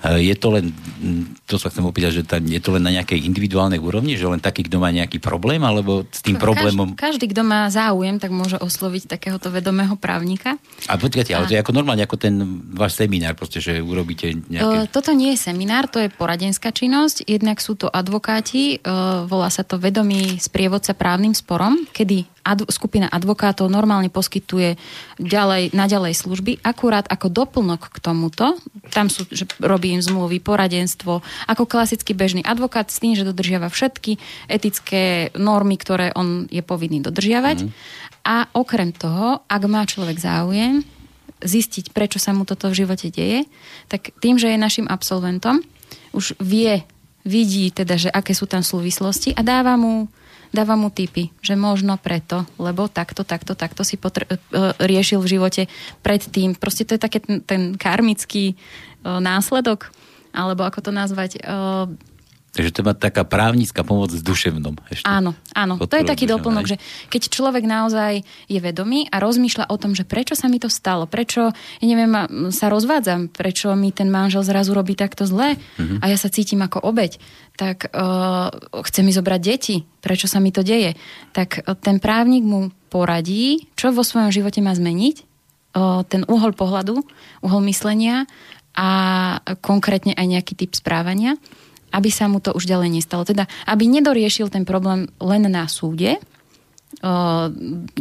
E, 0.02 0.26
Je 0.26 0.34
to 0.34 0.50
len, 0.50 0.74
hm, 0.74 1.46
to 1.46 1.62
sa 1.62 1.70
chcem 1.70 1.86
opýtať, 1.86 2.10
že 2.18 2.22
tá, 2.26 2.42
je 2.42 2.58
to 2.58 2.74
len 2.74 2.82
na 2.82 2.90
nejakej 2.90 3.22
individuálnej 3.22 3.78
úrovni, 3.78 4.18
že 4.18 4.26
len 4.26 4.42
taký, 4.42 4.66
kto 4.66 4.82
má 4.82 4.90
nejaký 4.90 5.22
problém, 5.22 5.62
alebo 5.62 6.02
s 6.10 6.18
tým 6.26 6.34
problémom... 6.34 6.98
Každý, 6.98 7.22
každý, 7.22 7.24
kto 7.30 7.42
má 7.46 7.70
záujem, 7.70 8.18
tak 8.18 8.34
môže 8.34 8.58
osloviť 8.58 9.06
takéhoto 9.06 9.54
vedomého 9.54 9.94
právnika. 9.94 10.58
A 10.90 10.98
počkajte, 10.98 11.30
ale 11.30 11.46
to 11.46 11.54
je 11.54 11.62
ako 11.62 11.76
normálne, 11.76 12.02
ako 12.02 12.18
ten 12.18 12.34
váš 12.74 12.98
seminár, 12.98 13.38
proste, 13.38 13.62
že 13.62 13.78
urobíte 13.78 14.32
E, 14.32 14.40
nejaké... 14.48 14.76
Toto 14.88 15.12
nie 15.12 15.34
je 15.36 15.38
seminár, 15.44 15.90
to 15.90 16.00
je 16.00 16.08
poradenská 16.08 16.72
činnosť. 16.72 17.28
Jednak 17.28 17.60
sú 17.60 17.76
to 17.76 17.92
advokáti, 17.92 18.78
e, 18.80 18.88
volá 19.28 19.51
sa 19.52 19.60
to 19.68 19.76
vedomý 19.76 20.40
sprievodca 20.40 20.96
právnym 20.96 21.36
sporom, 21.36 21.84
kedy 21.92 22.24
ad, 22.40 22.64
skupina 22.72 23.12
advokátov 23.12 23.68
normálne 23.68 24.08
poskytuje 24.08 24.80
ďalej, 25.20 25.76
naďalej 25.76 26.16
služby, 26.16 26.64
akurát 26.64 27.04
ako 27.12 27.28
doplnok 27.28 27.92
k 27.92 27.98
tomuto, 28.00 28.56
tam 28.88 29.12
sú, 29.12 29.28
že 29.28 29.44
robí 29.60 29.92
im 29.92 30.00
zmluvy, 30.00 30.40
poradenstvo, 30.40 31.20
ako 31.52 31.68
klasický 31.68 32.16
bežný 32.16 32.40
advokát 32.40 32.88
s 32.88 32.98
tým, 32.98 33.12
že 33.12 33.28
dodržiava 33.28 33.68
všetky 33.68 34.16
etické 34.48 35.28
normy, 35.36 35.76
ktoré 35.76 36.16
on 36.16 36.48
je 36.48 36.64
povinný 36.64 37.04
dodržiavať. 37.04 37.68
A 38.24 38.48
okrem 38.56 38.96
toho, 38.96 39.44
ak 39.44 39.62
má 39.68 39.84
človek 39.84 40.16
záujem, 40.16 40.80
zistiť, 41.42 41.90
prečo 41.90 42.22
sa 42.22 42.30
mu 42.30 42.46
toto 42.46 42.70
v 42.70 42.86
živote 42.86 43.10
deje, 43.10 43.44
tak 43.90 44.14
tým, 44.22 44.38
že 44.38 44.54
je 44.54 44.58
našim 44.58 44.86
absolventom, 44.86 45.60
už 46.14 46.38
vie, 46.38 46.86
vidí 47.22 47.70
teda, 47.70 47.94
že 47.98 48.10
aké 48.10 48.34
sú 48.34 48.50
tam 48.50 48.62
súvislosti 48.62 49.34
a 49.34 49.42
dáva 49.46 49.78
mu, 49.78 50.10
dáva 50.50 50.74
mu 50.74 50.90
tipy, 50.90 51.30
že 51.38 51.54
možno 51.54 51.94
preto, 51.98 52.44
lebo 52.58 52.90
takto, 52.90 53.22
takto, 53.22 53.54
takto 53.54 53.82
si 53.86 53.96
potr- 53.96 54.26
e, 54.26 54.36
riešil 54.82 55.22
v 55.22 55.30
živote 55.38 55.62
predtým. 56.02 56.58
Proste 56.58 56.84
to 56.84 56.98
je 56.98 57.00
také 57.00 57.22
ten, 57.22 57.40
ten 57.42 57.62
karmický 57.78 58.52
e, 58.52 58.54
následok, 59.06 59.94
alebo 60.34 60.66
ako 60.66 60.90
to 60.90 60.90
nazvať, 60.90 61.38
e, 61.38 61.40
Takže 62.52 62.70
to 62.70 62.80
má 62.84 62.92
taká 62.92 63.24
právnická 63.24 63.80
pomoc 63.80 64.12
s 64.12 64.20
duševnom. 64.20 64.76
Ešte. 64.92 65.08
Áno, 65.08 65.32
áno. 65.56 65.80
To 65.80 65.88
je 65.88 66.04
Podporu 66.04 66.10
taký 66.12 66.24
duševnom, 66.28 66.36
doplnok, 66.36 66.64
hej. 66.68 66.70
že 66.70 66.76
keď 67.08 67.22
človek 67.32 67.64
naozaj 67.64 68.12
je 68.44 68.60
vedomý 68.60 69.08
a 69.08 69.24
rozmýšľa 69.24 69.72
o 69.72 69.76
tom, 69.80 69.96
že 69.96 70.04
prečo 70.04 70.36
sa 70.36 70.52
mi 70.52 70.60
to 70.60 70.68
stalo, 70.68 71.08
prečo, 71.08 71.48
ja 71.80 71.86
neviem, 71.88 72.12
sa 72.52 72.68
rozvádzam, 72.68 73.32
prečo 73.32 73.72
mi 73.72 73.88
ten 73.88 74.12
manžel 74.12 74.44
zrazu 74.44 74.76
robí 74.76 74.92
takto 74.92 75.24
zle 75.24 75.56
Mhm. 75.80 76.04
a 76.04 76.12
ja 76.12 76.16
sa 76.20 76.28
cítim 76.28 76.60
ako 76.60 76.84
obeď, 76.84 77.16
tak 77.56 77.88
uh, 77.88 78.52
chce 78.84 79.00
mi 79.00 79.12
zobrať 79.16 79.40
deti, 79.40 79.76
prečo 80.04 80.28
sa 80.28 80.36
mi 80.40 80.52
to 80.52 80.60
deje. 80.60 80.92
Tak 81.32 81.64
uh, 81.64 81.76
ten 81.76 82.00
právnik 82.04 82.44
mu 82.44 82.68
poradí, 82.92 83.72
čo 83.80 83.96
vo 83.96 84.04
svojom 84.04 84.28
živote 84.28 84.60
má 84.60 84.76
zmeniť, 84.76 85.16
uh, 85.72 86.04
ten 86.04 86.28
uhol 86.28 86.52
pohľadu, 86.52 87.00
uhol 87.40 87.62
myslenia 87.64 88.28
a 88.76 88.88
konkrétne 89.60 90.12
aj 90.16 90.26
nejaký 90.28 90.52
typ 90.56 90.72
správania, 90.76 91.36
aby 91.92 92.10
sa 92.10 92.26
mu 92.26 92.40
to 92.40 92.56
už 92.56 92.64
ďalej 92.64 92.98
nestalo. 92.98 93.22
Teda, 93.28 93.46
aby 93.68 93.86
nedoriešil 93.86 94.48
ten 94.48 94.64
problém 94.64 95.12
len 95.20 95.44
na 95.46 95.68
súde, 95.68 96.18
o, 97.04 97.52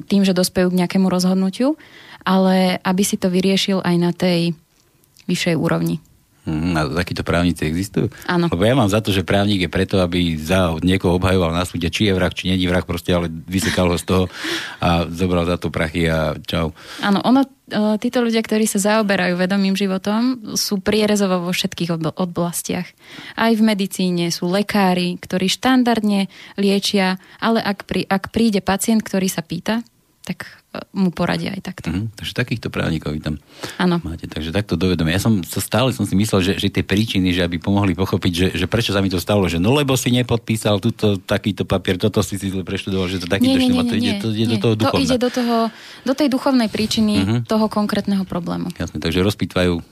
tým, 0.08 0.22
že 0.24 0.36
dospejú 0.36 0.72
k 0.72 0.80
nejakému 0.84 1.12
rozhodnutiu, 1.12 1.76
ale 2.24 2.80
aby 2.82 3.04
si 3.04 3.20
to 3.20 3.28
vyriešil 3.28 3.84
aj 3.84 3.96
na 4.00 4.12
tej 4.16 4.56
vyššej 5.28 5.56
úrovni. 5.60 6.00
Hm, 6.42 6.74
A 6.74 6.82
takíto 7.06 7.22
právnici 7.22 7.70
existujú? 7.70 8.10
Áno. 8.26 8.50
Lebo 8.50 8.66
ja 8.66 8.74
mám 8.74 8.90
za 8.90 8.98
to, 8.98 9.14
že 9.14 9.22
právnik 9.22 9.62
je 9.62 9.70
preto, 9.70 10.02
aby 10.02 10.34
za 10.42 10.74
niekoho 10.82 11.22
obhajoval 11.22 11.54
na 11.54 11.62
súde, 11.70 11.86
či 11.94 12.10
je 12.10 12.18
vrah, 12.18 12.34
či 12.34 12.50
není 12.50 12.66
vrah, 12.66 12.82
proste, 12.82 13.14
ale 13.14 13.30
vysekal 13.30 13.94
ho 13.94 13.98
z 14.02 14.06
toho 14.10 14.24
a 14.82 15.06
zobral 15.06 15.46
za 15.46 15.62
to 15.62 15.70
prachy 15.70 16.10
a 16.10 16.34
čau. 16.50 16.74
Áno, 17.06 17.22
ono, 17.22 17.46
e, 17.46 18.02
títo 18.02 18.26
ľudia, 18.26 18.42
ktorí 18.42 18.66
sa 18.66 18.82
zaoberajú 18.82 19.38
vedomým 19.38 19.78
životom, 19.78 20.58
sú 20.58 20.82
prierezovo 20.82 21.46
vo 21.46 21.54
všetkých 21.54 21.94
ob- 21.94 22.18
oblastiach. 22.18 22.90
Aj 23.38 23.54
v 23.54 23.62
medicíne 23.62 24.34
sú 24.34 24.50
lekári, 24.50 25.22
ktorí 25.22 25.46
štandardne 25.46 26.26
liečia, 26.58 27.22
ale 27.38 27.62
ak, 27.62 27.86
prí, 27.86 28.02
ak 28.10 28.34
príde 28.34 28.66
pacient, 28.66 29.06
ktorý 29.06 29.30
sa 29.30 29.46
pýta, 29.46 29.86
tak 30.26 30.61
mu 30.92 31.10
poradia 31.10 31.52
aj 31.52 31.62
takto. 31.62 31.88
Mhm, 31.88 32.16
takže 32.16 32.32
takýchto 32.34 32.68
právnikov 32.68 33.12
vy 33.12 33.20
tam 33.22 33.36
Áno. 33.76 34.00
máte. 34.02 34.24
Takže 34.26 34.50
takto 34.50 34.74
dovedomie. 34.74 35.12
Ja 35.12 35.20
som 35.20 35.44
sa 35.44 35.60
stále 35.60 35.92
som 35.92 36.04
si 36.04 36.16
myslel, 36.16 36.40
že, 36.42 36.54
že 36.58 36.68
tie 36.70 36.80
príčiny, 36.82 37.30
že 37.30 37.44
aby 37.44 37.58
pomohli 37.58 37.92
pochopiť, 37.92 38.32
že, 38.32 38.48
že 38.56 38.66
prečo 38.66 38.90
sa 38.90 39.00
mi 39.00 39.08
to 39.08 39.18
stalo, 39.18 39.44
že 39.46 39.58
no 39.58 39.72
lebo 39.74 39.94
si 39.94 40.10
nepodpísal 40.10 40.80
túto, 40.80 41.16
takýto 41.18 41.64
papier, 41.64 41.96
toto 41.98 42.20
si 42.20 42.36
si 42.36 42.48
zle 42.48 42.64
preštudoval, 42.64 43.06
že 43.06 43.20
to 43.20 43.28
takýto 43.28 43.52
Nie, 43.52 43.60
nie, 43.60 43.68
štýl, 43.68 43.76
nie, 43.76 43.84
to 43.84 43.96
ide, 43.96 44.04
nie, 44.06 44.14
to 44.18 44.28
ide 44.30 44.40
nie. 44.40 44.48
do 44.48 44.58
toho 44.58 44.74
To 44.74 44.82
duchovna. 44.82 45.04
ide 45.04 45.18
do, 45.18 45.30
toho, 45.30 45.56
do 46.02 46.14
tej 46.14 46.28
duchovnej 46.30 46.68
príčiny 46.68 47.14
Mhm. 47.18 47.36
toho 47.46 47.68
konkrétneho 47.68 48.24
problému. 48.24 48.72
Jasne, 48.74 48.98
takže 48.98 49.20
rozpitvajú 49.20 49.84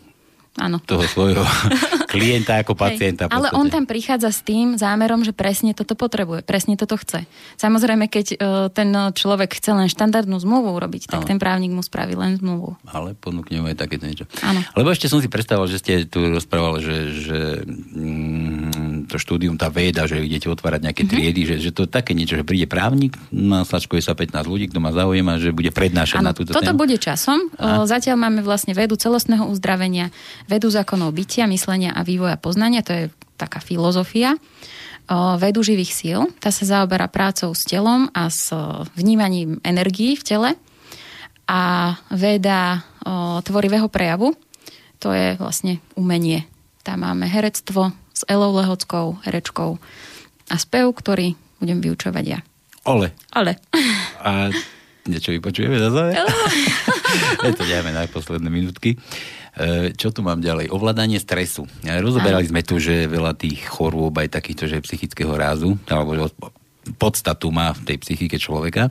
Áno. 0.57 0.81
toho 0.81 1.05
svojho 1.05 1.45
klienta 2.13 2.57
ako 2.59 2.73
pacienta. 2.73 3.29
Hej, 3.29 3.37
ale 3.37 3.47
on 3.53 3.69
tam 3.69 3.85
prichádza 3.85 4.33
s 4.33 4.41
tým 4.41 4.75
zámerom, 4.75 5.21
že 5.21 5.29
presne 5.29 5.77
toto 5.77 5.93
potrebuje, 5.93 6.41
presne 6.41 6.73
toto 6.73 6.97
chce. 6.97 7.29
Samozrejme, 7.61 8.09
keď 8.09 8.25
e, 8.33 8.37
ten 8.73 8.89
človek 9.13 9.61
chce 9.61 9.77
len 9.77 9.87
štandardnú 9.87 10.41
zmluvu 10.41 10.73
urobiť, 10.73 11.05
tak 11.05 11.21
Áno. 11.23 11.29
ten 11.29 11.37
právnik 11.37 11.69
mu 11.69 11.85
spraví 11.85 12.17
len 12.17 12.41
zmluvu. 12.41 12.81
Ale 12.89 13.13
ponúkne 13.13 13.61
mu 13.61 13.69
aj 13.69 13.77
takéto 13.77 14.09
niečo. 14.09 14.25
Áno. 14.41 14.65
Lebo 14.73 14.89
ešte 14.89 15.05
som 15.05 15.21
si 15.21 15.29
predstavoval, 15.29 15.69
že 15.69 15.77
ste 15.77 15.93
tu 16.09 16.25
rozprával, 16.25 16.81
že, 16.81 16.97
že 17.13 17.39
mm, 17.63 18.98
to 19.05 19.15
štúdium, 19.15 19.55
tá 19.55 19.69
veda, 19.69 20.03
že 20.03 20.19
idete 20.19 20.47
otvárať 20.47 20.89
nejaké 20.89 21.03
Mhm. 21.05 21.09
triedy, 21.09 21.41
že, 21.45 21.55
že 21.59 21.71
to 21.71 21.85
je 21.85 21.91
také 21.91 22.11
niečo, 22.11 22.35
že 22.35 22.43
príde 22.43 22.65
právnik, 22.65 23.13
naslačkuje 23.29 24.01
sa 24.01 24.17
15 24.17 24.43
ľudí, 24.43 24.67
kto 24.67 24.79
má 24.79 24.89
záujem 24.89 25.23
a 25.23 25.37
že 25.37 25.53
bude 25.53 25.69
prednášať 25.69 26.19
na 26.19 26.31
Áno, 26.31 26.37
túto 26.37 26.51
toto 26.51 26.65
tému. 26.65 26.79
bude 26.81 26.97
časom. 26.97 27.53
A? 27.55 27.85
Zatiaľ 27.85 28.17
máme 28.17 28.41
vlastne 28.41 28.73
vedu 28.73 28.97
celostného 28.97 29.45
uzdravenia, 29.45 30.09
vedu 30.45 30.67
zákonov 30.67 31.13
bytia, 31.13 31.45
myslenia 31.45 31.93
a 31.93 32.01
vývoja 32.01 32.35
poznania, 32.35 32.81
to 32.81 32.91
je 32.91 33.03
taká 33.35 33.59
filozofia. 33.59 34.35
Vedu 35.39 35.65
živých 35.65 35.89
síl, 35.89 36.19
tá 36.37 36.53
sa 36.53 36.65
zaoberá 36.69 37.09
prácou 37.09 37.49
s 37.57 37.65
telom 37.65 38.13
a 38.13 38.29
s 38.29 38.53
vnímaním 38.93 39.57
energií 39.63 40.13
v 40.13 40.21
tele. 40.23 40.49
A 41.49 41.61
veda 42.13 42.85
tvorivého 43.41 43.89
prejavu, 43.89 44.37
to 45.01 45.09
je 45.09 45.33
vlastne 45.41 45.81
umenie. 45.97 46.45
Tam 46.85 47.01
máme 47.01 47.25
herectvo 47.25 47.89
s 48.19 48.27
Elou 48.27 48.51
Lehockou, 48.59 49.15
herečkou 49.23 49.79
a 50.51 50.55
spev, 50.59 50.91
ktorý 50.91 51.39
budem 51.63 51.79
vyučovať 51.79 52.25
ja. 52.27 52.39
Ole. 52.83 53.15
Ale 53.31 53.63
A 54.27 54.51
niečo 55.07 55.31
vypočujeme 55.31 55.79
za 55.79 55.87
záver? 55.87 56.19
Je 57.47 57.55
to 57.55 57.63
ďajme 57.63 57.95
na 57.95 58.03
posledné 58.11 58.51
minútky. 58.51 58.99
E, 59.55 59.95
Čo 59.95 60.11
tu 60.11 60.19
mám 60.21 60.43
ďalej? 60.43 60.69
Ovládanie 60.69 61.17
stresu. 61.17 61.63
E, 61.81 61.95
Rozoberali 62.03 62.45
sme 62.45 62.61
tu, 62.61 62.77
že 62.77 63.07
veľa 63.07 63.33
tých 63.39 63.63
chorôb 63.65 64.13
aj 64.19 64.35
takýchto, 64.35 64.67
že 64.67 64.83
psychického 64.83 65.31
rázu, 65.33 65.79
alebo 65.87 66.27
podstatu 66.95 67.49
má 67.49 67.73
v 67.73 67.93
tej 67.93 67.97
psychike 68.01 68.37
človeka. 68.37 68.89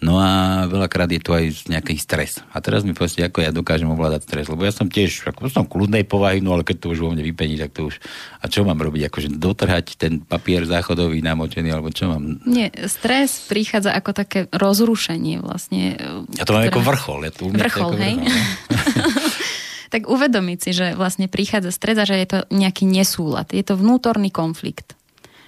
No 0.00 0.20
a 0.20 0.64
veľakrát 0.68 1.08
je 1.08 1.20
to 1.20 1.32
aj 1.32 1.68
nejaký 1.68 1.96
stres. 1.96 2.44
A 2.52 2.60
teraz 2.60 2.84
mi 2.84 2.92
povedzte, 2.92 3.24
ako 3.24 3.40
ja 3.40 3.50
dokážem 3.50 3.88
ovládať 3.88 4.28
stres. 4.28 4.46
Lebo 4.48 4.62
ja 4.62 4.72
som 4.72 4.86
tiež, 4.86 5.28
ako 5.28 5.48
som 5.48 5.64
kľudnej 5.64 6.04
povahy, 6.04 6.44
no 6.44 6.52
ale 6.52 6.62
keď 6.62 6.76
to 6.84 6.86
už 6.92 6.98
vo 7.00 7.10
mne 7.10 7.24
vypení, 7.24 7.56
tak 7.56 7.72
to 7.72 7.88
už... 7.88 7.98
A 8.40 8.48
čo 8.48 8.62
mám 8.62 8.76
robiť? 8.78 9.08
Akože 9.08 9.28
dotrhať 9.34 9.96
ten 9.96 10.20
papier 10.20 10.68
záchodový 10.68 11.24
namočený, 11.24 11.68
alebo 11.72 11.88
čo 11.88 12.12
mám? 12.12 12.44
Nie, 12.44 12.68
stres 12.86 13.44
prichádza 13.48 13.96
ako 13.96 14.10
také 14.12 14.38
rozrušenie 14.52 15.40
vlastne. 15.40 15.96
Ja 16.36 16.44
to 16.44 16.52
mám 16.52 16.68
ktoré- 16.68 16.72
ako 16.76 16.80
vrchol. 16.84 17.18
Ja 17.24 17.32
to 17.32 17.42
Vrchol, 17.48 17.90
ako 17.90 17.96
hej? 17.96 18.14
vrchol, 18.20 18.28
no. 18.28 19.12
tak 19.94 20.10
uvedomiť 20.10 20.58
si, 20.58 20.70
že 20.74 20.86
vlastne 20.98 21.30
prichádza 21.30 21.70
stres 21.70 21.94
a 21.96 22.04
že 22.04 22.18
je 22.18 22.28
to 22.28 22.38
nejaký 22.50 22.82
nesúlad. 22.82 23.54
Je 23.54 23.62
to 23.62 23.78
vnútorný 23.78 24.34
konflikt 24.34 24.98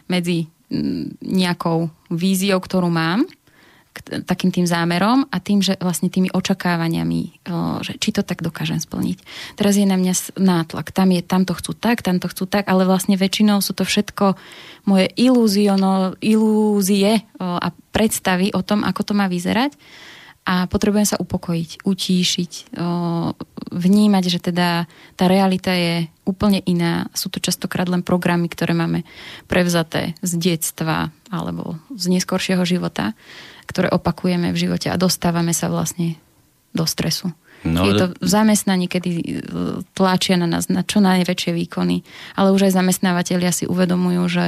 medzi 0.06 0.46
nejakou 1.22 1.90
víziou, 2.10 2.58
ktorú 2.58 2.90
mám, 2.90 3.26
k- 3.96 4.20
takým 4.26 4.52
tým 4.52 4.66
zámerom 4.68 5.24
a 5.32 5.36
tým, 5.40 5.64
že 5.64 5.78
vlastne 5.80 6.12
tými 6.12 6.28
očakávaniami, 6.28 7.46
že 7.80 7.96
či 7.96 8.12
to 8.12 8.20
tak 8.20 8.44
dokážem 8.44 8.76
splniť. 8.76 9.18
Teraz 9.56 9.78
je 9.78 9.88
na 9.88 9.96
mňa 9.96 10.36
nátlak. 10.36 10.92
Tam, 10.92 11.08
je, 11.14 11.24
tam 11.24 11.48
to 11.48 11.56
chcú 11.56 11.72
tak, 11.72 12.04
tam 12.04 12.20
to 12.20 12.28
chcú 12.28 12.44
tak, 12.44 12.68
ale 12.68 12.84
vlastne 12.84 13.16
väčšinou 13.16 13.64
sú 13.64 13.72
to 13.72 13.88
všetko 13.88 14.36
moje 14.84 15.08
ilúziono, 15.16 16.18
ilúzie 16.20 17.24
a 17.40 17.68
predstavy 17.94 18.52
o 18.52 18.60
tom, 18.60 18.84
ako 18.84 19.00
to 19.00 19.12
má 19.16 19.30
vyzerať 19.32 19.72
a 20.46 20.70
potrebujem 20.70 21.10
sa 21.10 21.18
upokojiť, 21.18 21.82
utíšiť, 21.82 22.52
vnímať, 23.74 24.24
že 24.30 24.38
teda 24.38 24.86
tá 25.18 25.24
realita 25.26 25.74
je 25.74 26.06
úplne 26.22 26.62
iná. 26.62 27.10
Sú 27.18 27.34
to 27.34 27.42
častokrát 27.42 27.90
len 27.90 28.06
programy, 28.06 28.46
ktoré 28.46 28.70
máme 28.70 29.02
prevzaté 29.50 30.14
z 30.22 30.38
detstva 30.38 31.10
alebo 31.34 31.82
z 31.98 32.14
neskoršieho 32.14 32.62
života, 32.62 33.18
ktoré 33.66 33.90
opakujeme 33.90 34.54
v 34.54 34.60
živote 34.70 34.86
a 34.86 35.00
dostávame 35.00 35.50
sa 35.50 35.66
vlastne 35.66 36.14
do 36.70 36.86
stresu. 36.86 37.34
No, 37.66 37.82
je 37.82 37.98
to 37.98 38.06
v 38.14 38.28
zamestnaní, 38.30 38.86
kedy 38.86 39.10
e, 39.10 39.22
tlačia 39.98 40.38
na 40.38 40.46
nás 40.46 40.70
na 40.70 40.86
čo 40.86 41.02
najväčšie 41.02 41.50
výkony, 41.56 42.06
ale 42.38 42.54
už 42.54 42.70
aj 42.70 42.78
zamestnávateľia 42.78 43.50
si 43.50 43.64
uvedomujú, 43.66 44.22
že 44.30 44.46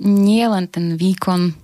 nie 0.00 0.44
len 0.44 0.66
ten 0.66 0.98
výkon 0.98 1.54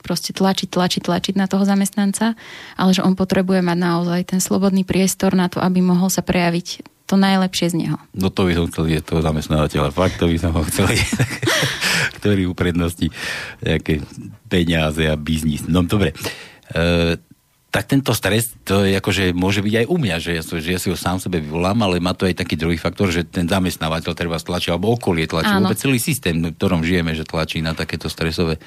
proste 0.00 0.32
tlačiť, 0.32 0.68
tlačiť, 0.68 1.02
tlačiť 1.04 1.34
na 1.36 1.46
toho 1.46 1.62
zamestnanca, 1.62 2.34
ale 2.76 2.90
že 2.96 3.04
on 3.04 3.14
potrebuje 3.14 3.60
mať 3.60 3.78
naozaj 3.78 4.20
ten 4.36 4.40
slobodný 4.40 4.82
priestor 4.84 5.36
na 5.36 5.46
to, 5.46 5.60
aby 5.60 5.84
mohol 5.84 6.08
sa 6.08 6.24
prejaviť 6.24 6.84
to 7.10 7.18
najlepšie 7.18 7.74
z 7.74 7.74
neho. 7.74 7.98
No 8.14 8.30
to 8.30 8.46
by 8.46 8.54
som 8.54 8.70
chcel 8.70 8.86
vidieť 8.86 9.02
toho 9.02 9.20
zamestnávateľa. 9.20 9.90
Fakt 9.90 10.22
to 10.22 10.30
by 10.30 10.38
som 10.38 10.54
ho 10.54 10.62
chcel 10.62 10.86
ktorý 12.22 12.52
upredností 12.52 13.10
nejaké 13.64 14.04
peniaze 14.46 15.02
a 15.08 15.18
biznis. 15.18 15.66
No 15.66 15.82
dobre. 15.82 16.14
E, 16.70 17.18
tak 17.70 17.86
tento 17.86 18.10
stres, 18.18 18.50
to 18.66 18.82
je 18.82 18.98
akože 18.98 19.30
môže 19.30 19.62
byť 19.62 19.74
aj 19.82 19.86
u 19.86 19.96
mňa, 19.96 20.16
že 20.18 20.30
ja, 20.34 20.42
že 20.42 20.70
ja 20.74 20.78
si 20.82 20.90
ho 20.90 20.98
sám 20.98 21.22
sebe 21.22 21.38
vyvolám, 21.38 21.78
ale 21.86 22.02
má 22.02 22.18
to 22.18 22.26
aj 22.26 22.42
taký 22.42 22.58
druhý 22.58 22.74
faktor, 22.74 23.14
že 23.14 23.22
ten 23.22 23.46
zamestnávateľ 23.46 24.10
treba 24.18 24.42
stlačí, 24.42 24.74
alebo 24.74 24.90
okolie 24.90 25.30
tlačí, 25.30 25.54
Áno. 25.54 25.70
vôbec 25.70 25.78
celý 25.78 26.02
systém, 26.02 26.34
v 26.34 26.50
ktorom 26.50 26.82
žijeme, 26.82 27.14
že 27.14 27.22
tlačí 27.22 27.62
na 27.62 27.70
takéto 27.78 28.10
stresové 28.10 28.58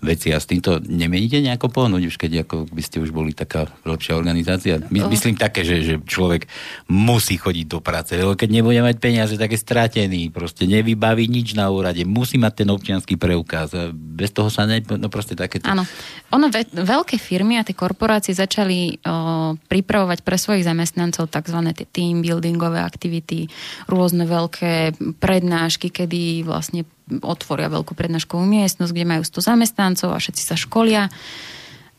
veci 0.00 0.32
a 0.32 0.40
s 0.40 0.48
týmto 0.48 0.80
nemieníte 0.84 1.40
nejako 1.40 1.72
pohnúť, 1.72 2.02
už 2.08 2.16
keď 2.20 2.44
ako 2.44 2.68
by 2.68 2.82
ste 2.84 3.00
už 3.00 3.12
boli 3.12 3.32
taká 3.32 3.68
lepšia 3.84 4.16
organizácia. 4.16 4.80
My, 4.92 5.08
myslím 5.08 5.36
také, 5.36 5.64
že, 5.64 5.80
že 5.84 5.94
človek 6.04 6.48
musí 6.88 7.40
chodiť 7.40 7.66
do 7.68 7.80
práce, 7.80 8.12
lebo 8.16 8.36
keď 8.36 8.48
nebude 8.60 8.80
mať 8.84 8.96
peniaze, 9.00 9.34
tak 9.40 9.56
je 9.56 9.60
stratený, 9.60 10.28
proste 10.28 10.68
nevybaví 10.68 11.28
nič 11.28 11.56
na 11.56 11.72
úrade, 11.72 12.04
musí 12.04 12.36
mať 12.36 12.64
ten 12.64 12.68
občianský 12.68 13.16
preukaz. 13.16 13.72
Bez 13.92 14.32
toho 14.36 14.52
sa 14.52 14.68
ne, 14.68 14.84
no 14.84 15.08
proste 15.08 15.32
takéto. 15.32 15.68
Áno. 15.68 15.88
Ono, 16.34 16.52
ve, 16.52 16.68
veľké 16.68 17.16
firmy 17.16 17.56
a 17.56 17.64
tie 17.64 17.76
korporácie 17.76 18.36
začali 18.46 19.02
o, 19.02 19.58
pripravovať 19.58 20.22
pre 20.22 20.38
svojich 20.38 20.62
zamestnancov 20.62 21.26
tzv. 21.26 21.60
team 21.90 22.22
buildingové 22.22 22.78
aktivity, 22.78 23.50
rôzne 23.90 24.24
veľké 24.24 24.94
prednášky, 25.18 25.90
kedy 25.90 26.46
vlastne 26.46 26.86
otvoria 27.26 27.66
veľkú 27.66 27.98
prednáškovú 27.98 28.46
miestnosť, 28.46 28.94
kde 28.94 29.10
majú 29.10 29.22
100 29.26 29.50
zamestnancov 29.50 30.14
a 30.14 30.22
všetci 30.22 30.42
sa 30.42 30.54
školia. 30.54 31.10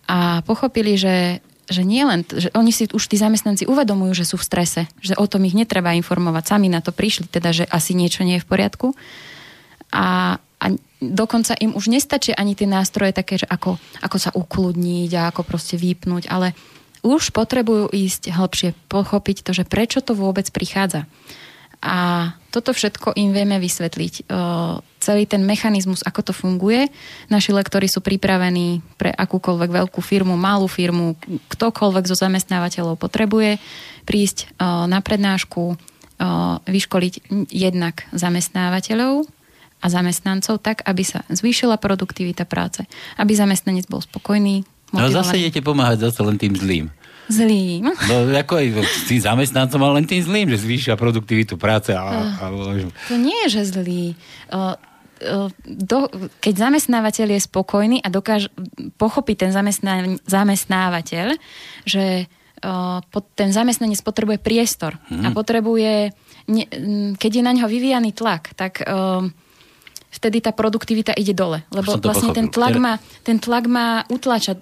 A 0.08 0.42
pochopili, 0.48 0.96
že 0.96 1.44
že 1.68 1.84
nie 1.84 2.00
len, 2.08 2.24
že 2.24 2.48
oni 2.56 2.72
si 2.72 2.88
už 2.88 3.12
tí 3.12 3.20
zamestnanci 3.20 3.68
uvedomujú, 3.68 4.16
že 4.16 4.24
sú 4.24 4.40
v 4.40 4.48
strese, 4.48 4.82
že 5.04 5.20
o 5.20 5.28
tom 5.28 5.44
ich 5.44 5.52
netreba 5.52 5.92
informovať, 6.00 6.56
sami 6.56 6.72
na 6.72 6.80
to 6.80 6.96
prišli, 6.96 7.28
teda, 7.28 7.52
že 7.52 7.68
asi 7.68 7.92
niečo 7.92 8.24
nie 8.24 8.40
je 8.40 8.44
v 8.48 8.50
poriadku. 8.50 8.88
A, 9.92 10.40
a 10.58 10.74
dokonca 10.98 11.54
im 11.62 11.78
už 11.78 11.94
nestačia 11.94 12.34
ani 12.34 12.58
tie 12.58 12.66
nástroje 12.66 13.14
také, 13.14 13.38
že 13.38 13.46
ako, 13.46 13.78
ako 14.02 14.18
sa 14.18 14.34
ukludniť 14.34 15.12
a 15.14 15.30
ako 15.30 15.46
proste 15.46 15.78
vypnúť, 15.78 16.30
ale 16.34 16.58
už 17.06 17.30
potrebujú 17.30 17.94
ísť 17.94 18.34
hĺbšie, 18.34 18.74
pochopiť 18.90 19.46
to, 19.46 19.52
že 19.54 19.70
prečo 19.70 20.02
to 20.02 20.18
vôbec 20.18 20.50
prichádza. 20.50 21.06
A 21.78 22.34
toto 22.50 22.74
všetko 22.74 23.14
im 23.14 23.38
vieme 23.38 23.62
vysvetliť. 23.62 24.14
O, 24.26 24.82
celý 24.98 25.30
ten 25.30 25.46
mechanizmus, 25.46 26.02
ako 26.02 26.26
to 26.26 26.34
funguje. 26.34 26.90
Naši 27.30 27.54
lektori 27.54 27.86
sú 27.86 28.02
pripravení 28.02 28.82
pre 28.98 29.14
akúkoľvek 29.14 29.70
veľkú 29.86 30.02
firmu, 30.02 30.34
malú 30.34 30.66
firmu, 30.66 31.14
ktokoľvek 31.54 32.10
zo 32.10 32.18
zamestnávateľov 32.18 32.98
potrebuje 32.98 33.62
prísť 34.10 34.50
o, 34.58 34.90
na 34.90 35.06
prednášku, 35.06 35.64
o, 35.70 35.76
vyškoliť 36.66 37.46
jednak 37.54 38.10
zamestnávateľov 38.10 39.37
a 39.78 39.86
zamestnancov 39.88 40.58
tak, 40.60 40.82
aby 40.84 41.04
sa 41.04 41.22
zvýšila 41.28 41.78
produktivita 41.78 42.44
práce, 42.44 42.84
aby 43.16 43.32
zamestnanec 43.32 43.86
bol 43.86 44.00
spokojný, 44.00 44.66
No 44.88 45.04
motivovaný. 45.04 45.18
zase 45.20 45.34
idete 45.38 45.60
pomáhať 45.60 45.98
zase 46.08 46.24
len 46.24 46.40
tým 46.40 46.56
zlým. 46.56 46.86
Zlým. 47.28 47.92
No 47.92 48.14
ako 48.32 48.56
aj 48.56 48.68
tým 49.04 49.20
zamestnancom, 49.20 49.84
ale 49.84 50.00
len 50.00 50.08
tým 50.08 50.24
zlým, 50.24 50.48
že 50.48 50.64
zvýšia 50.64 50.96
produktivitu 50.96 51.60
práce. 51.60 51.92
A, 51.92 52.40
a, 52.40 52.48
To 53.12 53.16
nie 53.20 53.36
je, 53.46 53.60
že 53.60 53.76
zlý. 53.76 54.16
O, 54.48 54.56
o, 54.56 54.68
do, 55.68 56.08
keď 56.40 56.72
zamestnávateľ 56.72 57.36
je 57.36 57.42
spokojný 57.44 57.98
a 58.00 58.08
dokáže 58.08 58.48
pochopiť 58.96 59.36
ten 59.36 59.52
zamestná, 59.52 60.08
zamestnávateľ, 60.24 61.36
že 61.84 62.32
pod, 63.12 63.24
ten 63.36 63.52
zamestnanec 63.52 64.00
potrebuje 64.02 64.40
priestor 64.40 64.96
Mhm. 65.12 65.24
a 65.24 65.28
potrebuje, 65.30 65.94
ne, 66.48 66.64
m, 66.64 67.14
keď 67.14 67.32
je 67.38 67.44
na 67.44 67.52
ňo 67.54 67.68
vyvíjaný 67.68 68.16
tlak, 68.16 68.56
tak 68.56 68.82
vtedy 70.18 70.42
tá 70.42 70.50
produktivita 70.50 71.14
ide 71.14 71.38
dole. 71.38 71.62
Lebo 71.70 72.02
vlastne 72.02 72.34
ten 72.34 72.50
tlak, 72.50 72.76
má, 72.82 72.98
ten 73.22 73.38
tlak 73.38 73.70
má 73.70 74.04
utlačať. 74.10 74.58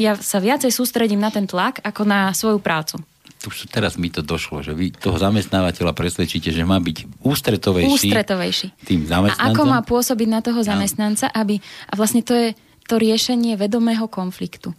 Ja 0.00 0.16
sa 0.16 0.40
viacej 0.40 0.72
sústredím 0.72 1.20
na 1.20 1.28
ten 1.28 1.44
tlak 1.44 1.84
ako 1.84 2.02
na 2.08 2.32
svoju 2.32 2.58
prácu. 2.64 3.04
už 3.44 3.68
teraz 3.68 4.00
mi 4.00 4.08
to 4.08 4.24
došlo, 4.24 4.64
že 4.64 4.72
vy 4.72 4.96
toho 4.96 5.20
zamestnávateľa 5.20 5.92
presvedčíte, 5.92 6.48
že 6.48 6.64
má 6.64 6.80
byť 6.80 7.20
ústretovejší, 7.20 8.08
Ústretovejší. 8.08 8.66
tým 8.88 9.04
A 9.04 9.20
zamestnancom. 9.20 9.52
ako 9.52 9.62
má 9.68 9.80
pôsobiť 9.84 10.28
na 10.32 10.40
toho 10.40 10.64
zamestnanca, 10.64 11.28
aby... 11.28 11.60
A 11.88 11.92
vlastne 11.94 12.24
to 12.24 12.32
je 12.32 12.56
to 12.84 13.00
riešenie 13.00 13.56
vedomého 13.56 14.04
konfliktu, 14.12 14.76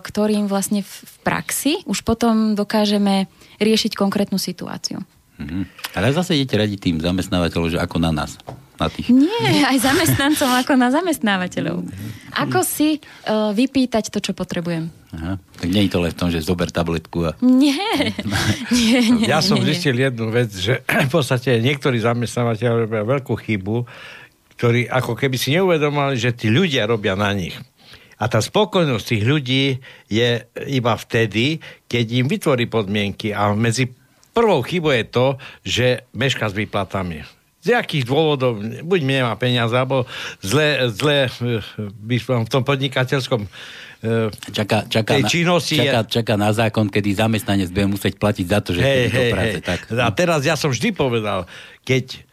ktorým 0.00 0.48
vlastne 0.48 0.80
v 0.80 0.92
v 1.04 1.16
praxi 1.20 1.72
už 1.84 2.00
potom 2.00 2.56
dokážeme 2.56 3.28
riešiť 3.60 3.92
konkrétnu 3.92 4.40
situáciu. 4.40 5.04
Mhm. 5.38 5.92
Ale 5.94 6.10
zase 6.16 6.34
idete 6.34 6.56
radiť 6.58 6.78
tým 6.78 6.96
zamestnávateľom, 7.04 7.76
že 7.76 7.78
ako 7.78 7.96
na 8.00 8.10
nás. 8.10 8.40
Na 8.78 8.86
tých. 8.86 9.10
Nie, 9.10 9.66
aj 9.66 9.82
zamestnancom 9.82 10.50
ako 10.54 10.72
na 10.78 10.94
zamestnávateľov. 10.94 11.82
Ako 12.38 12.62
si 12.62 13.02
o, 13.26 13.50
vypýtať 13.50 14.14
to, 14.14 14.22
čo 14.22 14.32
potrebujem? 14.38 14.86
Aha. 15.18 15.34
Tak 15.58 15.68
nie 15.72 15.88
je 15.88 15.90
to 15.90 15.98
len 16.04 16.14
v 16.14 16.18
tom, 16.20 16.30
že 16.30 16.44
zober 16.44 16.70
tabletku 16.70 17.26
a... 17.26 17.34
Nie, 17.42 18.14
nie, 18.76 19.00
nie. 19.18 19.26
Ja 19.26 19.42
som 19.42 19.58
zistil 19.64 19.98
jednu 19.98 20.30
vec, 20.30 20.54
že 20.54 20.86
v 21.08 21.10
podstate 21.10 21.58
niektorí 21.58 21.98
zamestnávateľ 21.98 22.86
robia 22.86 23.02
veľkú 23.02 23.34
chybu, 23.34 23.82
ktorí 24.54 24.86
ako 24.86 25.18
keby 25.18 25.36
si 25.38 25.54
neuvedomali, 25.58 26.14
že 26.14 26.34
tí 26.34 26.46
ľudia 26.50 26.86
robia 26.86 27.18
na 27.18 27.34
nich. 27.34 27.54
A 28.18 28.26
tá 28.26 28.42
spokojnosť 28.42 29.04
tých 29.06 29.24
ľudí 29.24 29.64
je 30.10 30.42
iba 30.66 30.94
vtedy, 30.98 31.62
keď 31.86 32.04
im 32.18 32.26
vytvorí 32.26 32.66
podmienky. 32.66 33.30
A 33.30 33.54
medzi 33.54 33.94
prvou 34.34 34.58
chybou 34.66 34.90
je 34.90 35.06
to, 35.06 35.26
že 35.62 35.86
meška 36.18 36.50
s 36.50 36.54
výplatami. 36.58 37.37
Z 37.68 37.76
jakých 37.76 38.08
dôvodov, 38.08 38.56
buď 38.64 39.00
nemá 39.04 39.36
peniaze, 39.36 39.76
alebo 39.76 40.08
zle, 40.40 40.88
zle 40.88 41.28
eh, 41.28 41.60
by 42.00 42.16
som 42.16 42.48
v 42.48 42.50
tom 42.50 42.64
podnikateľskom 42.64 43.44
eh, 43.44 44.32
Čaká, 44.56 44.88
čaká, 44.88 45.20
tej 45.20 45.24
na, 45.26 45.28
činnosti 45.28 45.76
je- 45.76 45.84
čaká, 45.84 46.00
čaká 46.08 46.34
na 46.40 46.48
zákon, 46.48 46.88
kedy 46.88 47.12
zamestnanec 47.12 47.68
bude 47.68 47.92
musieť 47.92 48.16
platiť 48.16 48.46
za 48.48 48.58
to, 48.64 48.72
že 48.72 48.80
Hej, 48.80 48.96
chodí 48.96 49.12
do 49.12 49.22
práce. 49.36 49.58
hej. 49.60 49.66
Tak. 49.68 49.80
A 50.00 50.08
teraz 50.16 50.40
ja 50.48 50.56
som 50.56 50.72
vždy 50.72 50.96
povedal, 50.96 51.44
keď 51.84 52.24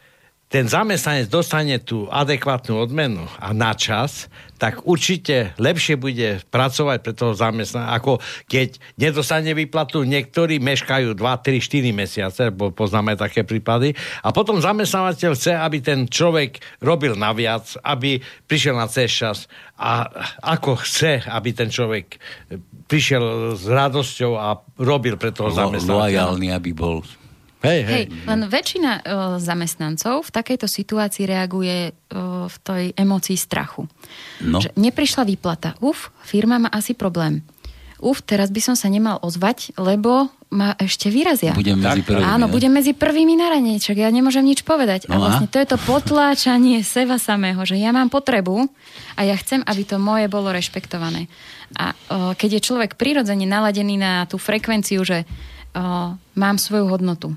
ten 0.56 0.72
zamestnanec 0.72 1.28
dostane 1.28 1.84
tú 1.84 2.08
adekvátnu 2.08 2.80
odmenu 2.80 3.28
a 3.43 3.51
na 3.51 3.76
čas, 3.76 4.32
tak 4.56 4.88
určite 4.88 5.51
lepšie 5.60 5.99
bude 5.99 6.39
pracovať 6.47 7.03
pre 7.03 7.12
toho 7.12 7.36
zamestnanca, 7.36 7.91
ako 7.91 8.24
keď 8.47 8.80
nedostane 8.95 9.51
výplatu, 9.51 10.08
niektorí 10.08 10.64
meškajú 10.64 11.12
2, 11.12 11.20
3, 11.20 11.60
4 11.60 11.91
mesiace, 11.91 12.43
bo 12.56 12.72
poznáme 12.72 13.20
také 13.20 13.43
prípady, 13.43 13.99
a 14.24 14.32
potom 14.32 14.64
zamestnávateľ 14.64 15.36
chce, 15.36 15.60
aby 15.60 15.84
ten 15.84 16.08
človek 16.08 16.64
robil 16.80 17.20
naviac, 17.20 17.76
aby 17.84 18.24
prišiel 18.47 18.80
na 18.80 18.88
cez 18.88 19.12
čas 19.12 19.51
a 19.76 20.08
ako 20.39 20.80
chce, 20.80 21.20
aby 21.36 21.51
ten 21.51 21.68
človek 21.68 22.16
prišiel 22.88 23.60
s 23.60 23.68
radosťou 23.68 24.39
a 24.39 24.56
robil 24.80 25.20
pre 25.20 25.36
toho 25.36 25.51
zamestnávateľa. 25.51 26.32
lojálny, 26.32 26.47
aby 26.56 26.72
bol. 26.72 27.03
Hej, 27.66 27.82
hej. 27.84 27.93
Hej, 28.05 28.05
len 28.30 28.39
väčšina 28.45 28.91
o, 28.91 29.01
zamestnancov 29.41 30.30
v 30.30 30.32
takejto 30.32 30.70
situácii 30.70 31.26
reaguje 31.26 31.91
o, 31.91 32.45
v 32.45 32.57
tej 32.61 32.86
emócii 32.93 33.36
strachu. 33.36 33.89
No. 34.45 34.61
Že 34.61 34.72
neprišla 34.78 35.26
výplata. 35.26 35.74
Uf, 35.82 36.13
firma 36.22 36.61
má 36.61 36.70
asi 36.70 36.93
problém. 36.93 37.41
Uf, 38.03 38.22
teraz 38.22 38.51
by 38.51 38.61
som 38.61 38.76
sa 38.76 38.91
nemal 38.91 39.24
ozvať, 39.24 39.72
lebo 39.80 40.28
ma 40.51 40.76
ešte 40.78 41.07
vyrazia. 41.07 41.55
Budem 41.55 41.80
medzi 41.80 42.03
prvými. 42.03 42.28
Áno, 42.28 42.45
ne? 42.47 42.51
budem 42.51 42.72
medzi 42.72 42.91
prvými 42.91 43.34
na 43.39 43.47
rane, 43.51 43.80
čak 43.80 43.97
ja 43.97 44.11
nemôžem 44.11 44.43
nič 44.43 44.68
povedať. 44.68 45.07
No 45.07 45.16
a 45.16 45.18
a? 45.18 45.22
vlastne 45.24 45.47
to 45.49 45.57
je 45.57 45.68
to 45.68 45.78
potláčanie 45.80 46.84
seba 46.84 47.16
samého, 47.16 47.63
že 47.63 47.80
ja 47.80 47.95
mám 47.95 48.11
potrebu 48.11 48.68
a 49.16 49.22
ja 49.24 49.36
chcem, 49.39 49.63
aby 49.63 49.84
to 49.88 49.95
moje 49.99 50.28
bolo 50.28 50.51
rešpektované. 50.51 51.32
A 51.76 51.91
o, 51.91 51.95
keď 52.36 52.59
je 52.59 52.66
človek 52.68 52.99
prirodzene 52.99 53.47
naladený 53.47 53.95
na 53.95 54.28
tú 54.28 54.36
frekvenciu, 54.36 55.01
že 55.01 55.24
o, 55.24 56.13
mám 56.36 56.55
svoju 56.59 56.91
hodnotu, 56.91 57.36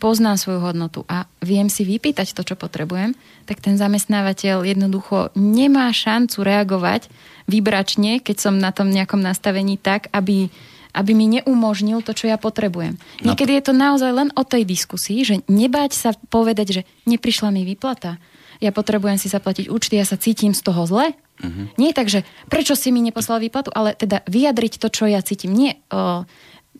poznám 0.00 0.40
svoju 0.40 0.64
hodnotu 0.64 1.04
a 1.04 1.28
viem 1.44 1.68
si 1.68 1.84
vypýtať 1.84 2.32
to, 2.32 2.42
čo 2.42 2.56
potrebujem, 2.56 3.12
tak 3.44 3.60
ten 3.60 3.76
zamestnávateľ 3.76 4.64
jednoducho 4.64 5.36
nemá 5.36 5.92
šancu 5.92 6.40
reagovať 6.40 7.12
vybračne, 7.44 8.24
keď 8.24 8.36
som 8.40 8.54
na 8.56 8.72
tom 8.72 8.88
nejakom 8.88 9.20
nastavení 9.20 9.76
tak, 9.76 10.08
aby, 10.16 10.48
aby 10.96 11.10
mi 11.12 11.28
neumožnil 11.38 12.00
to, 12.00 12.16
čo 12.16 12.32
ja 12.32 12.40
potrebujem. 12.40 12.96
No 13.20 13.34
Niekedy 13.36 13.60
je 13.60 13.64
to 13.68 13.74
naozaj 13.76 14.10
len 14.10 14.28
o 14.32 14.42
tej 14.42 14.64
diskusii, 14.64 15.20
že 15.22 15.34
nebáť 15.44 15.92
sa 15.92 16.10
povedať, 16.32 16.80
že 16.80 16.82
neprišla 17.04 17.52
mi 17.52 17.68
výplata. 17.68 18.16
Ja 18.60 18.72
potrebujem 18.72 19.16
si 19.16 19.28
zaplatiť 19.28 19.72
účty, 19.72 19.96
ja 19.96 20.04
sa 20.04 20.20
cítim 20.20 20.52
z 20.56 20.64
toho 20.64 20.84
zle. 20.84 21.12
Mhm. 21.40 21.80
Nie 21.80 21.96
tak, 21.96 22.12
že 22.12 22.24
prečo 22.52 22.76
si 22.76 22.92
mi 22.92 23.00
neposlal 23.00 23.40
výplatu, 23.40 23.72
ale 23.72 23.96
teda 23.96 24.20
vyjadriť 24.28 24.76
to, 24.76 24.88
čo 24.92 25.04
ja 25.08 25.24
cítim. 25.24 25.56
Nie 25.56 25.80
o, 25.88 26.24
m, 26.24 26.28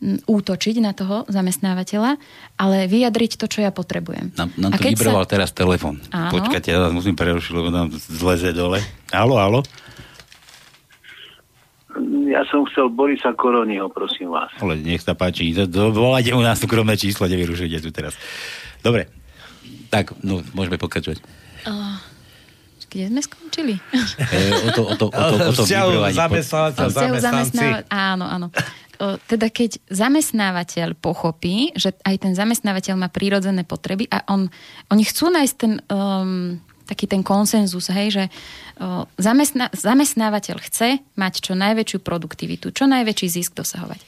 útočiť 0.01 0.81
na 0.81 0.97
toho 0.97 1.29
zamestnávateľa, 1.29 2.17
ale 2.57 2.89
vyjadriť 2.89 3.37
to, 3.37 3.45
čo 3.45 3.61
ja 3.61 3.69
potrebujem. 3.69 4.33
Nám, 4.33 4.49
nám 4.57 4.73
keď 4.73 4.97
vybroval 4.97 5.29
teraz 5.29 5.53
telefon. 5.53 6.01
Áno. 6.09 6.41
Počkajte, 6.41 6.73
ja 6.73 6.81
vás 6.81 6.93
musím 6.93 7.13
prerušiť, 7.13 7.53
lebo 7.53 7.69
nám 7.69 7.93
zleze 7.93 8.49
dole. 8.49 8.81
Halo, 9.13 9.37
halo. 9.37 9.61
Ja 12.31 12.41
som 12.47 12.65
chcel 12.71 12.89
Borisa 12.89 13.35
Koroniho, 13.35 13.91
prosím 13.93 14.33
vás. 14.33 14.49
Ale 14.57 14.79
nech 14.79 15.03
sa 15.03 15.13
páči, 15.13 15.53
to- 15.53 15.67
to- 15.69 15.93
volajte 15.93 16.33
mu 16.33 16.41
na 16.41 16.57
súkromné 16.57 16.97
číslo, 16.97 17.29
nevyrušujte 17.29 17.77
tu 17.83 17.91
teraz. 17.93 18.17
Dobre, 18.81 19.11
tak, 19.93 20.15
no, 20.23 20.41
môžeme 20.55 20.79
pokračovať. 20.81 21.19
Uh, 21.67 21.99
kde 22.89 23.11
sme 23.11 23.21
skončili? 23.21 23.75
E, 24.33 24.39
o 24.65 24.69
to, 24.71 24.81
o 24.87 24.95
to, 24.95 25.05
o 25.11 25.21
to, 25.29 25.35
o 25.35 25.51
to 25.51 25.61
Vzťahu 25.67 25.89
zamestnávateľ, 26.15 26.87
zamestnanci. 26.89 27.67
Áno, 27.91 28.25
áno. 28.25 28.47
Teda 29.25 29.49
keď 29.49 29.81
zamestnávateľ 29.89 30.93
pochopí, 30.93 31.73
že 31.73 31.97
aj 32.05 32.21
ten 32.21 32.33
zamestnávateľ 32.37 32.95
má 33.01 33.09
prírodzené 33.09 33.65
potreby 33.65 34.05
a 34.13 34.21
on, 34.29 34.53
oni 34.93 35.03
chcú 35.07 35.33
nájsť 35.33 35.55
ten, 35.57 35.73
um, 35.89 36.61
taký 36.85 37.09
ten 37.09 37.25
konsenzus, 37.25 37.89
hej, 37.89 38.13
že 38.13 38.23
zamestná, 39.17 39.71
zamestnávateľ 39.73 40.57
chce 40.61 41.01
mať 41.17 41.33
čo 41.39 41.53
najväčšiu 41.57 41.99
produktivitu, 42.03 42.73
čo 42.75 42.85
najväčší 42.85 43.27
zisk 43.41 43.57
dosahovať. 43.57 44.01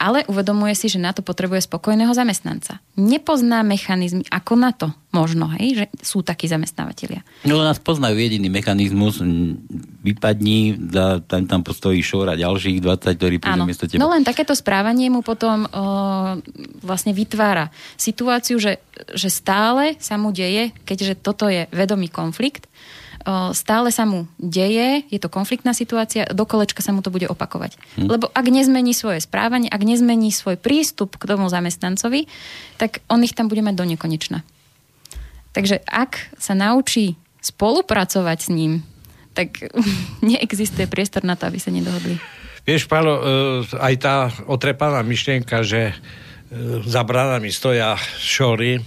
Ale 0.00 0.24
uvedomuje 0.32 0.72
si, 0.72 0.88
že 0.88 0.96
na 0.96 1.12
to 1.12 1.20
potrebuje 1.20 1.68
spokojného 1.68 2.16
zamestnanca. 2.16 2.80
Nepozná 2.96 3.60
mechanizmy, 3.60 4.24
ako 4.32 4.52
na 4.56 4.72
to 4.72 4.88
možno, 5.12 5.50
hej, 5.58 5.74
že 5.74 5.84
sú 6.00 6.22
takí 6.22 6.46
zamestnávateľia. 6.46 7.26
No 7.44 7.60
nás 7.60 7.82
poznajú 7.82 8.14
jediný 8.14 8.46
mechanizmus, 8.48 9.18
vypadni, 10.00 10.78
dá, 10.78 11.18
tam, 11.20 11.44
tam 11.50 11.60
postojí 11.66 11.98
šor 12.00 12.32
a 12.32 12.38
ďalších 12.38 12.78
20, 12.78 13.18
ktorí 13.18 13.36
prídu 13.42 13.66
miesto 13.66 13.90
teba. 13.90 14.00
No 14.00 14.08
len 14.14 14.22
takéto 14.22 14.54
správanie 14.54 15.10
mu 15.10 15.20
potom 15.20 15.66
o, 15.66 15.68
vlastne 16.80 17.10
vytvára 17.10 17.74
situáciu, 17.98 18.62
že, 18.62 18.78
že 19.12 19.28
stále 19.28 19.98
sa 19.98 20.14
mu 20.14 20.30
deje, 20.30 20.70
keďže 20.86 21.18
toto 21.18 21.50
je 21.50 21.66
vedomý 21.74 22.06
konflikt, 22.06 22.69
stále 23.52 23.92
sa 23.92 24.08
mu 24.08 24.24
deje, 24.40 25.04
je 25.12 25.18
to 25.20 25.28
konfliktná 25.28 25.76
situácia, 25.76 26.24
do 26.32 26.48
kolečka 26.48 26.80
sa 26.80 26.92
mu 26.96 27.04
to 27.04 27.12
bude 27.12 27.28
opakovať. 27.28 27.76
Hm. 28.00 28.08
Lebo 28.08 28.26
ak 28.32 28.46
nezmení 28.48 28.96
svoje 28.96 29.20
správanie, 29.20 29.68
ak 29.68 29.82
nezmení 29.84 30.32
svoj 30.32 30.56
prístup 30.56 31.20
k 31.20 31.28
tomu 31.28 31.52
zamestnancovi, 31.52 32.24
tak 32.80 33.04
on 33.12 33.20
ich 33.20 33.36
tam 33.36 33.52
bude 33.52 33.60
mať 33.60 33.76
do 33.76 33.84
nekonečna. 33.84 34.40
Takže 35.52 35.82
ak 35.84 36.32
sa 36.38 36.54
naučí 36.56 37.18
spolupracovať 37.44 38.38
s 38.40 38.48
ním, 38.48 38.72
tak 39.36 39.68
neexistuje 40.24 40.88
priestor 40.88 41.26
na 41.26 41.36
to, 41.36 41.48
aby 41.48 41.60
sa 41.60 41.68
nedohodli. 41.68 42.16
Vieš, 42.64 42.86
Pálo, 42.88 43.12
e, 43.16 43.22
aj 43.76 43.94
tá 44.00 44.16
otrepaná 44.44 45.00
myšlienka, 45.00 45.64
že 45.64 45.90
e, 45.90 45.94
za 46.84 47.02
bránami 47.04 47.48
stoja 47.48 47.96
šory, 48.20 48.84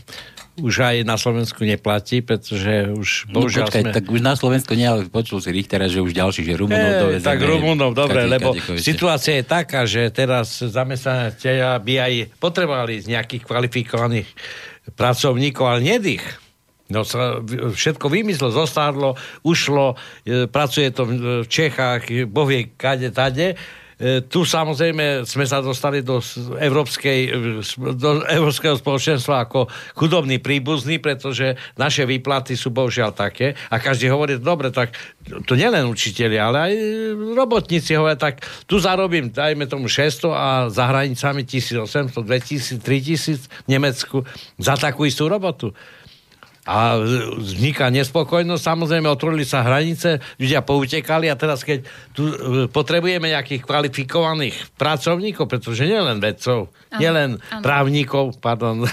už 0.56 0.76
aj 0.78 0.96
na 1.02 1.16
Slovensku 1.16 1.62
neplatí, 1.62 2.20
pretože 2.20 2.70
už 2.88 3.26
No, 3.28 3.42
bohužiaľ 3.42 3.68
počkaj, 3.68 3.82
sme... 3.82 3.92
tak 3.92 4.06
už 4.08 4.22
na 4.22 4.34
Slovensku 4.34 4.72
nie, 4.72 4.86
ale 4.86 5.08
počul 5.08 5.38
si 5.38 5.50
Richtera, 5.50 5.86
že 5.86 5.98
už 5.98 6.12
ďalší, 6.12 6.42
že 6.44 6.54
Rumunov 6.54 6.78
Eh, 6.88 7.02
dovezeme. 7.02 7.26
tak 7.26 7.40
Rumunov, 7.40 7.92
dobre, 7.92 8.20
Kade- 8.20 8.32
lebo 8.32 8.50
ešte. 8.52 8.78
situácia 8.80 9.34
je 9.36 9.46
taká, 9.48 9.82
že 9.84 10.10
teraz 10.10 10.60
zamestnateľia 10.60 11.74
by 11.76 11.94
aj 11.98 12.14
potrebovali 12.38 13.00
z 13.00 13.10
nejakých 13.10 13.44
kvalifikovaných 13.44 14.30
pracovníkov, 14.92 15.64
ale 15.64 15.80
nedých. 15.82 16.22
No 16.86 17.02
sa 17.02 17.42
všetko 17.48 18.06
vymyslo, 18.08 18.52
zostarlo, 18.52 19.16
ušlo, 19.42 19.96
e, 20.22 20.46
pracuje 20.46 20.92
to 20.92 21.04
v- 21.04 21.18
v 21.42 21.48
Čechách, 21.48 22.02
boh 22.28 22.46
vie 22.46 22.70
kade, 22.70 23.10
tade. 23.10 23.56
E, 24.04 24.14
E, 24.14 24.20
tu 24.28 24.44
samozrejme 24.44 25.24
sme 25.24 25.48
sa 25.48 25.64
dostali 25.64 26.04
do 26.04 26.20
európskej, 26.60 27.20
e, 27.24 27.32
do 27.96 28.20
európskeho 28.28 28.76
spoločenstva 28.76 29.48
ako 29.48 29.72
chudobní 29.96 30.44
príbuzní, 30.44 31.00
pretože 31.00 31.56
naše 31.80 32.04
výplaty 32.04 32.60
sú 32.60 32.76
bohužiaľ 32.76 33.16
také 33.16 33.56
a 33.72 33.80
každý 33.80 34.12
hovorí, 34.12 34.36
dobre, 34.44 34.76
tak 34.76 34.92
to 35.48 35.56
nielen 35.56 35.88
učiteľi, 35.88 36.36
ale 36.36 36.58
aj 36.60 36.74
robotníci 37.32 37.96
hovoria, 37.96 38.20
tak 38.20 38.44
tu 38.68 38.76
zarobím, 38.76 39.32
dajme 39.32 39.72
tomu 39.72 39.88
600 39.88 40.36
a 40.36 40.50
za 40.68 40.84
hranicami 40.92 41.48
1800, 41.48 42.12
2000, 42.12 42.84
3000 42.84 43.48
v 43.64 43.70
Nemecku 43.72 44.28
za 44.60 44.76
takú 44.76 45.08
istú 45.08 45.32
robotu. 45.32 45.72
A 46.64 46.96
vzniká 47.44 47.92
nespokojnosť, 47.92 48.64
samozrejme 48.64 49.12
otvorili 49.12 49.44
sa 49.44 49.68
hranice, 49.68 50.24
ľudia 50.40 50.64
poutekali 50.64 51.28
a 51.28 51.36
teraz 51.36 51.60
keď 51.60 51.84
tu 52.16 52.24
e, 52.24 52.36
potrebujeme 52.72 53.36
nejakých 53.36 53.68
kvalifikovaných 53.68 54.72
pracovníkov, 54.80 55.52
pretože 55.52 55.84
nielen 55.84 56.24
vedcov, 56.24 56.72
Áno, 56.88 57.00
nielen 57.04 57.30
áno. 57.52 57.60
právnikov, 57.60 58.40
pardon, 58.40 58.88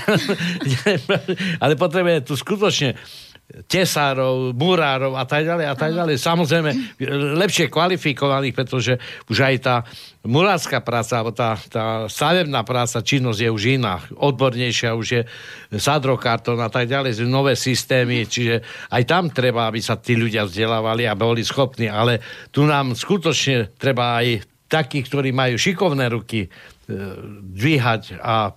ale 1.62 1.72
potrebujeme 1.78 2.26
tu 2.26 2.34
skutočne 2.34 2.98
tesárov, 3.66 4.54
murárov 4.54 5.18
a 5.18 5.26
tak 5.26 5.42
ďalej 5.42 5.66
a 5.66 5.74
tak 5.74 5.90
ďalej. 5.90 6.16
Samozrejme, 6.22 6.70
lepšie 7.38 7.66
kvalifikovaných, 7.66 8.54
pretože 8.54 8.94
už 9.26 9.38
aj 9.42 9.56
tá 9.58 9.76
murárska 10.22 10.78
práca, 10.84 11.18
alebo 11.18 11.34
tá, 11.34 11.58
tá 11.66 12.06
stavebná 12.06 12.62
práca, 12.62 13.02
činnosť 13.02 13.40
je 13.40 13.50
už 13.50 13.62
iná, 13.80 14.04
odbornejšia, 14.14 14.94
už 14.94 15.06
je 15.10 15.22
sadrokartón 15.74 16.60
a 16.62 16.70
tak 16.70 16.86
ďalej, 16.86 17.24
nové 17.26 17.58
systémy, 17.58 18.28
čiže 18.28 18.62
aj 18.92 19.02
tam 19.08 19.32
treba, 19.32 19.66
aby 19.66 19.82
sa 19.82 19.98
tí 19.98 20.14
ľudia 20.14 20.46
vzdelávali 20.46 21.08
a 21.10 21.18
boli 21.18 21.42
schopní, 21.42 21.90
ale 21.90 22.22
tu 22.54 22.68
nám 22.68 22.94
skutočne 22.94 23.74
treba 23.80 24.20
aj 24.22 24.46
takých, 24.70 25.10
ktorí 25.10 25.30
majú 25.34 25.58
šikovné 25.58 26.06
ruky, 26.06 26.46
dvíhať 27.54 28.18
a 28.18 28.54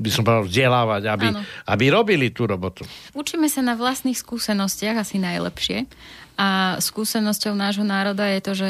by 0.00 0.10
som 0.10 0.24
povedal 0.24 0.48
vzdelávať, 0.48 1.02
aby, 1.10 1.26
aby 1.68 1.84
robili 1.92 2.32
tú 2.32 2.48
robotu. 2.48 2.82
Učíme 3.12 3.46
sa 3.52 3.60
na 3.60 3.76
vlastných 3.76 4.16
skúsenostiach 4.16 5.00
asi 5.00 5.20
najlepšie. 5.20 5.86
A 6.34 6.80
skúsenosťou 6.82 7.54
nášho 7.54 7.86
národa 7.86 8.26
je 8.26 8.40
to, 8.42 8.52
že 8.58 8.68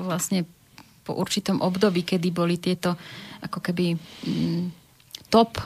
vlastne 0.00 0.48
po 1.02 1.12
určitom 1.18 1.60
období, 1.60 2.06
kedy 2.06 2.28
boli 2.32 2.56
tieto 2.56 2.96
ako 3.42 3.58
keby 3.58 3.98
mm, 3.98 4.82
top 5.32 5.56
o, 5.56 5.64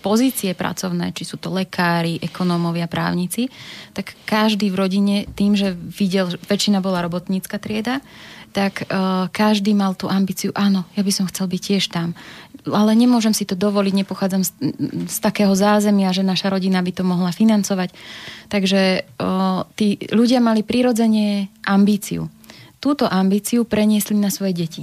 pozície 0.00 0.56
pracovné, 0.56 1.12
či 1.12 1.28
sú 1.28 1.36
to 1.36 1.52
lekári, 1.52 2.16
ekonómovia, 2.16 2.88
právnici, 2.88 3.52
tak 3.92 4.16
každý 4.24 4.72
v 4.72 4.80
rodine 4.80 5.16
tým, 5.36 5.52
že 5.52 5.76
videl, 5.76 6.32
väčšina 6.48 6.80
bola 6.80 7.04
robotnícka 7.04 7.60
trieda, 7.60 8.00
tak 8.50 8.86
uh, 8.86 9.30
každý 9.30 9.72
mal 9.72 9.94
tú 9.94 10.10
ambíciu, 10.10 10.50
áno, 10.52 10.84
ja 10.98 11.02
by 11.06 11.12
som 11.14 11.26
chcel 11.30 11.46
byť 11.46 11.60
tiež 11.60 11.84
tam. 11.90 12.18
Ale 12.68 12.92
nemôžem 12.92 13.32
si 13.32 13.48
to 13.48 13.56
dovoliť, 13.56 14.04
nepochádzam 14.04 14.42
z, 14.44 14.52
z 15.08 15.16
takého 15.22 15.54
zázemia, 15.56 16.12
že 16.12 16.26
naša 16.26 16.52
rodina 16.52 16.84
by 16.84 16.92
to 16.92 17.02
mohla 17.06 17.32
financovať. 17.32 17.94
Takže 18.52 19.06
uh, 19.16 19.64
tí 19.78 19.96
ľudia 20.10 20.42
mali 20.44 20.66
prirodzene 20.66 21.48
ambíciu. 21.64 22.28
Túto 22.80 23.08
ambíciu 23.08 23.64
preniesli 23.64 24.16
na 24.18 24.28
svoje 24.28 24.52
deti. 24.56 24.82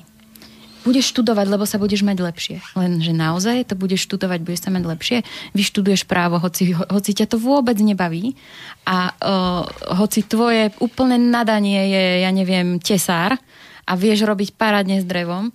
Budeš 0.88 1.12
študovať, 1.12 1.46
lebo 1.52 1.68
sa 1.68 1.76
budeš 1.76 2.08
mať 2.08 2.24
lepšie. 2.24 2.58
Lenže 2.80 3.12
naozaj 3.12 3.68
to 3.68 3.76
budeš 3.76 4.08
študovať, 4.08 4.40
budeš 4.40 4.64
sa 4.64 4.72
mať 4.72 4.84
lepšie. 4.88 5.18
Vyštuduješ 5.52 6.08
právo, 6.08 6.40
hoci, 6.40 6.72
hoci 6.72 7.12
ťa 7.12 7.28
to 7.28 7.36
vôbec 7.36 7.76
nebaví 7.76 8.40
a 8.88 9.12
uh, 9.12 9.68
hoci 10.00 10.24
tvoje 10.24 10.72
úplné 10.80 11.20
nadanie 11.20 11.92
je, 11.92 12.06
ja 12.24 12.32
neviem, 12.32 12.80
tesár 12.80 13.36
a 13.84 13.92
vieš 14.00 14.24
robiť 14.24 14.56
parádne 14.56 15.04
s 15.04 15.06
drevom, 15.08 15.52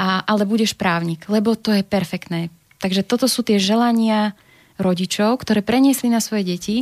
a, 0.00 0.24
ale 0.24 0.48
budeš 0.48 0.72
právnik, 0.72 1.28
lebo 1.28 1.52
to 1.52 1.76
je 1.76 1.84
perfektné. 1.84 2.48
Takže 2.80 3.04
toto 3.04 3.28
sú 3.28 3.44
tie 3.44 3.60
želania 3.60 4.32
rodičov, 4.80 5.44
ktoré 5.44 5.60
preniesli 5.60 6.08
na 6.08 6.24
svoje 6.24 6.56
deti 6.56 6.76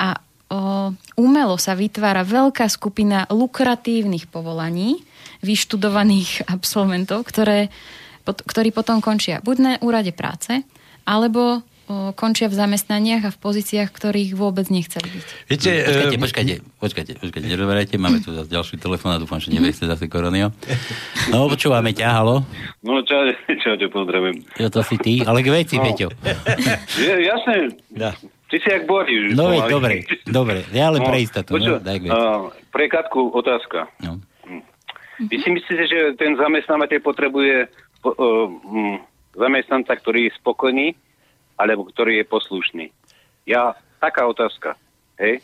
a 0.00 0.16
o, 0.48 0.88
umelo 1.20 1.60
sa 1.60 1.76
vytvára 1.76 2.24
veľká 2.24 2.64
skupina 2.72 3.28
lukratívnych 3.28 4.32
povolaní, 4.32 5.04
vyštudovaných 5.44 6.42
absolventov, 6.56 7.22
ktoré, 7.22 7.68
pot, 8.24 8.40
ktorí 8.40 8.72
potom 8.72 8.98
končia 8.98 9.38
buď 9.38 9.56
na 9.60 9.72
úrade 9.78 10.10
práce, 10.10 10.64
alebo 11.04 11.60
o, 11.84 12.16
končia 12.16 12.48
v 12.48 12.56
zamestnaniach 12.56 13.22
a 13.22 13.30
v 13.30 13.38
pozíciách, 13.38 13.92
ktorých 13.92 14.32
vôbec 14.32 14.72
nechceli 14.72 15.04
byť. 15.04 15.24
Viete, 15.46 15.70
Počkajte, 15.84 16.16
eh, 16.16 16.22
počkajte, 16.24 16.54
počkajte, 16.80 17.12
počkajte, 17.20 17.46
neroberajte, 17.46 17.94
máme 18.00 18.18
tu 18.18 18.32
zase 18.32 18.48
ďalší 18.48 18.80
telefón 18.80 19.12
a 19.12 19.20
dúfam, 19.20 19.36
že 19.36 19.52
nebechce 19.52 19.84
zase 19.84 20.08
koronio. 20.08 20.48
No, 21.28 21.44
počúvame 21.46 21.92
ťa, 21.92 22.08
halo. 22.14 22.40
No 22.80 23.04
čau, 23.04 23.28
čau, 23.62 23.76
ťa 23.76 23.88
pozdravujem. 23.88 24.40
Jo, 24.56 24.72
to 24.72 24.80
si 24.80 24.96
ty, 24.96 25.20
ale 25.20 25.44
k 25.44 25.52
veci, 25.52 25.76
No. 25.76 25.84
Peťo. 25.84 26.08
Je, 26.96 27.12
jasne, 27.20 27.56
Ja. 27.92 28.16
ty 28.48 28.56
si 28.56 28.66
jak 28.66 28.88
Boris. 28.88 29.36
No 29.36 29.52
veď, 29.52 29.68
dobre, 29.68 29.92
dobre, 30.24 30.58
ja 30.72 30.88
len 30.88 31.04
pre 31.04 31.20
istotu, 31.20 31.52
počúva, 31.52 31.78
no, 31.78 31.84
daj 31.84 31.98
a, 32.08 32.18
pre 32.72 32.88
Katku 32.88 33.28
otázka. 33.28 33.92
No. 34.00 34.24
Vy 35.18 35.36
si 35.42 35.50
myslíte, 35.50 35.84
že 35.86 35.98
ten 36.18 36.34
zamestnávateľ 36.34 37.00
potrebuje 37.02 37.70
po, 38.02 38.10
mm, 38.66 38.98
zamestnanca, 39.38 39.94
ktorý 39.98 40.30
je 40.30 40.36
spokojný, 40.38 40.86
alebo 41.58 41.86
ktorý 41.86 42.22
je 42.22 42.24
poslušný? 42.26 42.86
Ja, 43.46 43.78
taká 44.02 44.26
otázka. 44.26 44.74
Hej? 45.18 45.42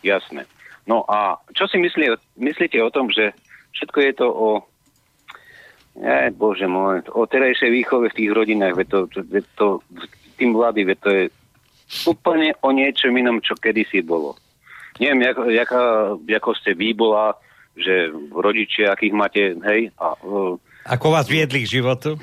Jasné. 0.00 0.48
No 0.88 1.04
a 1.06 1.38
čo 1.52 1.68
si 1.68 1.78
myslí, 1.78 2.16
myslíte 2.40 2.80
o 2.82 2.90
tom, 2.90 3.12
že 3.12 3.36
všetko 3.76 3.98
je 4.00 4.12
to 4.16 4.28
o 4.28 4.48
Ne, 5.92 6.32
bože 6.32 6.64
môj, 6.64 7.04
o 7.12 7.28
terajšej 7.28 7.68
výchove 7.68 8.08
v 8.08 8.16
tých 8.16 8.30
rodinách, 8.32 8.80
veď 8.80 8.88
to, 8.88 9.00
veď 9.28 9.44
to, 9.60 9.66
tým 10.40 10.56
mladí, 10.56 10.88
veď 10.88 10.98
to 11.04 11.10
je 11.12 11.24
úplne 12.08 12.56
o 12.64 12.72
niečom 12.72 13.12
inom, 13.12 13.44
čo 13.44 13.52
kedysi 13.60 14.00
bolo. 14.00 14.40
Neviem, 14.96 15.28
jak, 15.28 15.36
jaká, 15.52 15.82
ako 16.16 16.50
ste 16.56 16.72
vy 16.72 16.96
bola, 16.96 17.36
že 17.76 18.12
rodičia, 18.32 18.92
akých 18.92 19.14
máte, 19.14 19.42
hej, 19.56 19.92
a, 19.96 20.16
uh, 20.24 20.56
Ako 20.88 21.14
vás 21.14 21.30
viedli 21.30 21.64
k 21.64 21.80
životu? 21.80 22.20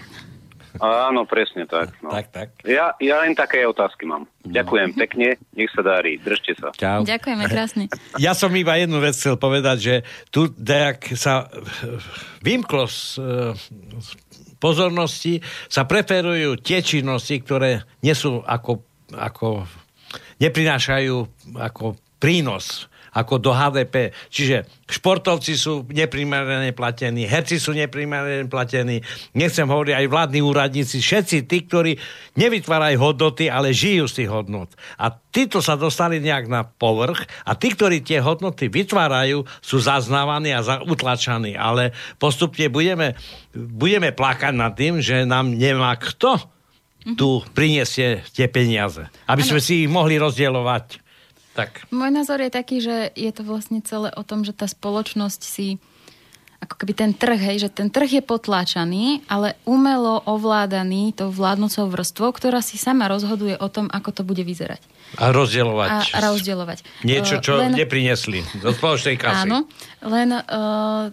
áno, 0.78 1.26
presne 1.26 1.66
tak. 1.66 1.98
No. 2.06 2.14
Tak, 2.14 2.26
tak. 2.30 2.48
Ja, 2.62 2.94
ja 3.02 3.26
len 3.26 3.34
také 3.34 3.66
otázky 3.66 4.06
mám. 4.06 4.30
Ďakujem 4.46 4.94
pekne, 4.94 5.36
nech 5.58 5.72
sa 5.74 5.82
darí, 5.82 6.22
držte 6.22 6.54
sa. 6.56 6.70
Čau. 6.78 7.02
Ďakujeme 7.04 7.46
krásne. 7.50 7.84
Ja 8.22 8.38
som 8.38 8.52
iba 8.54 8.78
jednu 8.78 9.02
vec 9.02 9.18
chcel 9.18 9.40
povedať, 9.40 9.78
že 9.80 9.96
tu 10.30 10.52
dejak 10.54 11.18
sa 11.18 11.50
eh, 11.50 11.98
vymklo 12.46 12.86
z, 12.86 13.18
eh, 13.18 13.58
z 13.98 14.10
pozornosti, 14.60 15.40
sa 15.72 15.88
preferujú 15.88 16.60
tie 16.60 16.84
činnosti, 16.84 17.40
ktoré 17.40 17.88
nie 18.04 18.14
sú 18.14 18.44
ako, 18.44 18.84
ako 19.16 19.66
neprinášajú 20.44 21.16
ako 21.56 21.96
prínos 22.20 22.89
ako 23.14 23.42
do 23.42 23.52
HDP. 23.54 24.14
Čiže 24.30 24.70
športovci 24.90 25.54
sú 25.58 25.86
neprimerane 25.90 26.74
platení, 26.74 27.26
herci 27.26 27.58
sú 27.58 27.74
neprimerane 27.74 28.46
platení, 28.50 29.02
nechcem 29.38 29.66
hovoriť 29.66 29.94
aj 29.94 30.06
vládni 30.10 30.42
úradníci, 30.42 31.02
všetci 31.02 31.46
tí, 31.46 31.58
ktorí 31.66 31.92
nevytvárajú 32.38 32.98
hodnoty, 33.02 33.50
ale 33.50 33.74
žijú 33.74 34.06
z 34.10 34.24
tých 34.24 34.30
hodnot. 34.30 34.70
A 34.98 35.14
títo 35.14 35.62
sa 35.62 35.78
dostali 35.78 36.22
nejak 36.22 36.46
na 36.50 36.66
povrch 36.66 37.26
a 37.46 37.54
tí, 37.54 37.74
ktorí 37.74 38.02
tie 38.02 38.22
hodnoty 38.22 38.70
vytvárajú, 38.70 39.46
sú 39.62 39.78
zaznávaní 39.82 40.54
a 40.54 40.62
utlačaní. 40.86 41.54
Ale 41.54 41.94
postupne 42.18 42.70
budeme, 42.70 43.18
budeme 43.54 44.14
plakať 44.14 44.54
nad 44.54 44.74
tým, 44.74 45.02
že 45.02 45.26
nám 45.26 45.54
nemá 45.54 45.94
kto 45.98 46.38
tu 47.16 47.40
priniesie 47.56 48.22
tie 48.36 48.52
peniaze. 48.52 49.08
Aby 49.26 49.44
sme 49.46 49.60
si 49.64 49.88
ich 49.88 49.90
mohli 49.90 50.20
rozdielovať. 50.20 51.09
Tak. 51.60 51.92
Môj 51.92 52.12
názor 52.16 52.40
je 52.40 52.52
taký, 52.52 52.80
že 52.80 53.12
je 53.20 53.32
to 53.36 53.44
vlastne 53.44 53.84
celé 53.84 54.16
o 54.16 54.24
tom, 54.24 54.48
že 54.48 54.56
tá 54.56 54.64
spoločnosť 54.64 55.42
si 55.44 55.76
ako 56.60 56.76
keby 56.76 56.94
ten 56.96 57.12
trh, 57.16 57.40
hej, 57.40 57.58
že 57.68 57.70
ten 57.72 57.88
trh 57.88 58.20
je 58.20 58.24
potláčaný, 58.24 59.24
ale 59.32 59.56
umelo 59.64 60.20
ovládaný 60.28 61.16
tou 61.16 61.32
vládnúcou 61.32 61.88
vrstvou, 61.88 62.36
ktorá 62.36 62.60
si 62.60 62.76
sama 62.76 63.08
rozhoduje 63.08 63.56
o 63.56 63.68
tom, 63.72 63.88
ako 63.88 64.12
to 64.12 64.22
bude 64.28 64.44
vyzerať. 64.44 64.84
A 65.16 65.32
rozdielovať. 65.32 66.12
A, 66.12 66.20
rozdielovať. 66.20 66.84
Niečo, 67.08 67.40
Eh, 67.40 67.44
čo 67.44 67.64
len... 67.64 67.72
nepriniesli 67.74 68.44
do 68.60 68.76
spoločnej 68.76 69.16
kasy. 69.16 69.48
Áno, 69.48 69.72
len 70.04 70.36
uh, 70.36 71.10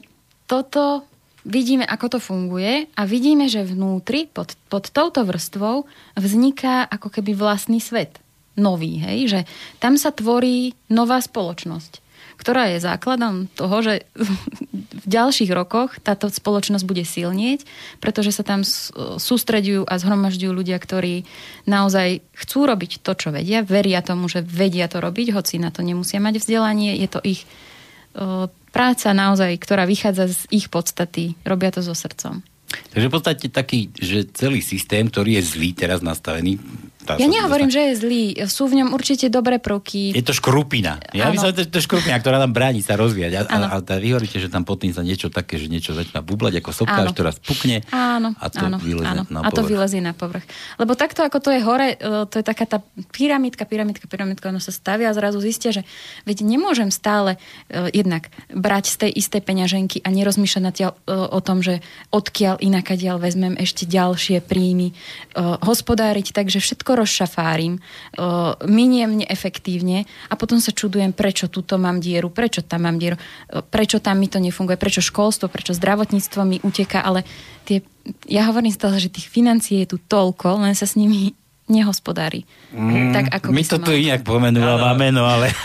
toto 0.51 1.07
vidíme, 1.47 1.87
ako 1.87 2.19
to 2.19 2.21
funguje 2.21 2.91
a 2.99 3.03
vidíme, 3.07 3.47
že 3.47 3.63
vnútri, 3.63 4.27
pod, 4.27 4.59
pod 4.67 4.91
touto 4.91 5.23
vrstvou, 5.23 5.87
vzniká 6.19 6.83
ako 6.91 7.09
keby 7.09 7.39
vlastný 7.39 7.79
svet. 7.79 8.19
Nový, 8.57 8.99
hej? 9.01 9.19
Že 9.29 9.41
tam 9.79 10.01
sa 10.01 10.11
tvorí 10.11 10.73
nová 10.89 11.21
spoločnosť, 11.21 12.01
ktorá 12.41 12.73
je 12.73 12.85
základom 12.85 13.53
toho, 13.53 13.77
že 13.85 13.95
v 15.05 15.07
ďalších 15.07 15.53
rokoch 15.53 16.01
táto 16.03 16.33
spoločnosť 16.33 16.85
bude 16.89 17.05
silnieť, 17.05 17.69
pretože 18.01 18.33
sa 18.33 18.43
tam 18.43 18.65
s- 18.65 18.91
sústreďujú 18.97 19.87
a 19.87 19.95
zhromažďujú 20.01 20.53
ľudia, 20.53 20.81
ktorí 20.81 21.29
naozaj 21.69 22.25
chcú 22.35 22.67
robiť 22.67 23.05
to, 23.05 23.13
čo 23.15 23.29
vedia, 23.31 23.63
veria 23.63 24.01
tomu, 24.03 24.27
že 24.27 24.43
vedia 24.43 24.89
to 24.89 24.99
robiť, 24.99 25.37
hoci 25.37 25.61
na 25.61 25.71
to 25.71 25.85
nemusia 25.85 26.19
mať 26.19 26.41
vzdelanie, 26.41 26.97
je 26.99 27.09
to 27.13 27.21
ich 27.23 27.45
práca 28.73 29.09
naozaj, 29.13 29.53
ktorá 29.61 29.85
vychádza 29.85 30.33
z 30.33 30.41
ich 30.49 30.67
podstaty, 30.73 31.37
robia 31.45 31.69
to 31.73 31.85
so 31.85 31.93
srdcom. 31.93 32.41
Takže 32.93 33.09
v 33.09 33.13
podstate 33.13 33.47
taký, 33.49 33.89
že 33.97 34.29
celý 34.37 34.61
systém, 34.61 35.09
ktorý 35.09 35.41
je 35.41 35.49
zlý 35.49 35.71
teraz 35.73 36.01
nastavený, 36.05 36.61
dá 37.07 37.15
Ja 37.17 37.31
nehovorím, 37.31 37.71
že 37.71 37.93
je 37.93 37.93
zlý. 38.03 38.25
Sú 38.51 38.67
v 38.67 38.83
ňom 38.83 38.91
určite 38.91 39.31
dobré 39.31 39.63
prvky. 39.63 40.11
Je 40.11 40.27
to 40.27 40.35
škrupina. 40.35 40.99
Ja 41.15 41.31
myslím, 41.31 41.55
že 41.55 41.71
to 41.71 41.79
je 41.79 41.85
škrupina, 41.87 42.19
ktorá 42.19 42.43
nám 42.43 42.51
bráni 42.51 42.83
sa 42.83 42.99
rozvíjať. 42.99 43.33
A, 43.33 43.41
a, 43.47 43.55
Áno. 43.55 43.67
a, 43.71 43.77
a 43.79 43.95
vy 44.03 44.13
hovoríte, 44.13 44.43
že 44.43 44.51
tam 44.51 44.67
pod 44.67 44.83
tým 44.83 44.91
sa 44.91 45.07
niečo 45.07 45.31
také, 45.31 45.57
že 45.57 45.71
niečo 45.71 45.95
začína 45.95 46.27
bublať 46.27 46.59
ako 46.59 46.71
sopka, 46.75 47.07
až 47.07 47.15
to 47.15 47.23
raz 47.23 47.37
pukne 47.39 47.87
Áno, 47.95 48.35
a 48.37 48.47
to 48.51 48.67
áno, 48.67 48.77
vylezie 48.83 49.23
áno. 49.23 49.23
na 49.31 49.47
a 49.47 49.51
to 49.55 49.63
povrch. 49.63 49.71
vylezie 49.71 50.01
na 50.03 50.13
povrch. 50.17 50.45
Lebo 50.83 50.99
takto, 50.99 51.23
ako 51.23 51.39
to 51.39 51.51
je 51.55 51.61
hore, 51.63 51.95
e, 51.95 52.27
to 52.27 52.41
je 52.41 52.45
taká 52.45 52.65
tá 52.67 52.79
pyramidka, 53.13 53.63
pyramidka, 53.69 54.11
pyramidka, 54.11 54.51
ono 54.51 54.59
sa 54.59 54.75
stavia 54.75 55.13
a 55.13 55.17
zrazu 55.17 55.39
zistia, 55.39 55.71
že 55.71 55.87
veď 56.25 56.43
nemôžem 56.43 56.89
stále 56.91 57.37
uh, 57.37 57.87
jednak 57.93 58.33
brať 58.51 58.85
z 58.91 58.97
tej 59.07 59.11
istej 59.21 59.43
peňaženky 59.45 60.03
a 60.03 60.09
nerozmýšľať 60.11 60.63
na 60.65 60.73
tia, 60.73 60.89
uh, 60.91 61.29
o 61.31 61.41
tom, 61.45 61.61
že 61.61 61.85
odkiaľ 62.11 62.59
inakadiaľ 62.59 63.21
vezmem 63.21 63.55
ešte 63.61 63.85
ďalšie 63.85 64.43
príjmy, 64.43 64.97
uh, 65.37 65.61
hospodáriť 65.63 66.33
tak, 66.33 66.49
že 66.49 66.59
všetko 66.59 66.96
rozšafárim, 66.97 67.77
uh, 67.77 68.57
miniem 68.65 69.21
neefektívne 69.21 70.09
a 70.33 70.35
potom 70.35 70.57
sa 70.59 70.73
čudujem, 70.73 71.13
prečo 71.13 71.53
túto 71.53 71.77
mám 71.77 72.01
dieru, 72.01 72.33
prečo 72.33 72.65
tam 72.65 72.89
mám 72.89 72.97
dieru, 72.97 73.21
uh, 73.21 73.61
prečo 73.61 74.01
tam 74.01 74.17
mi 74.17 74.33
to 74.33 74.41
nefunguje, 74.41 74.81
prečo 74.81 75.05
školstvo, 75.05 75.53
prečo 75.53 75.77
zdravotníctvo 75.77 76.41
mi 76.49 76.57
uteká, 76.65 77.05
ale 77.05 77.29
tie, 77.69 77.85
ja 78.27 78.49
hovorím 78.49 78.73
stále, 78.73 78.97
že 78.97 79.13
tých 79.13 79.29
financií 79.29 79.85
je 79.85 79.95
tu 79.95 79.99
toľko, 80.01 80.65
len 80.65 80.73
sa 80.73 80.89
s 80.89 80.97
nimi 80.97 81.37
nehospodári. 81.67 82.47
Mm, 82.71 83.11
tak 83.11 83.27
ako 83.35 83.51
my 83.51 83.63
to 83.67 83.79
tu 83.83 83.91
inak 83.91 84.23
pomenúvame, 84.23 85.11
no 85.11 85.27
ale... 85.27 85.51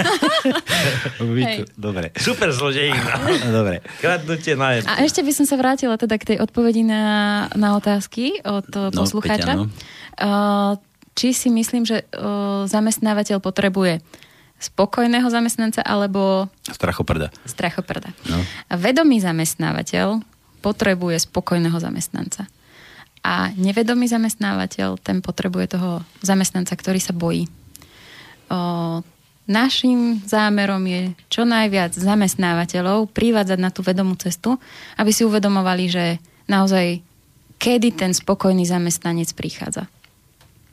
My 1.22 1.62
to, 1.62 1.64
dobre. 1.78 2.10
Super 2.18 2.50
zlodejina. 2.50 3.14
dobre. 3.54 3.86
Kradnutie 4.02 4.58
na 4.58 4.82
A 4.82 5.06
ešte 5.06 5.22
by 5.22 5.30
som 5.30 5.46
sa 5.46 5.54
vrátila 5.54 6.02
teda 6.02 6.18
k 6.18 6.34
tej 6.34 6.38
odpovedi 6.42 6.82
na, 6.82 7.46
na 7.54 7.78
otázky 7.78 8.42
od 8.42 8.66
no, 8.74 8.90
No, 8.90 9.06
poslucháča. 9.06 9.54
Peťa, 9.54 9.62
no. 9.62 9.66
Uh, 10.18 10.82
či 11.16 11.36
si 11.36 11.52
myslím, 11.52 11.84
že 11.84 12.08
uh, 12.16 12.64
zamestnávateľ 12.68 13.44
potrebuje 13.44 14.00
spokojného 14.62 15.26
zamestnanca 15.26 15.82
alebo 15.82 16.46
Strachoprda. 16.70 17.34
strachoprda. 17.50 18.14
No. 18.30 18.38
A 18.70 18.74
vedomý 18.78 19.18
zamestnávateľ 19.18 20.22
potrebuje 20.62 21.26
spokojného 21.26 21.74
zamestnanca. 21.82 22.46
A 23.26 23.50
nevedomý 23.58 24.06
zamestnávateľ, 24.06 25.02
ten 25.02 25.22
potrebuje 25.26 25.78
toho 25.78 26.06
zamestnanca, 26.22 26.74
ktorý 26.78 27.02
sa 27.02 27.14
bojí. 27.14 27.50
O, 28.50 29.02
našim 29.50 30.22
zámerom 30.26 30.82
je 30.86 31.14
čo 31.30 31.46
najviac 31.46 31.98
zamestnávateľov 31.98 33.10
privádzať 33.10 33.60
na 33.62 33.74
tú 33.74 33.82
vedomú 33.82 34.14
cestu, 34.18 34.62
aby 34.98 35.10
si 35.10 35.26
uvedomovali, 35.26 35.86
že 35.90 36.06
naozaj 36.46 37.02
kedy 37.62 37.94
ten 37.94 38.14
spokojný 38.14 38.66
zamestnanec 38.66 39.34
prichádza. 39.38 39.86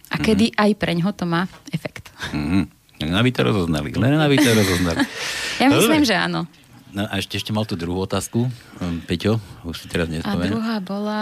A 0.08 0.16
kedy 0.16 0.52
aj 0.52 0.70
pre 0.74 0.92
ňoho 0.92 1.12
to 1.12 1.24
má 1.24 1.44
efekt. 1.68 2.08
Mm, 2.30 2.64
len 2.98 3.14
aby 3.14 3.28
to 3.28 3.42
rozoznali. 3.42 3.92
Len 3.92 4.16
aby 4.16 4.36
to 4.36 4.50
rozoznali. 4.50 5.04
Ja 5.58 5.66
myslím, 5.68 6.00
Dobre. 6.00 6.06
že 6.06 6.14
áno. 6.14 6.40
No 6.88 7.04
a 7.04 7.18
ešte, 7.18 7.34
ešte 7.34 7.50
mal 7.50 7.62
tú 7.62 7.74
druhú 7.74 7.98
otázku. 8.00 8.46
Um, 8.78 9.02
Peťo, 9.02 9.36
už 9.62 9.74
si 9.76 9.86
teraz 9.86 10.06
A 10.06 10.12
nespomenul. 10.14 10.54
druhá 10.54 10.76
bola... 10.78 11.20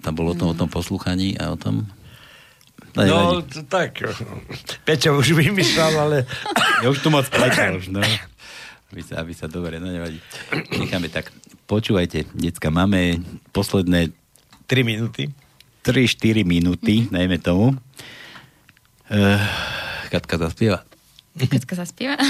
Tam 0.00 0.12
bolo 0.12 0.30
o 0.30 0.36
tom, 0.36 0.48
o 0.50 0.56
tom 0.56 0.66
poslúchaní 0.66 1.34
a 1.34 1.50
o 1.50 1.58
tom... 1.58 1.84
No, 2.94 3.02
No, 3.02 3.04
nevadí. 3.36 3.52
t- 3.52 3.66
tak. 3.66 3.98
Peťo 4.82 5.18
už 5.18 5.34
vymýšľal, 5.34 5.92
ale... 5.98 6.16
Ja 6.82 6.88
už 6.88 6.98
tu 6.98 7.10
moc 7.10 7.26
plečal 7.26 7.76
už, 7.76 7.90
no. 7.90 8.00
Aby 8.88 9.02
sa, 9.02 9.18
aby 9.18 9.34
sa 9.34 9.44
dobre, 9.44 9.76
no 9.76 9.90
nevadí. 9.90 10.22
Necháme 10.72 11.10
tak. 11.10 11.34
Počúvajte, 11.66 12.30
decka, 12.32 12.70
máme 12.70 13.18
posledné 13.50 14.14
3 14.64 14.86
minúty. 14.86 15.34
3-4 15.86 16.42
minúty, 16.42 17.06
mm-hmm. 17.06 17.14
najmä 17.14 17.38
tomu. 17.38 17.78
Uh, 19.06 19.38
Katka 20.10 20.34
zaspieva. 20.34 20.82
Katka 21.38 21.78
zaspieva? 21.78 22.18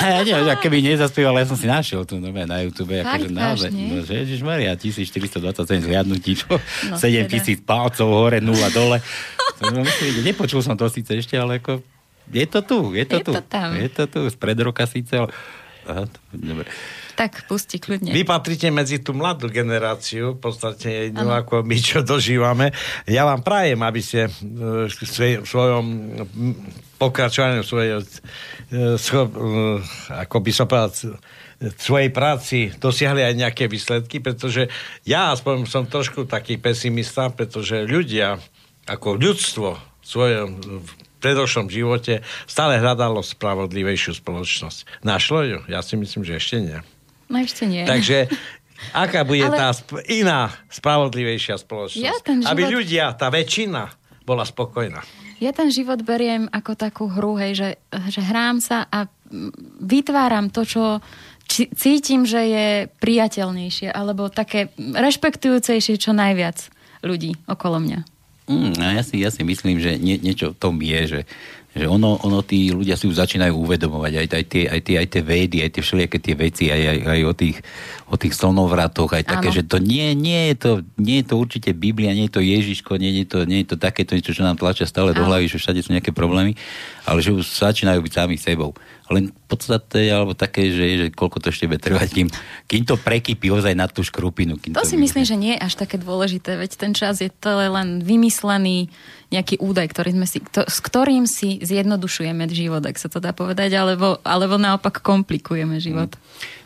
Ja 0.00 0.24
neviem, 0.24 0.48
že 0.48 0.56
keby 0.64 0.80
nezaspieval, 0.80 1.36
ja 1.36 1.44
som 1.44 1.60
si 1.60 1.68
našiel 1.68 2.08
tu 2.08 2.16
nové 2.16 2.48
na 2.48 2.64
YouTube, 2.64 2.96
Fakt, 3.04 3.20
akože 3.20 3.36
naozaj, 3.36 3.68
no, 3.68 4.00
že 4.00 4.24
Ježišmaria, 4.24 4.72
1427 4.72 5.84
zhliadnutí, 5.84 6.40
čo? 6.40 6.56
No, 6.88 6.96
7000 6.96 7.60
palcov 7.68 8.08
hore, 8.08 8.40
0 8.40 8.48
dole. 8.72 9.04
No, 9.60 9.84
myslím, 9.84 10.24
nepočul 10.24 10.64
som 10.64 10.72
to 10.72 10.88
síce 10.88 11.12
ešte, 11.12 11.36
ale 11.36 11.60
ako, 11.60 11.84
je 12.32 12.46
to 12.48 12.64
tu, 12.64 12.96
je 12.96 13.04
to 13.04 13.20
Je 13.20 13.24
tu. 13.28 13.32
to 13.36 13.44
tam. 13.44 13.76
Je 13.76 13.92
to 13.92 14.08
tu, 14.08 14.24
spred 14.32 14.56
roka 14.64 14.88
síce, 14.88 15.12
ale... 15.20 15.28
Aha, 15.84 16.08
dobre. 16.32 16.64
Tak, 17.20 17.44
pusti 17.52 17.76
kľudne. 17.76 18.16
Vy 18.16 18.24
patríte 18.24 18.72
medzi 18.72 18.96
tú 19.04 19.12
mladú 19.12 19.52
generáciu, 19.52 20.32
v 20.32 20.40
podstate 20.40 21.12
jednu 21.12 21.28
Áno. 21.28 21.44
ako 21.44 21.60
my, 21.68 21.76
čo 21.76 22.00
dožívame. 22.00 22.72
Ja 23.04 23.28
vám 23.28 23.44
prajem, 23.44 23.76
aby 23.84 24.00
ste 24.00 24.32
e, 24.32 24.88
v 24.88 24.92
svoj- 25.04 25.44
v 25.44 25.46
svojom 25.46 25.84
pokračovaní, 26.96 27.60
svojej, 27.60 28.00
e, 28.00 28.96
e, 28.96 29.20
ako 30.16 30.36
by 30.40 30.52
som 30.56 30.64
povedal, 30.64 31.20
svojej 31.76 32.08
práci 32.08 32.72
dosiahli 32.80 33.20
aj 33.20 33.34
nejaké 33.36 33.68
výsledky, 33.68 34.24
pretože 34.24 34.72
ja 35.04 35.36
aspoň 35.36 35.68
som 35.68 35.84
trošku 35.84 36.24
taký 36.24 36.56
pesimista, 36.56 37.28
pretože 37.28 37.84
ľudia, 37.84 38.40
ako 38.88 39.20
ľudstvo 39.20 39.68
v 39.76 40.06
svojom 40.08 40.48
v 40.80 40.90
predošlom 41.20 41.68
živote 41.68 42.24
stále 42.48 42.80
hľadalo 42.80 43.20
spravodlivejšiu 43.20 44.16
spoločnosť. 44.24 45.04
Našlo 45.04 45.44
ju? 45.44 45.58
Ja 45.68 45.84
si 45.84 46.00
myslím, 46.00 46.24
že 46.24 46.40
ešte 46.40 46.56
nie. 46.64 46.80
No 47.30 47.38
ešte 47.38 47.64
nie. 47.64 47.86
Takže 47.86 48.26
aká 48.90 49.22
bude 49.22 49.46
Ale- 49.46 49.56
tá 49.56 49.68
sp- 49.70 50.02
iná, 50.10 50.50
spravodlivejšia 50.66 51.56
spoločnosť? 51.56 52.02
Ja 52.02 52.14
ten 52.18 52.42
Aby 52.42 52.66
život- 52.66 52.74
ľudia, 52.82 53.04
tá 53.14 53.30
väčšina, 53.30 53.94
bola 54.26 54.42
spokojná. 54.42 55.00
Ja 55.40 55.56
ten 55.56 55.72
život 55.72 56.04
beriem 56.04 56.50
ako 56.52 56.76
takú 56.76 57.04
hru, 57.08 57.40
hej, 57.40 57.56
že, 57.56 57.68
že 58.12 58.20
hrám 58.20 58.60
sa 58.60 58.84
a 58.90 59.08
vytváram 59.80 60.52
to, 60.52 60.68
čo 60.68 60.82
či, 61.48 61.66
cítim, 61.72 62.28
že 62.28 62.40
je 62.44 62.66
priateľnejšie 63.00 63.90
alebo 63.90 64.28
také 64.28 64.70
rešpektujúcejšie 64.78 65.98
čo 65.98 66.12
najviac 66.12 66.68
ľudí 67.02 67.34
okolo 67.48 67.80
mňa. 67.80 68.00
Mm, 68.50 68.74
a 68.82 68.86
ja, 68.98 69.02
si, 69.06 69.14
ja 69.22 69.30
si 69.30 69.46
myslím, 69.46 69.78
že 69.78 69.94
nie, 69.96 70.18
niečo 70.18 70.52
v 70.52 70.58
tom 70.58 70.74
je, 70.82 71.00
že, 71.06 71.20
že 71.70 71.86
ono, 71.86 72.18
ono 72.26 72.42
tí 72.42 72.74
ľudia 72.74 72.98
si 72.98 73.06
už 73.06 73.14
začínajú 73.14 73.54
uvedomovať 73.54 74.12
aj, 74.18 74.26
aj, 74.26 74.44
tie, 74.50 74.64
aj, 74.66 74.80
tie, 74.82 74.96
aj 74.98 75.06
tie 75.06 75.22
védy, 75.22 75.58
aj 75.62 75.70
tie 75.70 75.82
všelijaké 75.86 76.18
tie 76.18 76.34
veci, 76.34 76.64
aj, 76.66 76.82
aj, 76.82 76.98
aj 77.06 77.20
o 77.22 77.32
tých, 77.32 77.56
o 78.10 78.18
tých 78.18 78.34
slnovratoch, 78.34 79.14
aj 79.14 79.22
také, 79.22 79.48
Áno. 79.48 79.56
že 79.56 79.62
to 79.62 79.78
nie, 79.78 80.18
nie, 80.18 80.50
je 80.50 80.56
to, 80.58 80.72
nie 80.98 81.22
je 81.22 81.30
to 81.30 81.34
určite 81.38 81.70
Biblia, 81.78 82.10
nie 82.10 82.26
je 82.26 82.34
to 82.34 82.42
Ježiško, 82.42 82.98
nie 82.98 83.22
je 83.22 83.26
to, 83.30 83.38
nie 83.46 83.62
je 83.62 83.70
to 83.70 83.76
takéto 83.78 84.18
niečo, 84.18 84.34
čo 84.34 84.42
nám 84.42 84.58
tlačia 84.58 84.90
stále 84.90 85.14
do 85.14 85.22
hlavy, 85.22 85.46
že 85.46 85.62
všade 85.62 85.78
sú 85.86 85.94
nejaké 85.94 86.10
problémy, 86.10 86.58
ale 87.06 87.22
že 87.22 87.30
už 87.30 87.46
začínajú 87.46 88.02
byť 88.02 88.12
sami 88.12 88.34
sebou. 88.34 88.74
Len 89.10 89.30
v 89.30 89.46
podstate, 89.46 90.06
alebo 90.10 90.38
také, 90.38 90.70
že, 90.70 90.86
že 90.94 91.06
koľko 91.10 91.42
to 91.42 91.50
ešte 91.50 91.66
bude 91.66 91.82
trvať, 91.82 92.08
kým, 92.14 92.28
kým 92.66 92.82
to 92.86 92.94
prekypí 92.94 93.50
ozaj 93.50 93.74
na 93.74 93.90
tú 93.90 94.06
škrupinu. 94.06 94.54
Kým 94.58 94.74
To 94.74 94.86
si 94.86 94.94
vyjde. 94.94 95.02
myslím, 95.06 95.24
že 95.26 95.36
nie 95.38 95.52
je 95.58 95.62
až 95.66 95.74
také 95.78 95.98
dôležité, 95.98 96.54
veď 96.54 96.70
ten 96.78 96.92
čas 96.94 97.18
je 97.18 97.30
to 97.30 97.50
len 97.58 98.02
vymyslený 98.02 98.86
nejaký 99.30 99.62
údaj, 99.62 99.86
ktorý 99.90 100.14
sme 100.14 100.26
si, 100.26 100.38
to, 100.42 100.66
s 100.66 100.78
ktorým 100.82 101.26
si 101.26 101.62
zjednodušujeme 101.62 102.46
život, 102.50 102.82
ak 102.82 102.98
sa 102.98 103.06
to 103.06 103.22
dá 103.22 103.30
povedať, 103.30 103.74
alebo, 103.78 104.18
alebo 104.26 104.58
naopak 104.58 104.98
komplikujeme 105.02 105.78
život. 105.78 106.14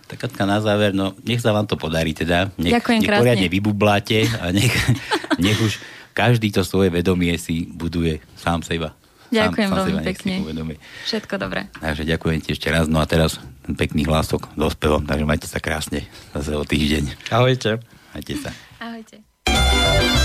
Tak 0.05 0.21
Katka, 0.21 0.45
na 0.45 0.61
záver, 0.61 0.93
no 0.93 1.17
nech 1.25 1.41
sa 1.41 1.51
vám 1.57 1.65
to 1.65 1.81
podarí 1.81 2.13
teda. 2.13 2.53
Nech, 2.61 2.77
Ďakujem 2.77 2.99
nech 3.01 3.09
krásne. 3.09 3.23
poriadne 3.25 3.49
vybubláte 3.49 4.19
a 4.41 4.53
nech, 4.53 4.73
nech 5.45 5.59
už 5.59 5.81
každý 6.13 6.53
to 6.55 6.63
svoje 6.63 6.93
vedomie 6.93 7.35
si 7.41 7.67
buduje 7.67 8.21
sám 8.37 8.63
seba. 8.63 8.93
Ďakujem 9.35 9.67
sám, 9.67 9.75
sám 9.75 9.81
veľmi 9.83 9.99
seba, 9.99 10.09
pekne. 10.15 10.35
Všetko 11.09 11.35
dobré. 11.41 11.61
Takže 11.81 12.03
ďakujem 12.07 12.39
ti 12.45 12.49
ešte 12.55 12.69
raz. 12.71 12.87
No 12.87 13.03
a 13.03 13.07
teraz 13.09 13.43
ten 13.67 13.75
pekný 13.75 14.07
hlások 14.07 14.53
dospevom, 14.55 15.03
takže 15.09 15.25
majte 15.27 15.49
sa 15.51 15.59
krásne 15.59 16.07
zase 16.31 16.55
o 16.55 16.63
týždeň. 16.63 17.33
Ahojte. 17.35 17.83
Majte 18.15 18.35
sa. 18.39 18.51
Ahojte. 18.79 20.24